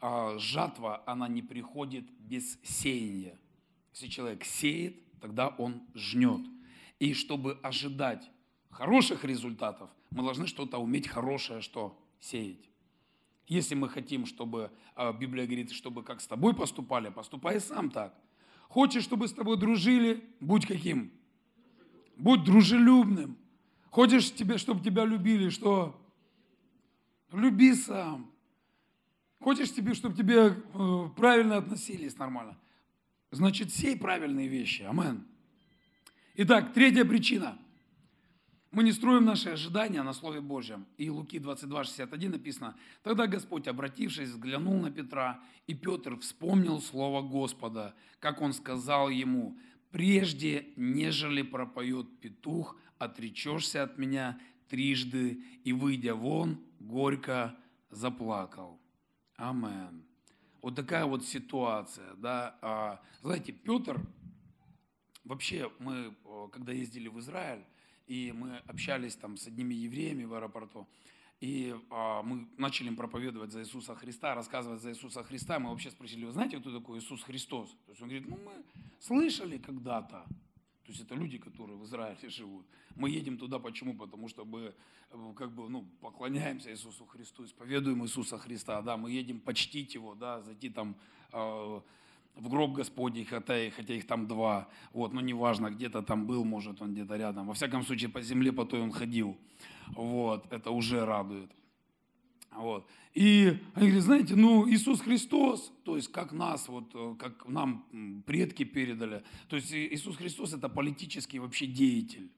А 0.08 0.38
жатва, 0.38 1.02
она 1.08 1.28
не 1.28 1.42
приходит 1.42 2.06
без 2.20 2.60
сеяния. 2.62 3.40
Если 3.92 4.06
человек 4.06 4.46
сеет, 4.46 4.96
тогда 5.20 5.48
он 5.48 5.82
жнет. 5.96 6.42
И 7.00 7.16
чтобы 7.16 7.58
ожидать 7.64 8.30
хороших 8.70 9.24
результатов, 9.24 9.90
мы 10.12 10.22
должны 10.22 10.46
что-то 10.46 10.78
уметь 10.78 11.08
хорошее, 11.08 11.62
что 11.62 12.00
сеять. 12.20 12.70
Если 13.48 13.74
мы 13.74 13.90
хотим, 13.90 14.28
чтобы, 14.28 14.72
а, 14.94 15.12
Библия 15.12 15.48
говорит, 15.48 15.72
чтобы 15.72 16.04
как 16.04 16.22
с 16.22 16.28
тобой 16.28 16.54
поступали, 16.54 17.10
поступай 17.10 17.60
сам 17.60 17.90
так. 17.90 18.16
Хочешь, 18.70 19.06
чтобы 19.06 19.28
с 19.28 19.34
тобой 19.34 19.58
дружили, 19.58 20.24
будь 20.40 20.68
каким? 20.68 21.12
Будь 22.16 22.44
дружелюбным. 22.44 23.40
Хочешь, 23.90 24.32
тебе, 24.32 24.60
чтобы 24.60 24.84
тебя 24.84 25.04
любили, 25.04 25.50
что? 25.50 26.00
Люби 27.32 27.74
сам. 27.74 28.35
Хочешь, 29.46 29.72
тебе, 29.72 29.94
чтобы 29.94 30.16
тебе 30.16 30.56
э, 30.74 31.10
правильно 31.16 31.58
относились 31.58 32.18
нормально? 32.18 32.58
Значит, 33.30 33.72
сей 33.72 33.96
правильные 33.96 34.48
вещи. 34.48 34.82
Амен. 34.82 35.24
Итак, 36.34 36.74
третья 36.74 37.06
причина– 37.06 37.56
мы 38.72 38.84
не 38.84 38.92
строим 38.92 39.24
наши 39.24 39.52
ожидания 39.52 40.02
на 40.02 40.14
Слове 40.14 40.42
Божьем. 40.42 40.88
И 40.98 41.12
Луки 41.12 41.38
22, 41.38 41.84
61 41.84 42.32
написано, 42.32 42.76
«Тогда 43.04 43.28
Господь, 43.28 43.68
обратившись, 43.68 44.30
взглянул 44.30 44.82
на 44.82 44.90
Петра, 44.90 45.40
и 45.68 45.76
Петр 45.76 46.18
вспомнил 46.18 46.82
Слово 46.82 47.22
Господа, 47.22 47.94
как 48.20 48.42
он 48.42 48.52
сказал 48.52 49.10
ему, 49.10 49.60
«Прежде, 49.92 50.70
нежели 50.76 51.44
пропоет 51.44 52.20
петух, 52.20 52.76
отречешься 52.98 53.84
от 53.84 54.00
меня 54.00 54.40
трижды, 54.68 55.44
и, 55.64 55.72
выйдя 55.72 56.16
вон, 56.16 56.60
горько 56.80 57.56
заплакал». 57.92 58.82
Амен. 59.38 60.04
Вот 60.62 60.76
такая 60.76 61.06
вот 61.06 61.24
ситуация, 61.26 62.14
да. 62.16 62.58
А, 62.62 63.02
знаете, 63.22 63.52
Петр, 63.52 64.02
вообще 65.24 65.72
мы, 65.80 66.16
когда 66.52 66.72
ездили 66.72 67.08
в 67.08 67.20
Израиль, 67.20 67.64
и 68.08 68.32
мы 68.32 68.58
общались 68.68 69.16
там 69.16 69.38
с 69.38 69.48
одними 69.48 69.74
евреями 69.74 70.24
в 70.24 70.34
аэропорту, 70.34 70.88
и 71.42 71.76
а, 71.92 72.24
мы 72.24 72.48
начали 72.58 72.88
им 72.88 72.96
проповедовать 72.96 73.52
за 73.52 73.62
Иисуса 73.62 73.94
Христа, 73.96 74.36
рассказывать 74.36 74.82
за 74.82 74.92
Иисуса 74.92 75.24
Христа. 75.24 75.60
Мы 75.60 75.70
вообще 75.70 75.92
спросили, 75.92 76.26
вы 76.26 76.32
знаете, 76.32 76.60
кто 76.60 76.72
такой 76.72 77.00
Иисус 77.00 77.24
Христос? 77.24 77.70
То 77.86 77.92
есть 77.92 78.02
он 78.02 78.08
говорит, 78.08 78.28
ну 78.28 78.38
мы 78.38 78.64
слышали 79.00 79.58
когда-то. 79.58 80.26
То 80.86 80.92
есть 80.92 81.02
это 81.02 81.16
люди, 81.16 81.40
которые 81.40 81.78
в 81.78 81.84
Израиле 81.84 82.30
живут. 82.30 82.66
Мы 82.96 83.10
едем 83.10 83.38
туда 83.38 83.58
почему? 83.58 83.96
Потому 83.96 84.30
что 84.30 84.46
мы 84.46 84.74
э, 85.12 85.34
как 85.36 85.52
бы, 85.52 85.68
ну, 85.68 85.86
поклоняемся 86.00 86.72
Иисусу 86.72 87.06
Христу, 87.06 87.44
исповедуем 87.44 88.04
Иисуса 88.04 88.38
Христа, 88.38 88.82
да, 88.82 88.96
мы 88.96 89.10
едем 89.12 89.40
почтить 89.40 89.96
Его, 89.96 90.14
да, 90.14 90.42
зайти 90.42 90.70
там 90.70 90.96
э, 91.34 91.82
в 92.36 92.50
гроб 92.50 92.74
Господень, 92.74 93.26
хотя, 93.26 93.72
хотя 93.72 93.94
их 93.96 94.06
там 94.06 94.28
два, 94.28 94.68
вот, 94.94 95.14
но 95.14 95.22
неважно, 95.22 95.72
где-то 95.72 96.04
там 96.04 96.28
был, 96.28 96.44
может, 96.46 96.82
он 96.82 96.94
где-то 96.94 97.18
рядом. 97.18 97.48
Во 97.48 97.54
всяком 97.54 97.84
случае, 97.84 98.10
по 98.10 98.22
земле 98.22 98.52
по 98.52 98.64
той 98.66 98.82
он 98.82 98.92
ходил, 98.92 99.36
вот, 99.88 100.46
это 100.52 100.70
уже 100.70 101.04
радует. 101.04 101.52
Вот. 102.58 102.88
И 103.14 103.58
они 103.74 103.88
говорят, 103.88 104.04
знаете, 104.04 104.36
ну 104.36 104.70
Иисус 104.70 105.02
Христос, 105.02 105.72
то 105.84 105.96
есть 105.96 106.12
как 106.12 106.32
нас, 106.32 106.68
вот, 106.68 106.92
э, 106.94 107.16
как 107.20 107.48
нам 107.48 108.24
предки 108.26 108.64
передали, 108.64 109.24
то 109.48 109.56
есть 109.56 109.74
Иисус 109.74 110.18
Христос 110.18 110.54
это 110.54 110.70
политический 110.70 111.40
вообще 111.40 111.66
деятель. 111.66 112.30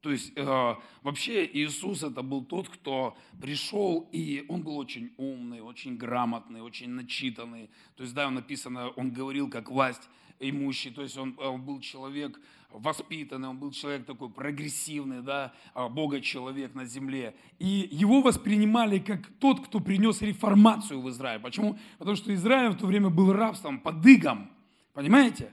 То 0.00 0.12
есть 0.12 0.32
э, 0.36 0.74
вообще 1.02 1.44
Иисус 1.44 2.04
это 2.04 2.22
был 2.22 2.44
тот, 2.44 2.68
кто 2.68 3.16
пришел, 3.40 4.08
и 4.12 4.44
он 4.48 4.62
был 4.62 4.76
очень 4.76 5.12
умный, 5.16 5.60
очень 5.60 5.96
грамотный, 5.96 6.60
очень 6.60 6.90
начитанный. 6.90 7.68
То 7.96 8.04
есть, 8.04 8.14
да, 8.14 8.30
написано, 8.30 8.90
он 8.90 9.10
говорил 9.10 9.50
как 9.50 9.70
власть 9.70 10.08
имущий, 10.40 10.90
то 10.90 11.02
есть 11.02 11.16
он, 11.16 11.32
был 11.62 11.80
человек 11.80 12.40
воспитанный, 12.70 13.48
он 13.48 13.58
был 13.58 13.70
человек 13.70 14.04
такой 14.04 14.28
прогрессивный, 14.30 15.22
да, 15.22 15.52
а, 15.74 15.88
Бога 15.88 16.20
человек 16.20 16.74
на 16.74 16.84
земле. 16.84 17.34
И 17.58 17.88
его 17.90 18.20
воспринимали 18.20 18.98
как 18.98 19.26
тот, 19.38 19.66
кто 19.66 19.80
принес 19.80 20.20
реформацию 20.20 21.00
в 21.00 21.08
Израиль. 21.08 21.40
Почему? 21.40 21.78
Потому 21.98 22.16
что 22.16 22.32
Израиль 22.34 22.70
в 22.70 22.76
то 22.76 22.86
время 22.86 23.08
был 23.08 23.32
рабством, 23.32 23.80
под 23.80 24.04
игом. 24.06 24.50
Понимаете? 24.92 25.52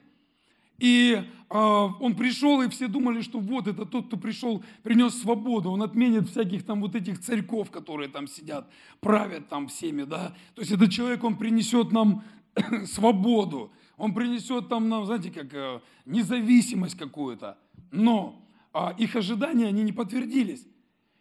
И 0.78 1.14
э, 1.14 1.58
он 1.58 2.16
пришел, 2.16 2.62
и 2.62 2.70
все 2.70 2.88
думали, 2.88 3.22
что 3.22 3.40
вот 3.40 3.68
это 3.68 3.86
тот, 3.86 4.08
кто 4.08 4.18
пришел, 4.18 4.64
принес 4.84 5.22
свободу. 5.22 5.72
Он 5.72 5.82
отменит 5.82 6.30
всяких 6.30 6.66
там 6.66 6.82
вот 6.82 6.96
этих 6.96 7.22
царьков, 7.22 7.72
которые 7.72 8.10
там 8.10 8.28
сидят, 8.28 8.70
правят 9.00 9.48
там 9.48 9.68
всеми, 9.68 10.04
да. 10.04 10.36
То 10.54 10.62
есть 10.62 10.72
этот 10.72 10.92
человек, 10.92 11.24
он 11.24 11.38
принесет 11.38 11.94
нам 11.94 12.24
свободу. 12.86 13.72
Он 13.98 14.14
принесет 14.14 14.68
там 14.70 14.90
нам, 14.90 15.06
знаете, 15.06 15.32
как 15.32 15.54
э, 15.54 15.82
независимость 16.06 16.98
какую-то. 16.98 17.58
Но 17.92 18.42
э, 18.74 18.90
их 18.98 19.16
ожидания, 19.16 19.68
они 19.68 19.84
не 19.84 19.94
подтвердились. 19.94 20.68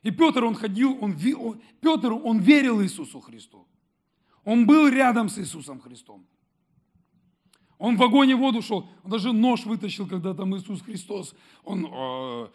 И 0.02 0.10
Петр, 0.10 0.44
он 0.44 0.54
ходил, 0.54 0.98
он, 1.00 1.16
он, 1.38 1.60
Петр, 1.80 2.12
он 2.12 2.38
верил 2.40 2.82
Иисусу 2.82 3.20
Христу. 3.20 3.66
Он 4.44 4.66
был 4.66 4.88
рядом 4.88 5.28
с 5.28 5.38
Иисусом 5.38 5.80
Христом. 5.80 6.26
Он 7.78 7.96
в 7.96 8.02
огонь 8.02 8.34
воду 8.34 8.60
шел. 8.60 8.88
Он 9.02 9.10
даже 9.10 9.32
нож 9.32 9.64
вытащил, 9.66 10.06
когда 10.06 10.34
там 10.34 10.56
Иисус 10.56 10.82
Христос, 10.82 11.34
он, 11.64 11.86
э, 11.90 12.48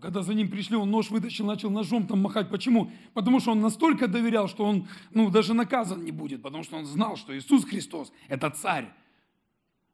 когда 0.00 0.22
за 0.22 0.34
ним 0.34 0.50
пришли, 0.50 0.76
он 0.76 0.90
нож 0.90 1.10
вытащил, 1.10 1.46
начал 1.46 1.70
ножом 1.70 2.06
там 2.06 2.22
махать. 2.22 2.48
Почему? 2.48 2.90
Потому 3.12 3.40
что 3.40 3.52
он 3.52 3.60
настолько 3.60 4.08
доверял, 4.08 4.48
что 4.48 4.64
он 4.64 4.88
ну, 5.12 5.30
даже 5.30 5.52
наказан 5.52 6.04
не 6.04 6.12
будет, 6.12 6.42
потому 6.42 6.62
что 6.62 6.76
он 6.76 6.86
знал, 6.86 7.16
что 7.16 7.36
Иисус 7.36 7.64
Христос– 7.64 8.12
это 8.28 8.50
царь. 8.50 8.92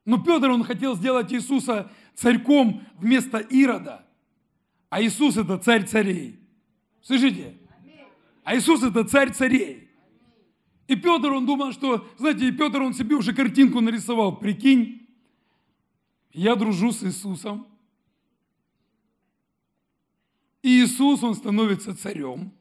Но 0.05 0.21
Петр, 0.23 0.49
он 0.49 0.63
хотел 0.63 0.95
сделать 0.95 1.31
Иисуса 1.31 1.91
царьком 2.15 2.83
вместо 2.97 3.37
Ирода. 3.37 4.05
А 4.89 5.01
Иисус– 5.01 5.37
это 5.37 5.57
царь 5.57 5.85
царей. 5.85 6.39
Слышите? 7.01 7.57
А 8.43 8.55
Иисус– 8.55 8.83
это 8.83 9.03
царь 9.03 9.31
царей. 9.31 9.89
И 10.87 10.95
Петр, 10.95 11.31
он 11.31 11.45
думал, 11.45 11.71
что, 11.71 12.05
знаете, 12.17 12.47
и 12.47 12.51
Петр, 12.51 12.81
он 12.81 12.93
себе 12.93 13.15
уже 13.15 13.33
картинку 13.33 13.79
нарисовал. 13.79 14.37
Прикинь, 14.37 15.07
я 16.33 16.55
дружу 16.55 16.91
с 16.91 17.03
Иисусом. 17.03 17.67
И 20.61 20.83
Иисус, 20.83 21.23
он 21.23 21.35
становится 21.35 21.95
царем. 21.95 22.51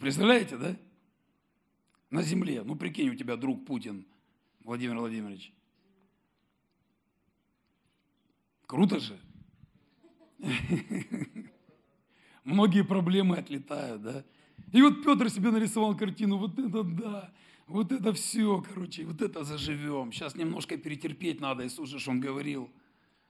Представляете, 0.00 0.56
да? 0.56 0.76
На 2.10 2.22
земле. 2.22 2.62
Ну, 2.64 2.74
прикинь, 2.74 3.10
у 3.10 3.14
тебя 3.14 3.36
друг 3.36 3.64
Путин, 3.64 4.06
Владимир 4.66 4.98
Владимирович. 4.98 5.52
Круто 8.66 8.98
же. 8.98 9.16
Многие 12.44 12.82
проблемы 12.82 13.36
отлетают, 13.36 14.02
да? 14.02 14.24
И 14.72 14.82
вот 14.82 15.04
Петр 15.04 15.30
себе 15.30 15.52
нарисовал 15.52 15.96
картину, 15.96 16.38
вот 16.38 16.58
это 16.58 16.82
да, 16.82 17.32
вот 17.68 17.92
это 17.92 18.12
все, 18.12 18.60
короче, 18.60 19.04
вот 19.04 19.22
это 19.22 19.44
заживем. 19.44 20.10
Сейчас 20.10 20.34
немножко 20.34 20.76
перетерпеть 20.76 21.40
надо, 21.40 21.64
Иисус 21.64 21.88
же 21.90 22.10
он 22.10 22.18
говорил. 22.18 22.68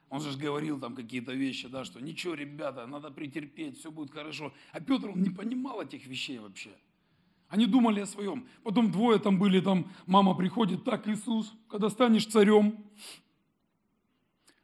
Он 0.09 0.23
же 0.23 0.39
говорил 0.39 0.81
там 0.81 0.95
какие-то 0.95 1.35
вещи, 1.35 1.69
да, 1.69 1.85
что 1.85 2.01
ничего, 2.01 2.33
ребята, 2.33 2.87
надо 2.87 3.11
претерпеть, 3.11 3.79
все 3.79 3.91
будет 3.91 4.11
хорошо. 4.11 4.55
А 4.73 4.81
Петр, 4.81 5.11
он 5.11 5.21
не 5.21 5.31
понимал 5.31 5.83
этих 5.83 6.07
вещей 6.07 6.39
вообще. 6.39 6.71
Они 7.49 7.67
думали 7.67 8.01
о 8.01 8.07
своем. 8.07 8.47
Потом 8.63 8.91
двое 8.91 9.19
там 9.19 9.39
были, 9.39 9.61
там 9.61 9.91
мама 10.07 10.35
приходит, 10.35 10.85
так, 10.85 11.07
Иисус, 11.07 11.53
когда 11.69 11.89
станешь 11.91 12.27
царем, 12.27 12.85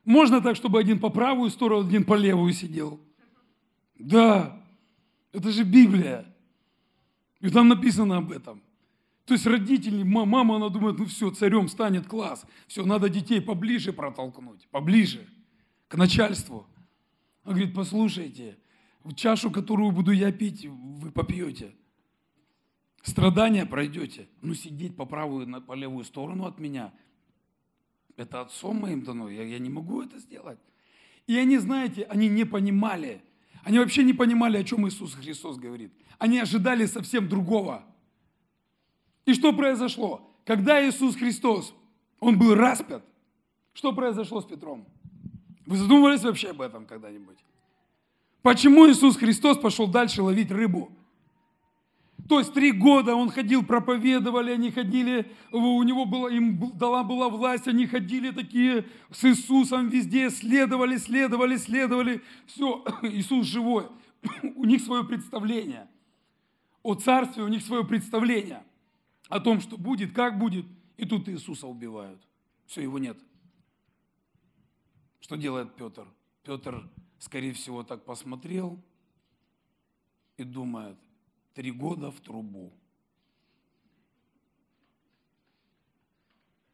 можно 0.05 0.41
так, 0.41 0.57
чтобы 0.57 0.81
один 0.81 0.99
по 0.99 1.11
правую 1.11 1.51
сторону, 1.51 1.87
один 1.87 2.05
по 2.05 2.15
левую 2.15 2.53
сидел? 2.53 3.01
Да, 3.99 4.61
это 5.33 5.51
же 5.53 5.63
Библия. 5.63 6.27
И 7.41 7.51
там 7.51 7.69
написано 7.69 8.19
об 8.19 8.33
этом. 8.33 8.63
То 9.25 9.35
есть 9.35 9.47
родители, 9.47 10.03
мама, 10.03 10.57
она 10.57 10.69
думает, 10.69 10.99
ну 10.99 11.07
все, 11.07 11.31
царем 11.31 11.69
станет 11.69 12.07
класс. 12.07 12.45
Все, 12.67 12.85
надо 12.85 13.09
детей 13.09 13.41
поближе 13.41 13.93
протолкнуть, 13.93 14.67
поближе, 14.71 15.29
к 15.87 15.97
начальству. 15.97 16.67
Он 17.45 17.53
говорит, 17.53 17.75
послушайте, 17.75 18.59
чашу, 19.15 19.51
которую 19.53 19.93
буду 19.93 20.11
я 20.11 20.33
пить, 20.33 20.67
вы 20.67 21.13
попьете. 21.13 21.73
Страдания 23.03 23.67
пройдете. 23.67 24.29
Но 24.41 24.55
сидеть 24.55 24.97
по 24.97 25.05
правую, 25.05 25.63
по 25.63 25.75
левую 25.75 26.05
сторону 26.05 26.47
от 26.47 26.59
меня, 26.59 26.93
это 28.17 28.41
отцом 28.41 28.77
моим 28.77 29.03
дано, 29.03 29.29
я, 29.29 29.43
я 29.43 29.59
не 29.59 29.71
могу 29.71 30.03
это 30.03 30.19
сделать. 30.19 30.59
И 31.27 31.37
они, 31.37 31.59
знаете, 31.59 32.05
они 32.05 32.29
не 32.29 32.45
понимали, 32.45 33.23
они 33.65 33.79
вообще 33.79 34.05
не 34.05 34.13
понимали, 34.13 34.59
о 34.59 34.65
чем 34.65 34.87
Иисус 34.89 35.15
Христос 35.15 35.57
говорит. 35.57 35.93
Они 36.19 36.39
ожидали 36.39 36.87
совсем 36.87 37.29
другого. 37.29 37.85
И 39.25 39.35
что 39.35 39.53
произошло? 39.53 40.37
Когда 40.45 40.87
Иисус 40.87 41.17
Христос, 41.17 41.75
Он 42.21 42.39
был 42.39 42.55
распят, 42.55 43.05
что 43.73 43.93
произошло 43.93 44.41
с 44.41 44.45
Петром? 44.45 44.87
Вы 45.67 45.77
задумывались 45.77 46.23
вообще 46.23 46.51
об 46.51 46.61
этом 46.61 46.87
когда-нибудь? 46.87 47.39
Почему 48.43 48.91
Иисус 48.91 49.17
Христос 49.17 49.59
пошел 49.59 49.87
дальше 49.87 50.23
ловить 50.23 50.51
рыбу? 50.51 50.93
То 52.29 52.39
есть 52.39 52.55
три 52.55 52.73
года 52.73 53.15
он 53.15 53.31
ходил, 53.31 53.65
проповедовали, 53.65 54.53
они 54.53 54.71
ходили, 54.71 55.31
у 55.51 55.83
него 55.83 56.05
была, 56.05 56.31
им 56.31 56.71
дала 56.77 57.03
была 57.03 57.29
власть, 57.29 57.67
они 57.67 57.87
ходили 57.87 58.31
такие 58.31 58.87
с 59.11 59.25
Иисусом 59.25 59.89
везде, 59.89 60.31
следовали, 60.31 60.97
следовали, 60.99 61.57
следовали. 61.57 62.23
Все, 62.47 62.85
Иисус 63.03 63.47
живой. 63.47 63.89
У 64.55 64.65
них 64.65 64.83
свое 64.83 65.05
представление. 65.05 65.89
О 66.83 66.95
царстве 66.95 67.43
у 67.45 67.49
них 67.49 67.63
свое 67.63 67.85
представление. 67.85 68.65
О 69.29 69.39
том, 69.39 69.61
что 69.61 69.77
будет, 69.77 70.13
как 70.13 70.39
будет. 70.39 70.67
И 70.97 71.07
тут 71.07 71.29
Иисуса 71.29 71.67
убивают. 71.67 72.21
Все, 72.67 72.83
его 72.83 72.99
нет. 72.99 73.17
Что 75.21 75.37
делает 75.37 75.75
Петр? 75.77 76.07
Петр, 76.45 76.89
скорее 77.19 77.53
всего, 77.53 77.85
так 77.85 78.05
посмотрел 78.05 78.81
и 80.37 80.45
думает– 80.45 80.99
три 81.55 81.71
года 81.71 82.11
в 82.11 82.21
трубу. 82.21 82.73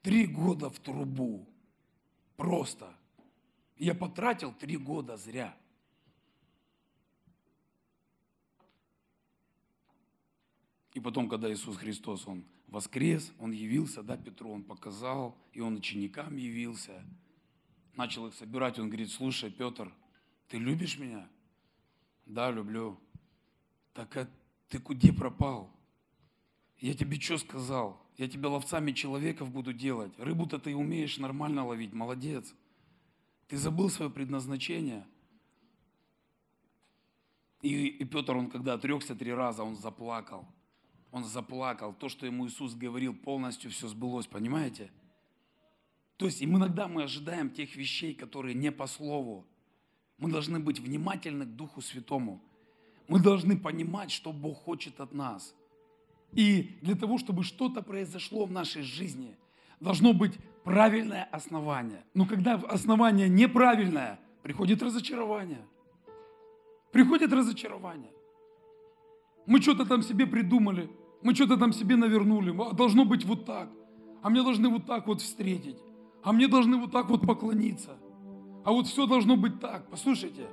Три 0.02 0.26
года 0.26 0.70
в 0.70 0.78
трубу. 0.78 1.48
Просто. 2.36 2.94
Я 3.76 3.94
потратил 3.94 4.52
три 4.52 4.76
года 4.76 5.16
зря. 5.16 5.56
И 10.94 11.00
потом, 11.00 11.28
когда 11.28 11.52
Иисус 11.52 11.76
Христос, 11.76 12.26
Он 12.26 12.44
воскрес, 12.66 13.32
Он 13.38 13.52
явился, 13.52 14.02
да, 14.02 14.16
Петру 14.16 14.50
Он 14.50 14.64
показал, 14.64 15.36
и 15.52 15.60
Он 15.60 15.76
ученикам 15.76 16.36
явился, 16.36 17.04
начал 17.94 18.26
их 18.26 18.34
собирать, 18.34 18.78
Он 18.78 18.88
говорит, 18.88 19.10
слушай, 19.10 19.50
Петр, 19.50 19.92
ты 20.48 20.58
любишь 20.58 20.98
меня? 20.98 21.28
Да, 22.26 22.50
люблю. 22.50 22.98
Так 23.94 24.16
ты 24.68 24.78
куда 24.78 25.12
пропал? 25.12 25.70
Я 26.78 26.94
тебе 26.94 27.18
что 27.20 27.38
сказал? 27.38 28.00
Я 28.16 28.28
тебя 28.28 28.48
ловцами 28.48 28.92
человеков 28.92 29.50
буду 29.50 29.72
делать. 29.72 30.12
Рыбу-то 30.18 30.58
ты 30.58 30.74
умеешь 30.74 31.18
нормально 31.18 31.66
ловить, 31.66 31.92
молодец. 31.92 32.54
Ты 33.48 33.56
забыл 33.56 33.90
свое 33.90 34.10
предназначение. 34.10 35.06
И, 37.62 37.86
и 37.86 38.04
Петр, 38.04 38.36
он 38.36 38.50
когда 38.50 38.74
отрекся 38.74 39.14
три 39.14 39.32
раза, 39.32 39.64
он 39.64 39.76
заплакал. 39.76 40.46
Он 41.10 41.24
заплакал. 41.24 41.94
То, 41.94 42.08
что 42.08 42.26
ему 42.26 42.46
Иисус 42.46 42.74
говорил, 42.74 43.14
полностью 43.14 43.70
все 43.70 43.88
сбылось, 43.88 44.26
понимаете? 44.26 44.90
То 46.16 46.26
есть 46.26 46.42
иногда 46.42 46.88
мы 46.88 47.04
ожидаем 47.04 47.50
тех 47.50 47.74
вещей, 47.76 48.14
которые 48.14 48.54
не 48.54 48.70
по 48.70 48.86
слову. 48.86 49.46
Мы 50.18 50.30
должны 50.30 50.58
быть 50.58 50.80
внимательны 50.80 51.46
к 51.46 51.54
Духу 51.54 51.80
Святому. 51.80 52.42
Мы 53.08 53.20
должны 53.20 53.56
понимать, 53.56 54.10
что 54.10 54.32
Бог 54.32 54.58
хочет 54.58 55.00
от 55.00 55.12
нас. 55.14 55.54
И 56.32 56.78
для 56.82 56.94
того, 56.94 57.18
чтобы 57.18 57.42
что-то 57.42 57.82
произошло 57.82 58.44
в 58.44 58.52
нашей 58.52 58.82
жизни, 58.82 59.34
должно 59.80 60.12
быть 60.12 60.38
правильное 60.62 61.24
основание. 61.32 62.04
Но 62.14 62.26
когда 62.26 62.54
основание 62.54 63.28
неправильное, 63.28 64.20
приходит 64.42 64.82
разочарование. 64.82 65.64
Приходит 66.92 67.32
разочарование. 67.32 68.12
Мы 69.46 69.62
что-то 69.62 69.86
там 69.86 70.02
себе 70.02 70.26
придумали, 70.26 70.90
мы 71.22 71.34
что-то 71.34 71.56
там 71.56 71.72
себе 71.72 71.96
навернули. 71.96 72.54
А 72.60 72.72
должно 72.72 73.06
быть 73.06 73.24
вот 73.24 73.46
так. 73.46 73.70
А 74.22 74.28
мне 74.28 74.42
должны 74.42 74.68
вот 74.68 74.86
так 74.86 75.06
вот 75.06 75.22
встретить. 75.22 75.78
А 76.22 76.32
мне 76.32 76.48
должны 76.48 76.76
вот 76.76 76.92
так 76.92 77.08
вот 77.08 77.26
поклониться. 77.26 77.96
А 78.64 78.72
вот 78.72 78.86
все 78.86 79.06
должно 79.06 79.36
быть 79.36 79.60
так. 79.60 79.88
Послушайте, 79.90 80.46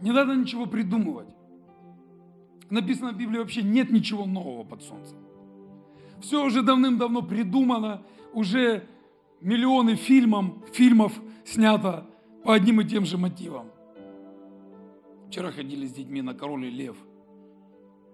не 0.00 0.12
надо 0.12 0.34
ничего 0.34 0.66
придумывать. 0.66 1.28
Написано 2.70 3.12
в 3.12 3.16
Библии 3.16 3.38
вообще 3.38 3.62
нет 3.62 3.90
ничего 3.90 4.26
нового 4.26 4.64
под 4.64 4.82
солнцем. 4.82 5.18
Все 6.20 6.44
уже 6.44 6.62
давным-давно 6.62 7.22
придумано, 7.22 8.02
уже 8.32 8.86
миллионы 9.40 9.94
фильмов, 9.94 10.46
фильмов 10.72 11.12
снято 11.44 12.06
по 12.44 12.54
одним 12.54 12.80
и 12.80 12.84
тем 12.84 13.04
же 13.04 13.16
мотивам. 13.16 13.70
Вчера 15.28 15.50
ходили 15.52 15.86
с 15.86 15.92
детьми 15.92 16.22
на 16.22 16.34
«Король 16.34 16.66
и 16.66 16.70
лев». 16.70 16.96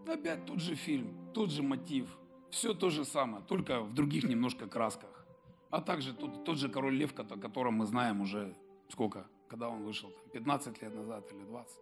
Опять 0.06 0.44
тот 0.44 0.60
же 0.60 0.74
фильм, 0.74 1.08
тот 1.32 1.50
же 1.50 1.62
мотив, 1.62 2.06
все 2.50 2.74
то 2.74 2.90
же 2.90 3.04
самое, 3.04 3.42
только 3.46 3.80
в 3.80 3.94
других 3.94 4.24
немножко 4.24 4.66
красках. 4.66 5.26
А 5.70 5.80
также 5.80 6.12
тот, 6.12 6.44
тот 6.44 6.58
же 6.58 6.68
«Король 6.68 6.94
лев», 6.94 7.14
о 7.18 7.38
котором 7.38 7.74
мы 7.74 7.86
знаем 7.86 8.20
уже 8.20 8.54
сколько? 8.88 9.26
Когда 9.48 9.68
он 9.68 9.84
вышел, 9.84 10.12
15 10.32 10.82
лет 10.82 10.94
назад 10.94 11.24
или 11.32 11.44
20. 11.44 11.78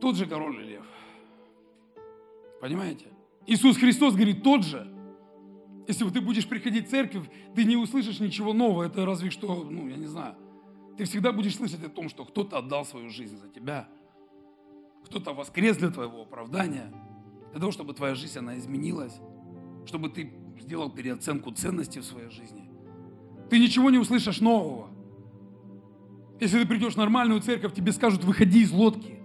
Тот 0.00 0.16
же 0.16 0.26
король 0.26 0.60
и 0.62 0.68
лев. 0.68 0.84
Понимаете? 2.60 3.06
Иисус 3.46 3.76
Христос 3.76 4.14
говорит, 4.14 4.42
тот 4.42 4.64
же. 4.64 4.92
Если 5.86 6.08
ты 6.10 6.20
будешь 6.20 6.48
приходить 6.48 6.88
в 6.88 6.90
церковь, 6.90 7.28
ты 7.54 7.64
не 7.64 7.76
услышишь 7.76 8.18
ничего 8.18 8.52
нового. 8.52 8.82
Это 8.84 9.06
разве 9.06 9.30
что, 9.30 9.64
ну, 9.64 9.88
я 9.88 9.96
не 9.96 10.06
знаю. 10.06 10.34
Ты 10.96 11.04
всегда 11.04 11.32
будешь 11.32 11.56
слышать 11.56 11.84
о 11.84 11.88
том, 11.88 12.08
что 12.08 12.24
кто-то 12.24 12.58
отдал 12.58 12.84
свою 12.84 13.10
жизнь 13.10 13.36
за 13.36 13.48
тебя. 13.48 13.88
Кто-то 15.04 15.32
воскрес 15.32 15.76
для 15.76 15.90
твоего 15.90 16.22
оправдания. 16.22 16.92
Для 17.52 17.60
того, 17.60 17.70
чтобы 17.70 17.94
твоя 17.94 18.14
жизнь, 18.14 18.38
она 18.38 18.58
изменилась. 18.58 19.20
Чтобы 19.86 20.08
ты 20.08 20.32
сделал 20.58 20.90
переоценку 20.90 21.52
ценностей 21.52 22.00
в 22.00 22.04
своей 22.04 22.30
жизни. 22.30 22.68
Ты 23.48 23.60
ничего 23.60 23.90
не 23.90 23.98
услышишь 23.98 24.40
нового. 24.40 24.90
Если 26.38 26.60
ты 26.60 26.66
придешь 26.66 26.94
в 26.94 26.98
нормальную 26.98 27.40
церковь, 27.40 27.74
тебе 27.74 27.92
скажут, 27.92 28.24
выходи 28.24 28.62
из 28.62 28.70
лодки. 28.70 29.18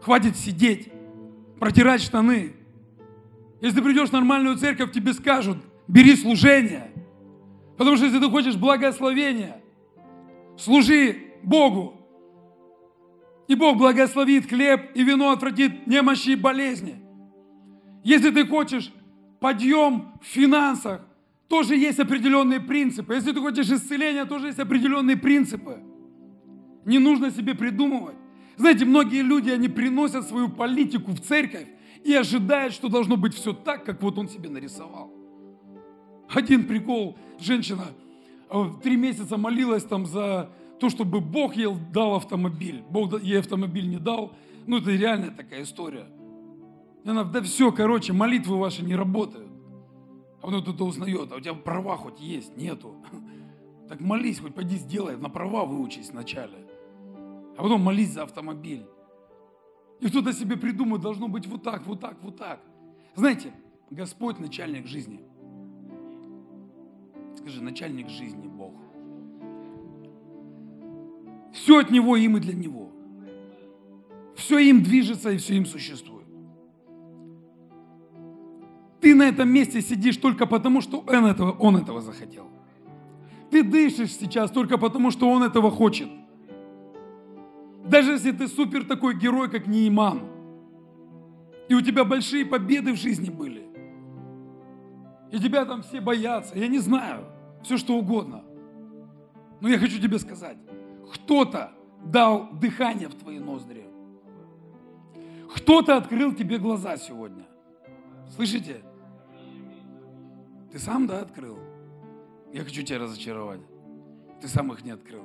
Хватит 0.00 0.36
сидеть, 0.36 0.90
протирать 1.60 2.02
штаны. 2.02 2.54
Если 3.60 3.76
ты 3.76 3.82
придешь 3.82 4.10
в 4.10 4.12
нормальную 4.12 4.56
церковь, 4.56 4.92
тебе 4.92 5.12
скажут, 5.12 5.58
бери 5.88 6.16
служение. 6.16 6.90
Потому 7.76 7.96
что 7.96 8.06
если 8.06 8.18
ты 8.18 8.28
хочешь 8.30 8.56
благословения, 8.56 9.60
служи 10.58 11.34
Богу. 11.42 12.00
И 13.48 13.54
Бог 13.54 13.78
благословит 13.78 14.48
хлеб 14.48 14.90
и 14.94 15.04
вино 15.04 15.30
отвратит 15.30 15.86
немощи 15.86 16.30
и 16.30 16.36
болезни. 16.36 16.96
Если 18.02 18.30
ты 18.30 18.46
хочешь 18.46 18.92
подъем 19.40 20.12
в 20.20 20.26
финансах, 20.26 21.02
тоже 21.48 21.76
есть 21.76 22.00
определенные 22.00 22.60
принципы. 22.60 23.14
Если 23.14 23.32
ты 23.32 23.40
хочешь 23.40 23.70
исцеления, 23.70 24.24
тоже 24.24 24.48
есть 24.48 24.58
определенные 24.58 25.16
принципы. 25.16 25.78
Не 26.86 26.98
нужно 26.98 27.30
себе 27.30 27.54
придумывать. 27.54 28.14
Знаете, 28.56 28.84
многие 28.84 29.22
люди, 29.22 29.50
они 29.50 29.68
приносят 29.68 30.26
свою 30.26 30.48
политику 30.48 31.10
в 31.10 31.20
церковь 31.20 31.66
и 32.04 32.14
ожидают, 32.14 32.72
что 32.72 32.88
должно 32.88 33.16
быть 33.16 33.34
все 33.34 33.52
так, 33.52 33.84
как 33.84 34.00
вот 34.02 34.16
он 34.18 34.28
себе 34.28 34.48
нарисовал. 34.48 35.12
Один 36.28 36.66
прикол, 36.66 37.18
женщина 37.38 37.86
э, 38.50 38.64
три 38.82 38.96
месяца 38.96 39.36
молилась 39.36 39.84
там 39.84 40.06
за 40.06 40.50
то, 40.78 40.88
чтобы 40.88 41.20
Бог 41.20 41.56
ей 41.56 41.68
дал 41.92 42.14
автомобиль. 42.14 42.82
Бог 42.88 43.20
ей 43.20 43.40
автомобиль 43.40 43.88
не 43.88 43.98
дал. 43.98 44.32
Ну, 44.66 44.78
это 44.78 44.90
реальная 44.90 45.30
такая 45.30 45.64
история. 45.64 46.06
И 47.04 47.08
она, 47.08 47.24
да 47.24 47.42
все, 47.42 47.72
короче, 47.72 48.12
молитвы 48.12 48.58
ваши 48.58 48.84
не 48.84 48.94
работают. 48.94 49.48
А 50.40 50.46
потом 50.46 50.62
кто-то 50.62 50.84
узнает, 50.84 51.32
а 51.32 51.36
у 51.36 51.40
тебя 51.40 51.54
права 51.54 51.96
хоть 51.96 52.20
есть? 52.20 52.56
Нету. 52.56 52.94
Так 53.88 54.00
молись, 54.00 54.40
хоть 54.40 54.52
пойди 54.52 54.74
сделай, 54.78 55.16
на 55.16 55.28
права 55.28 55.64
выучись 55.64 56.10
вначале. 56.10 56.65
А 57.56 57.62
потом 57.62 57.80
молись 57.80 58.12
за 58.12 58.22
автомобиль. 58.22 58.86
И 60.00 60.08
кто-то 60.08 60.32
себе 60.32 60.56
придумает, 60.56 61.02
должно 61.02 61.28
быть 61.28 61.46
вот 61.46 61.62
так, 61.62 61.86
вот 61.86 62.00
так, 62.00 62.16
вот 62.22 62.36
так. 62.36 62.60
Знаете, 63.14 63.52
Господь 63.90 64.38
начальник 64.38 64.86
жизни. 64.86 65.20
Скажи, 67.36 67.62
начальник 67.62 68.08
жизни 68.08 68.46
Бог. 68.46 68.74
Все 71.52 71.78
от 71.78 71.90
Него, 71.90 72.16
им 72.16 72.36
и 72.36 72.40
для 72.40 72.54
Него. 72.54 72.90
Все 74.34 74.58
им 74.58 74.82
движется 74.82 75.30
и 75.30 75.38
все 75.38 75.54
им 75.54 75.64
существует. 75.64 76.26
Ты 79.00 79.14
на 79.14 79.22
этом 79.22 79.48
месте 79.48 79.80
сидишь 79.80 80.18
только 80.18 80.46
потому, 80.46 80.82
что 80.82 80.98
он 80.98 81.26
этого, 81.26 81.52
он 81.52 81.76
этого 81.76 82.02
захотел. 82.02 82.48
Ты 83.50 83.62
дышишь 83.62 84.14
сейчас 84.16 84.50
только 84.50 84.76
потому, 84.76 85.10
что 85.10 85.30
он 85.30 85.42
этого 85.42 85.70
хочет. 85.70 86.08
Даже 87.88 88.12
если 88.12 88.32
ты 88.32 88.48
супер 88.48 88.84
такой 88.84 89.16
герой, 89.16 89.48
как 89.48 89.66
Нейман, 89.66 90.22
и 91.68 91.74
у 91.74 91.80
тебя 91.80 92.04
большие 92.04 92.44
победы 92.44 92.92
в 92.92 92.96
жизни 92.96 93.30
были, 93.30 93.66
и 95.30 95.38
тебя 95.38 95.64
там 95.64 95.82
все 95.82 96.00
боятся, 96.00 96.58
я 96.58 96.68
не 96.68 96.78
знаю, 96.78 97.26
все 97.62 97.76
что 97.76 97.94
угодно. 97.94 98.44
Но 99.60 99.68
я 99.68 99.78
хочу 99.78 100.00
тебе 100.00 100.18
сказать, 100.18 100.56
кто-то 101.12 101.72
дал 102.04 102.50
дыхание 102.52 103.08
в 103.08 103.14
твои 103.14 103.38
ноздри. 103.38 103.86
Кто-то 105.54 105.96
открыл 105.96 106.34
тебе 106.34 106.58
глаза 106.58 106.96
сегодня. 106.96 107.46
Слышите? 108.34 108.82
Ты 110.72 110.78
сам, 110.78 111.06
да, 111.06 111.20
открыл? 111.20 111.58
Я 112.52 112.64
хочу 112.64 112.82
тебя 112.82 112.98
разочаровать. 112.98 113.60
Ты 114.40 114.48
сам 114.48 114.72
их 114.72 114.84
не 114.84 114.90
открыл. 114.90 115.24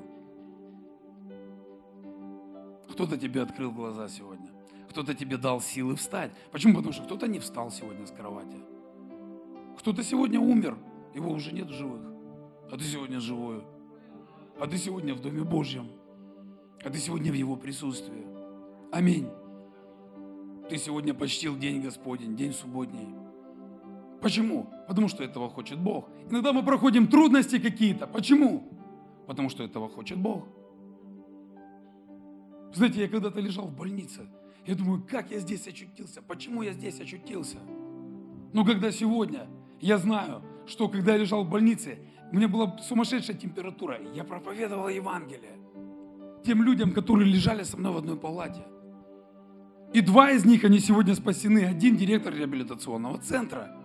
Кто-то 2.91 3.17
тебе 3.17 3.41
открыл 3.41 3.71
глаза 3.71 4.09
сегодня. 4.09 4.49
Кто-то 4.89 5.13
тебе 5.13 5.37
дал 5.37 5.61
силы 5.61 5.95
встать. 5.95 6.31
Почему? 6.51 6.75
Потому 6.75 6.93
что 6.93 7.03
кто-то 7.03 7.27
не 7.27 7.39
встал 7.39 7.71
сегодня 7.71 8.05
с 8.05 8.11
кровати. 8.11 8.57
Кто-то 9.79 10.03
сегодня 10.03 10.39
умер, 10.39 10.77
его 11.15 11.31
уже 11.31 11.53
нет 11.53 11.67
в 11.67 11.73
живых. 11.73 12.01
А 12.69 12.77
ты 12.77 12.83
сегодня 12.83 13.19
живой. 13.19 13.63
А 14.59 14.67
ты 14.67 14.77
сегодня 14.77 15.13
в 15.13 15.21
Доме 15.21 15.43
Божьем. 15.43 15.87
А 16.83 16.89
ты 16.89 16.97
сегодня 16.97 17.31
в 17.31 17.35
Его 17.35 17.55
присутствии. 17.55 18.25
Аминь. 18.91 19.29
Ты 20.69 20.77
сегодня 20.77 21.13
почтил 21.13 21.57
день 21.57 21.81
Господень, 21.81 22.35
день 22.35 22.53
субботний. 22.53 23.07
Почему? 24.21 24.69
Потому 24.87 25.07
что 25.07 25.23
этого 25.23 25.49
хочет 25.49 25.79
Бог. 25.79 26.09
Иногда 26.29 26.53
мы 26.53 26.63
проходим 26.63 27.07
трудности 27.07 27.59
какие-то. 27.59 28.07
Почему? 28.07 28.67
Потому 29.25 29.49
что 29.49 29.63
этого 29.63 29.89
хочет 29.89 30.17
Бог. 30.17 30.45
Знаете, 32.73 33.01
я 33.01 33.07
когда-то 33.07 33.39
лежал 33.39 33.67
в 33.67 33.75
больнице, 33.75 34.27
я 34.65 34.75
думаю, 34.75 35.03
как 35.09 35.31
я 35.31 35.39
здесь 35.39 35.67
очутился, 35.67 36.21
почему 36.21 36.61
я 36.61 36.73
здесь 36.73 36.99
очутился. 36.99 37.57
Но 38.53 38.63
когда 38.63 38.91
сегодня 38.91 39.47
я 39.79 39.97
знаю, 39.97 40.43
что 40.67 40.87
когда 40.87 41.13
я 41.13 41.17
лежал 41.19 41.43
в 41.43 41.49
больнице, 41.49 41.97
у 42.31 42.35
меня 42.35 42.47
была 42.47 42.77
сумасшедшая 42.77 43.35
температура, 43.35 43.99
я 44.13 44.23
проповедовал 44.23 44.87
Евангелие 44.87 45.57
тем 46.45 46.63
людям, 46.63 46.91
которые 46.91 47.31
лежали 47.31 47.63
со 47.63 47.77
мной 47.77 47.93
в 47.93 47.97
одной 47.97 48.17
палате. 48.17 48.63
И 49.93 50.01
два 50.01 50.31
из 50.31 50.45
них, 50.45 50.63
они 50.63 50.79
сегодня 50.79 51.13
спасены. 51.15 51.65
Один 51.65 51.97
директор 51.97 52.33
реабилитационного 52.33 53.17
центра, 53.19 53.75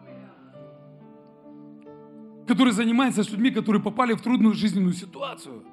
который 2.46 2.72
занимается 2.72 3.24
с 3.24 3.30
людьми, 3.30 3.50
которые 3.50 3.82
попали 3.82 4.14
в 4.14 4.22
трудную 4.22 4.54
жизненную 4.54 4.94
ситуацию. 4.94 5.64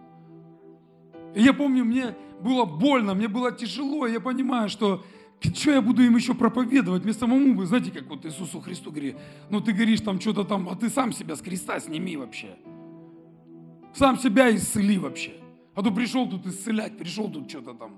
И 1.35 1.41
я 1.41 1.53
помню, 1.53 1.83
мне 1.85 2.15
было 2.41 2.65
больно, 2.65 3.13
мне 3.13 3.27
было 3.27 3.51
тяжело, 3.51 4.05
я 4.07 4.19
понимаю, 4.19 4.69
что 4.69 5.03
что 5.51 5.71
я 5.71 5.81
буду 5.81 6.03
им 6.03 6.15
еще 6.15 6.33
проповедовать? 6.33 7.03
Мне 7.03 7.13
самому, 7.13 7.55
вы 7.55 7.65
знаете, 7.65 7.91
как 7.91 8.07
вот 8.07 8.25
Иисусу 8.25 8.61
Христу 8.61 8.91
говорит, 8.91 9.17
ну 9.49 9.59
ты 9.59 9.73
говоришь 9.73 9.99
там 9.99 10.21
что-то 10.21 10.45
там, 10.45 10.69
а 10.69 10.75
ты 10.75 10.89
сам 10.89 11.11
себя 11.11 11.35
с 11.35 11.41
креста 11.41 11.79
сними 11.79 12.15
вообще. 12.15 12.55
Сам 13.93 14.17
себя 14.17 14.55
исцели 14.55 14.97
вообще. 14.97 15.33
А 15.75 15.83
то 15.83 15.91
пришел 15.91 16.29
тут 16.29 16.45
исцелять, 16.45 16.97
пришел 16.97 17.29
тут 17.29 17.49
что-то 17.49 17.73
там. 17.73 17.97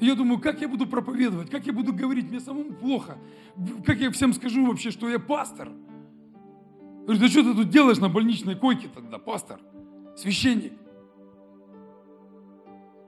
И 0.00 0.06
я 0.06 0.14
думаю, 0.14 0.40
как 0.40 0.60
я 0.60 0.68
буду 0.68 0.86
проповедовать, 0.86 1.50
как 1.50 1.66
я 1.66 1.72
буду 1.72 1.92
говорить, 1.92 2.30
мне 2.30 2.40
самому 2.40 2.72
плохо. 2.72 3.18
Как 3.84 3.98
я 3.98 4.10
всем 4.10 4.32
скажу 4.34 4.66
вообще, 4.66 4.90
что 4.90 5.08
я 5.08 5.18
пастор? 5.18 5.70
Говорю, 7.04 7.20
да 7.20 7.28
что 7.28 7.42
ты 7.42 7.54
тут 7.54 7.70
делаешь 7.70 7.98
на 7.98 8.08
больничной 8.08 8.54
койке 8.54 8.88
тогда, 8.88 9.18
пастор, 9.18 9.60
священник? 10.16 10.72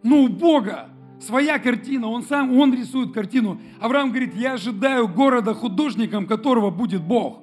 Ну, 0.07 0.23
у 0.23 0.29
Бога 0.29 0.89
своя 1.19 1.59
картина, 1.59 2.07
он 2.07 2.23
сам, 2.23 2.57
он 2.57 2.73
рисует 2.73 3.13
картину. 3.13 3.61
Авраам 3.81 4.11
говорит, 4.11 4.37
я 4.37 4.53
ожидаю 4.53 5.09
города 5.09 5.53
художником, 5.53 6.29
которого 6.29 6.71
будет 6.71 7.03
Бог. 7.03 7.41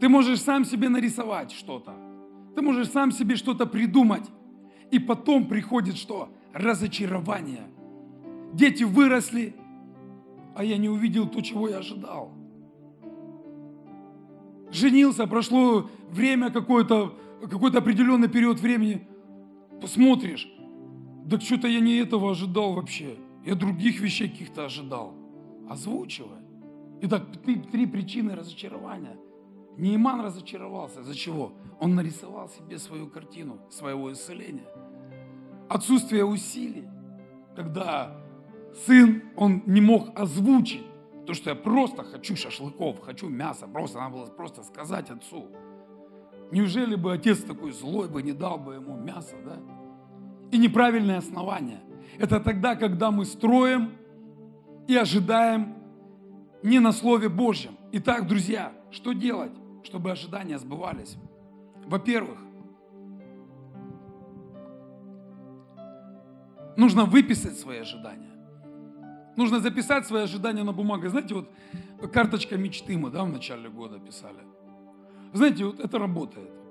Ты 0.00 0.08
можешь 0.08 0.40
сам 0.40 0.64
себе 0.64 0.88
нарисовать 0.88 1.52
что-то. 1.52 1.94
Ты 2.56 2.62
можешь 2.62 2.90
сам 2.90 3.12
себе 3.12 3.36
что-то 3.36 3.66
придумать. 3.66 4.28
И 4.90 4.98
потом 4.98 5.46
приходит 5.46 5.96
что? 5.96 6.30
Разочарование. 6.52 7.68
Дети 8.52 8.82
выросли, 8.82 9.54
а 10.56 10.64
я 10.64 10.78
не 10.78 10.88
увидел 10.88 11.28
то, 11.28 11.40
чего 11.42 11.68
я 11.68 11.78
ожидал. 11.78 12.32
Женился, 14.72 15.28
прошло 15.28 15.88
время 16.10 16.50
какое-то, 16.50 17.16
какой-то 17.48 17.78
определенный 17.78 18.28
период 18.28 18.58
времени. 18.58 19.06
Посмотришь, 19.80 20.48
да 21.24 21.38
что-то 21.40 21.68
я 21.68 21.80
не 21.80 21.96
этого 21.96 22.30
ожидал 22.30 22.74
вообще. 22.74 23.16
Я 23.44 23.54
других 23.54 24.00
вещей 24.00 24.28
каких-то 24.28 24.64
ожидал. 24.64 25.14
Озвучивай. 25.68 26.38
Итак, 27.02 27.24
три, 27.44 27.56
три 27.56 27.86
причины 27.86 28.34
разочарования. 28.34 29.16
Нейман 29.76 30.20
разочаровался. 30.20 31.02
За 31.02 31.14
чего? 31.14 31.52
Он 31.80 31.94
нарисовал 31.94 32.48
себе 32.48 32.78
свою 32.78 33.08
картину, 33.08 33.58
своего 33.70 34.12
исцеления. 34.12 34.66
Отсутствие 35.68 36.24
усилий, 36.24 36.84
когда 37.56 38.20
сын, 38.86 39.22
он 39.36 39.62
не 39.66 39.80
мог 39.80 40.18
озвучить 40.18 40.84
то, 41.26 41.34
что 41.34 41.50
я 41.50 41.56
просто 41.56 42.02
хочу 42.02 42.36
шашлыков, 42.36 43.00
хочу 43.00 43.28
мяса, 43.28 43.66
просто 43.66 43.98
надо 43.98 44.16
было 44.16 44.26
просто 44.26 44.62
сказать 44.62 45.10
отцу. 45.10 45.48
Неужели 46.50 46.96
бы 46.96 47.12
отец 47.12 47.42
такой 47.42 47.72
злой 47.72 48.08
бы 48.08 48.22
не 48.22 48.32
дал 48.32 48.58
бы 48.58 48.74
ему 48.74 48.96
мясо, 48.96 49.36
да? 49.44 49.58
И 50.52 50.58
неправильное 50.58 51.18
основание. 51.18 51.80
Это 52.18 52.38
тогда, 52.38 52.76
когда 52.76 53.10
мы 53.10 53.24
строим 53.24 53.92
и 54.86 54.94
ожидаем 54.94 55.74
не 56.62 56.78
на 56.78 56.92
Слове 56.92 57.28
Божьем. 57.30 57.76
Итак, 57.92 58.28
друзья, 58.28 58.72
что 58.90 59.12
делать, 59.12 59.52
чтобы 59.82 60.10
ожидания 60.10 60.58
сбывались? 60.58 61.16
Во-первых, 61.86 62.38
нужно 66.76 67.06
выписать 67.06 67.58
свои 67.58 67.78
ожидания. 67.78 68.30
Нужно 69.36 69.58
записать 69.60 70.06
свои 70.06 70.24
ожидания 70.24 70.62
на 70.64 70.72
бумагу. 70.72 71.08
Знаете, 71.08 71.34
вот 71.34 71.50
карточка 72.12 72.58
мечты 72.58 72.98
мы 72.98 73.10
да, 73.10 73.24
в 73.24 73.30
начале 73.30 73.70
года 73.70 73.98
писали. 73.98 74.44
Знаете, 75.32 75.64
вот 75.64 75.80
это 75.80 75.98
работает. 75.98 76.61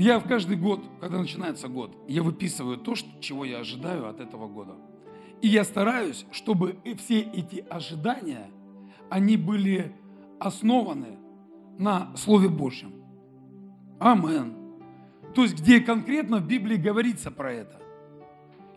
Я 0.00 0.18
в 0.18 0.26
каждый 0.26 0.56
год, 0.56 0.82
когда 0.98 1.18
начинается 1.18 1.68
год, 1.68 1.94
я 2.08 2.22
выписываю 2.22 2.78
то, 2.78 2.94
чего 3.20 3.44
я 3.44 3.58
ожидаю 3.58 4.08
от 4.08 4.18
этого 4.18 4.48
года. 4.48 4.72
И 5.42 5.48
я 5.48 5.62
стараюсь, 5.62 6.24
чтобы 6.32 6.78
все 6.96 7.20
эти 7.20 7.62
ожидания, 7.68 8.50
они 9.10 9.36
были 9.36 9.94
основаны 10.38 11.18
на 11.76 12.16
Слове 12.16 12.48
Божьем. 12.48 12.94
Амен. 13.98 14.54
То 15.34 15.42
есть, 15.42 15.60
где 15.60 15.80
конкретно 15.80 16.38
в 16.38 16.46
Библии 16.46 16.76
говорится 16.76 17.30
про 17.30 17.52
это. 17.52 17.78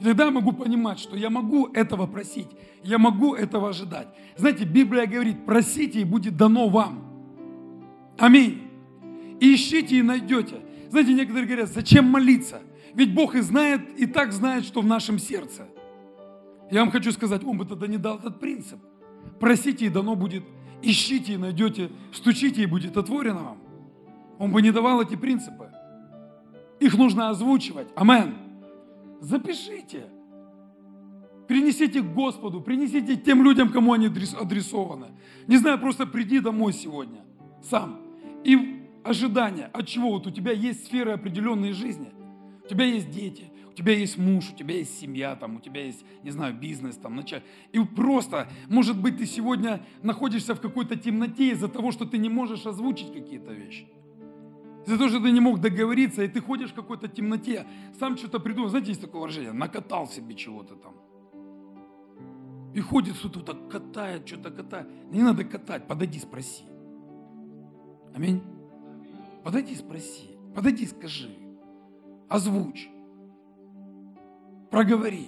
И 0.02 0.04
тогда 0.04 0.26
я 0.26 0.32
могу 0.32 0.52
понимать, 0.52 1.00
что 1.00 1.16
я 1.16 1.30
могу 1.30 1.68
этого 1.68 2.06
просить, 2.06 2.50
я 2.84 2.98
могу 2.98 3.34
этого 3.34 3.70
ожидать. 3.70 4.10
Знаете, 4.36 4.66
Библия 4.66 5.06
говорит, 5.06 5.46
просите 5.46 6.02
и 6.02 6.04
будет 6.04 6.36
дано 6.36 6.68
вам. 6.68 7.02
Аминь. 8.18 8.64
Ищите 9.40 10.00
и 10.00 10.02
найдете. 10.02 10.64
Знаете, 10.94 11.14
некоторые 11.16 11.48
говорят, 11.48 11.70
зачем 11.70 12.06
молиться? 12.06 12.62
Ведь 12.94 13.16
Бог 13.16 13.34
и 13.34 13.42
знает, 13.42 13.82
и 13.98 14.06
так 14.06 14.32
знает, 14.32 14.64
что 14.64 14.82
в 14.82 14.86
нашем 14.86 15.18
сердце. 15.18 15.68
Я 16.70 16.82
вам 16.82 16.92
хочу 16.92 17.12
сказать, 17.12 17.44
он 17.44 17.58
бы 17.58 17.66
тогда 17.66 17.88
не 17.88 17.98
дал 17.98 18.20
этот 18.20 18.40
принцип. 18.40 18.78
Просите, 19.40 19.88
и 19.88 19.90
дано 19.90 20.16
будет. 20.16 20.44
Ищите, 20.84 21.34
и 21.34 21.38
найдете. 21.38 21.90
Стучите, 22.12 22.62
и 22.62 22.68
будет 22.68 22.96
отворено 22.96 23.42
вам. 23.42 23.58
Он 24.38 24.52
бы 24.52 24.62
не 24.62 24.70
давал 24.70 25.02
эти 25.02 25.16
принципы. 25.16 25.72
их 26.80 26.96
нужно 26.96 27.30
озвучивать. 27.30 27.88
Амен. 27.96 28.36
Запишите. 29.20 30.04
Принесите 31.48 32.04
к 32.04 32.14
Господу, 32.14 32.62
принесите 32.62 33.16
тем 33.16 33.44
людям, 33.44 33.70
кому 33.70 33.94
они 33.94 34.06
адресованы. 34.06 35.08
Не 35.48 35.58
знаю, 35.58 35.80
просто 35.80 36.06
приди 36.06 36.40
домой 36.40 36.72
сегодня 36.72 37.22
сам. 37.64 38.00
И 38.44 38.83
ожидания, 39.04 39.70
от 39.74 39.88
чего? 39.88 40.12
Вот 40.12 40.28
у 40.28 40.32
тебя 40.32 40.52
есть 40.52 40.86
сферы 40.86 41.12
определенной 41.12 41.74
жизни. 41.74 42.12
У 42.64 42.68
тебя 42.68 42.86
есть 42.86 43.12
дети, 43.12 43.52
у 43.70 43.74
тебя 43.74 43.94
есть 43.94 44.18
муж, 44.18 44.52
у 44.52 44.56
тебя 44.56 44.76
есть 44.76 45.00
семья, 45.00 45.36
там, 45.36 45.58
у 45.58 45.60
тебя 45.60 45.84
есть, 45.84 46.06
не 46.24 46.32
знаю, 46.32 46.54
бизнес, 46.54 46.96
там, 46.96 47.16
начать. 47.16 47.44
И 47.74 47.80
просто, 47.84 48.48
может 48.70 48.98
быть, 49.02 49.18
ты 49.18 49.26
сегодня 49.26 49.86
находишься 50.02 50.56
в 50.56 50.62
какой-то 50.62 50.96
темноте 50.96 51.52
из-за 51.52 51.68
того, 51.68 51.92
что 51.92 52.06
ты 52.06 52.18
не 52.18 52.30
можешь 52.30 52.66
озвучить 52.66 53.12
какие-то 53.12 53.52
вещи. 53.52 53.88
Из-за 54.86 54.98
того, 54.98 55.10
что 55.10 55.20
ты 55.20 55.32
не 55.32 55.40
мог 55.40 55.60
договориться, 55.60 56.24
и 56.24 56.28
ты 56.28 56.40
ходишь 56.40 56.72
в 56.72 56.76
какой-то 56.76 57.08
темноте, 57.08 57.66
сам 58.00 58.18
что-то 58.18 58.40
придумал. 58.40 58.70
Знаете, 58.70 58.90
есть 58.90 59.02
такое 59.02 59.22
выражение, 59.22 59.54
накатал 59.54 60.08
себе 60.08 60.36
чего-то 60.36 60.76
там. 60.76 60.94
И 62.74 62.80
ходит 62.80 63.18
кто-то 63.18 63.42
так 63.42 63.70
катает, 63.70 64.28
что-то 64.28 64.52
катает. 64.52 64.88
Не 65.12 65.22
надо 65.22 65.44
катать, 65.44 65.88
подойди, 65.88 66.20
спроси. 66.20 66.64
Аминь. 68.16 68.42
Подойди, 69.44 69.76
спроси. 69.76 70.38
Подойди, 70.56 70.86
скажи. 70.86 71.30
Озвучь. 72.30 72.90
Проговори. 74.72 75.28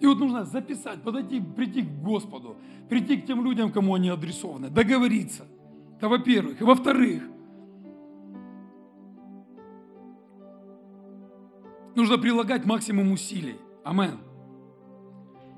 И 0.00 0.06
вот 0.06 0.18
нужно 0.18 0.44
записать, 0.44 1.02
подойти, 1.02 1.40
прийти 1.40 1.82
к 1.82 2.02
Господу, 2.02 2.56
прийти 2.88 3.18
к 3.18 3.26
тем 3.26 3.44
людям, 3.44 3.70
кому 3.70 3.94
они 3.94 4.08
адресованы, 4.08 4.70
договориться. 4.70 5.46
Это 5.96 6.08
во-первых. 6.08 6.60
И 6.60 6.64
во-вторых, 6.64 7.22
нужно 11.94 12.16
прилагать 12.16 12.64
максимум 12.64 13.12
усилий. 13.12 13.56
Амен. 13.84 14.18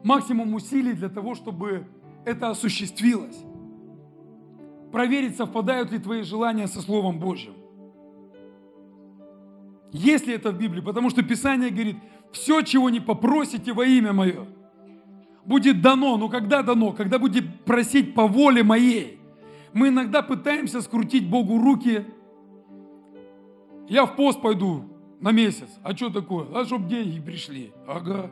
Максимум 0.02 0.54
усилий 0.54 0.94
для 0.94 1.08
того, 1.08 1.36
чтобы 1.36 1.86
это 2.24 2.50
осуществилось. 2.50 3.44
Проверить, 4.90 5.36
совпадают 5.36 5.92
ли 5.92 5.98
твои 5.98 6.22
желания 6.22 6.66
со 6.66 6.82
Словом 6.82 7.20
Божьим. 7.20 7.54
Есть 9.92 10.26
ли 10.26 10.34
это 10.34 10.50
в 10.50 10.58
Библии? 10.58 10.80
Потому 10.80 11.10
что 11.10 11.22
Писание 11.22 11.70
говорит, 11.70 11.96
все, 12.32 12.62
чего 12.62 12.88
не 12.90 13.00
попросите 13.00 13.74
во 13.74 13.84
имя 13.84 14.12
Мое, 14.12 14.46
будет 15.44 15.82
дано. 15.82 16.16
Но 16.16 16.28
когда 16.28 16.62
дано? 16.62 16.92
Когда 16.92 17.18
будете 17.18 17.46
просить 17.46 18.14
по 18.14 18.26
воле 18.26 18.62
Моей. 18.62 19.20
Мы 19.74 19.88
иногда 19.88 20.22
пытаемся 20.22 20.80
скрутить 20.80 21.28
Богу 21.28 21.58
руки. 21.58 22.06
Я 23.88 24.06
в 24.06 24.16
пост 24.16 24.40
пойду 24.40 24.84
на 25.20 25.30
месяц. 25.30 25.68
А 25.82 25.94
что 25.94 26.10
такое? 26.10 26.46
А 26.54 26.64
чтобы 26.64 26.88
деньги 26.88 27.20
пришли. 27.20 27.72
Ага. 27.86 28.30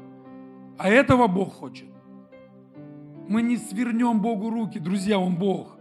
А 0.78 0.88
этого 0.88 1.26
Бог 1.26 1.52
хочет. 1.52 1.88
Мы 3.28 3.42
не 3.42 3.58
свернем 3.58 4.20
Богу 4.20 4.50
руки, 4.50 4.78
друзья, 4.78 5.18
Он 5.18 5.36
Бог. 5.36 5.76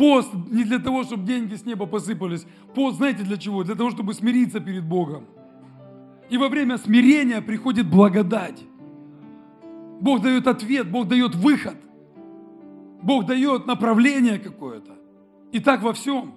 Пост 0.00 0.32
не 0.50 0.64
для 0.64 0.78
того, 0.78 1.04
чтобы 1.04 1.26
деньги 1.26 1.54
с 1.54 1.66
неба 1.66 1.84
посыпались. 1.84 2.46
Пост, 2.74 2.96
знаете 2.96 3.22
для 3.22 3.36
чего? 3.36 3.64
Для 3.64 3.74
того, 3.74 3.90
чтобы 3.90 4.14
смириться 4.14 4.58
перед 4.58 4.82
Богом. 4.82 5.26
И 6.30 6.38
во 6.38 6.48
время 6.48 6.78
смирения 6.78 7.42
приходит 7.42 7.86
благодать. 7.86 8.64
Бог 10.00 10.22
дает 10.22 10.46
ответ, 10.46 10.90
Бог 10.90 11.06
дает 11.06 11.34
выход. 11.34 11.76
Бог 13.02 13.26
дает 13.26 13.66
направление 13.66 14.38
какое-то. 14.38 14.92
И 15.52 15.60
так 15.60 15.82
во 15.82 15.92
всем. 15.92 16.32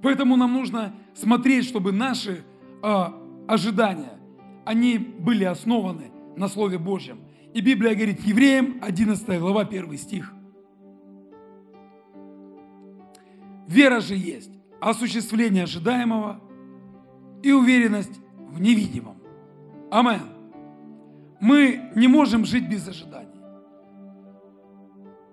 Поэтому 0.00 0.36
нам 0.36 0.52
нужно 0.52 0.94
смотреть, 1.14 1.64
чтобы 1.64 1.90
наши 1.90 2.44
э, 2.84 3.04
ожидания, 3.48 4.16
они 4.64 4.96
были 4.98 5.42
основаны 5.42 6.12
на 6.36 6.46
Слове 6.46 6.78
Божьем. 6.78 7.18
И 7.52 7.60
Библия 7.60 7.96
говорит, 7.96 8.20
Евреям 8.20 8.78
11 8.80 9.40
глава 9.40 9.62
1 9.62 9.98
стих. 9.98 10.37
Вера 13.68 14.00
же 14.00 14.16
есть 14.16 14.50
осуществление 14.80 15.64
ожидаемого 15.64 16.40
и 17.42 17.52
уверенность 17.52 18.18
в 18.38 18.60
невидимом. 18.60 19.18
Амен. 19.90 20.22
Мы 21.38 21.90
не 21.94 22.08
можем 22.08 22.46
жить 22.46 22.66
без 22.66 22.88
ожиданий. 22.88 23.28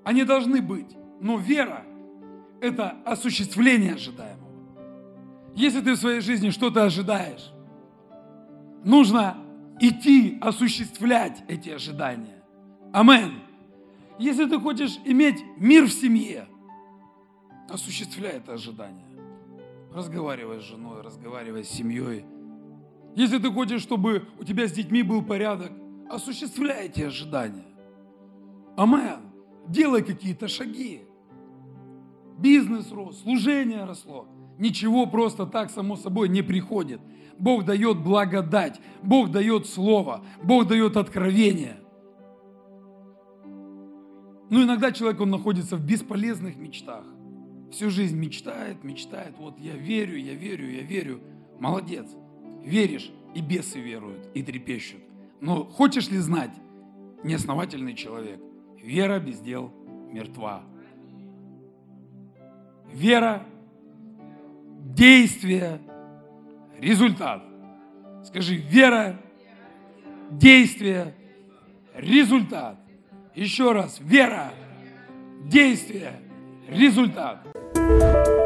Они 0.04 0.24
должны 0.24 0.62
быть. 0.62 0.98
Но 1.22 1.38
вера– 1.38 1.84
это 2.62 2.98
осуществление 3.06 3.94
ожидаемого. 3.94 4.52
Если 5.56 5.80
ты 5.80 5.94
в 5.94 5.98
своей 5.98 6.20
жизни 6.20 6.50
что-то 6.50 6.84
ожидаешь, 6.84 7.54
нужно 8.84 9.38
идти 9.80 10.38
осуществлять 10.42 11.42
эти 11.48 11.70
ожидания. 11.70 12.44
Амен. 12.92 13.40
Если 14.20 14.46
ты 14.46 14.60
хочешь 14.60 15.00
иметь 15.06 15.42
мир 15.58 15.86
в 15.86 15.94
семье– 15.94 16.50
осуществляй 17.70 18.34
это 18.34 18.54
ожидание. 18.54 19.06
Разговаривай 19.94 20.60
с 20.60 20.64
женой, 20.64 21.02
разговаривай 21.02 21.64
с 21.64 21.70
семьей. 21.70 22.26
Если 23.16 23.38
ты 23.38 23.52
хочешь, 23.52 23.82
чтобы 23.82 24.28
у 24.40 24.44
тебя 24.44 24.68
с 24.68 24.72
детьми 24.72 25.04
был 25.04 25.24
порядок, 25.24 25.72
осуществляй 26.10 26.88
эти 26.88 27.02
ожидания. 27.02 27.66
Амен. 28.76 29.32
Делай 29.68 30.04
какие-то 30.04 30.48
шаги. 30.48 31.02
Бизнес 32.38 32.92
рос, 32.92 33.22
служение 33.22 33.86
росло. 33.86 34.28
Ничего 34.60 35.06
просто 35.06 35.46
так 35.46 35.72
само 35.72 35.96
собой 35.96 36.30
не 36.30 36.42
приходит. 36.42 37.00
Бог 37.38 37.66
дает 37.66 37.98
благодать, 38.04 38.80
Бог 39.02 39.32
дает 39.32 39.66
слово, 39.66 40.24
Бог 40.44 40.68
дает 40.68 40.98
откровение. 40.98 41.78
Но 44.50 44.64
иногда 44.64 44.92
человек, 44.92 45.20
он 45.22 45.32
находится 45.32 45.76
в 45.76 45.86
бесполезных 45.86 46.56
мечтах 46.58 47.06
всю 47.72 47.90
жизнь 47.90 48.18
мечтает, 48.18 48.84
мечтает, 48.84 49.36
вот 49.38 49.60
я 49.60 49.74
верю, 49.76 50.18
я 50.18 50.34
верю, 50.34 50.70
я 50.70 50.82
верю. 50.82 51.22
Молодец, 51.60 52.08
веришь, 52.64 53.12
и 53.34 53.42
бесы 53.42 53.80
веруют, 53.80 54.28
и 54.34 54.44
трепещут. 54.44 55.02
Но 55.42 55.64
хочешь 55.66 56.10
ли 56.10 56.18
знать, 56.18 56.52
неосновательный 57.24 57.96
человек, 57.96 58.40
вера 58.82 59.20
без 59.20 59.40
дел 59.40 59.72
мертва. 60.12 60.64
Вера, 62.94 63.46
действие, 64.96 65.82
результат. 66.80 67.44
Скажи, 68.24 68.56
вера, 68.56 69.20
действие, 70.32 71.14
результат. 71.94 72.80
Еще 73.36 73.72
раз, 73.74 74.00
вера, 74.00 74.54
действие, 75.44 76.14
результат. 76.70 77.40
Música 77.76 78.45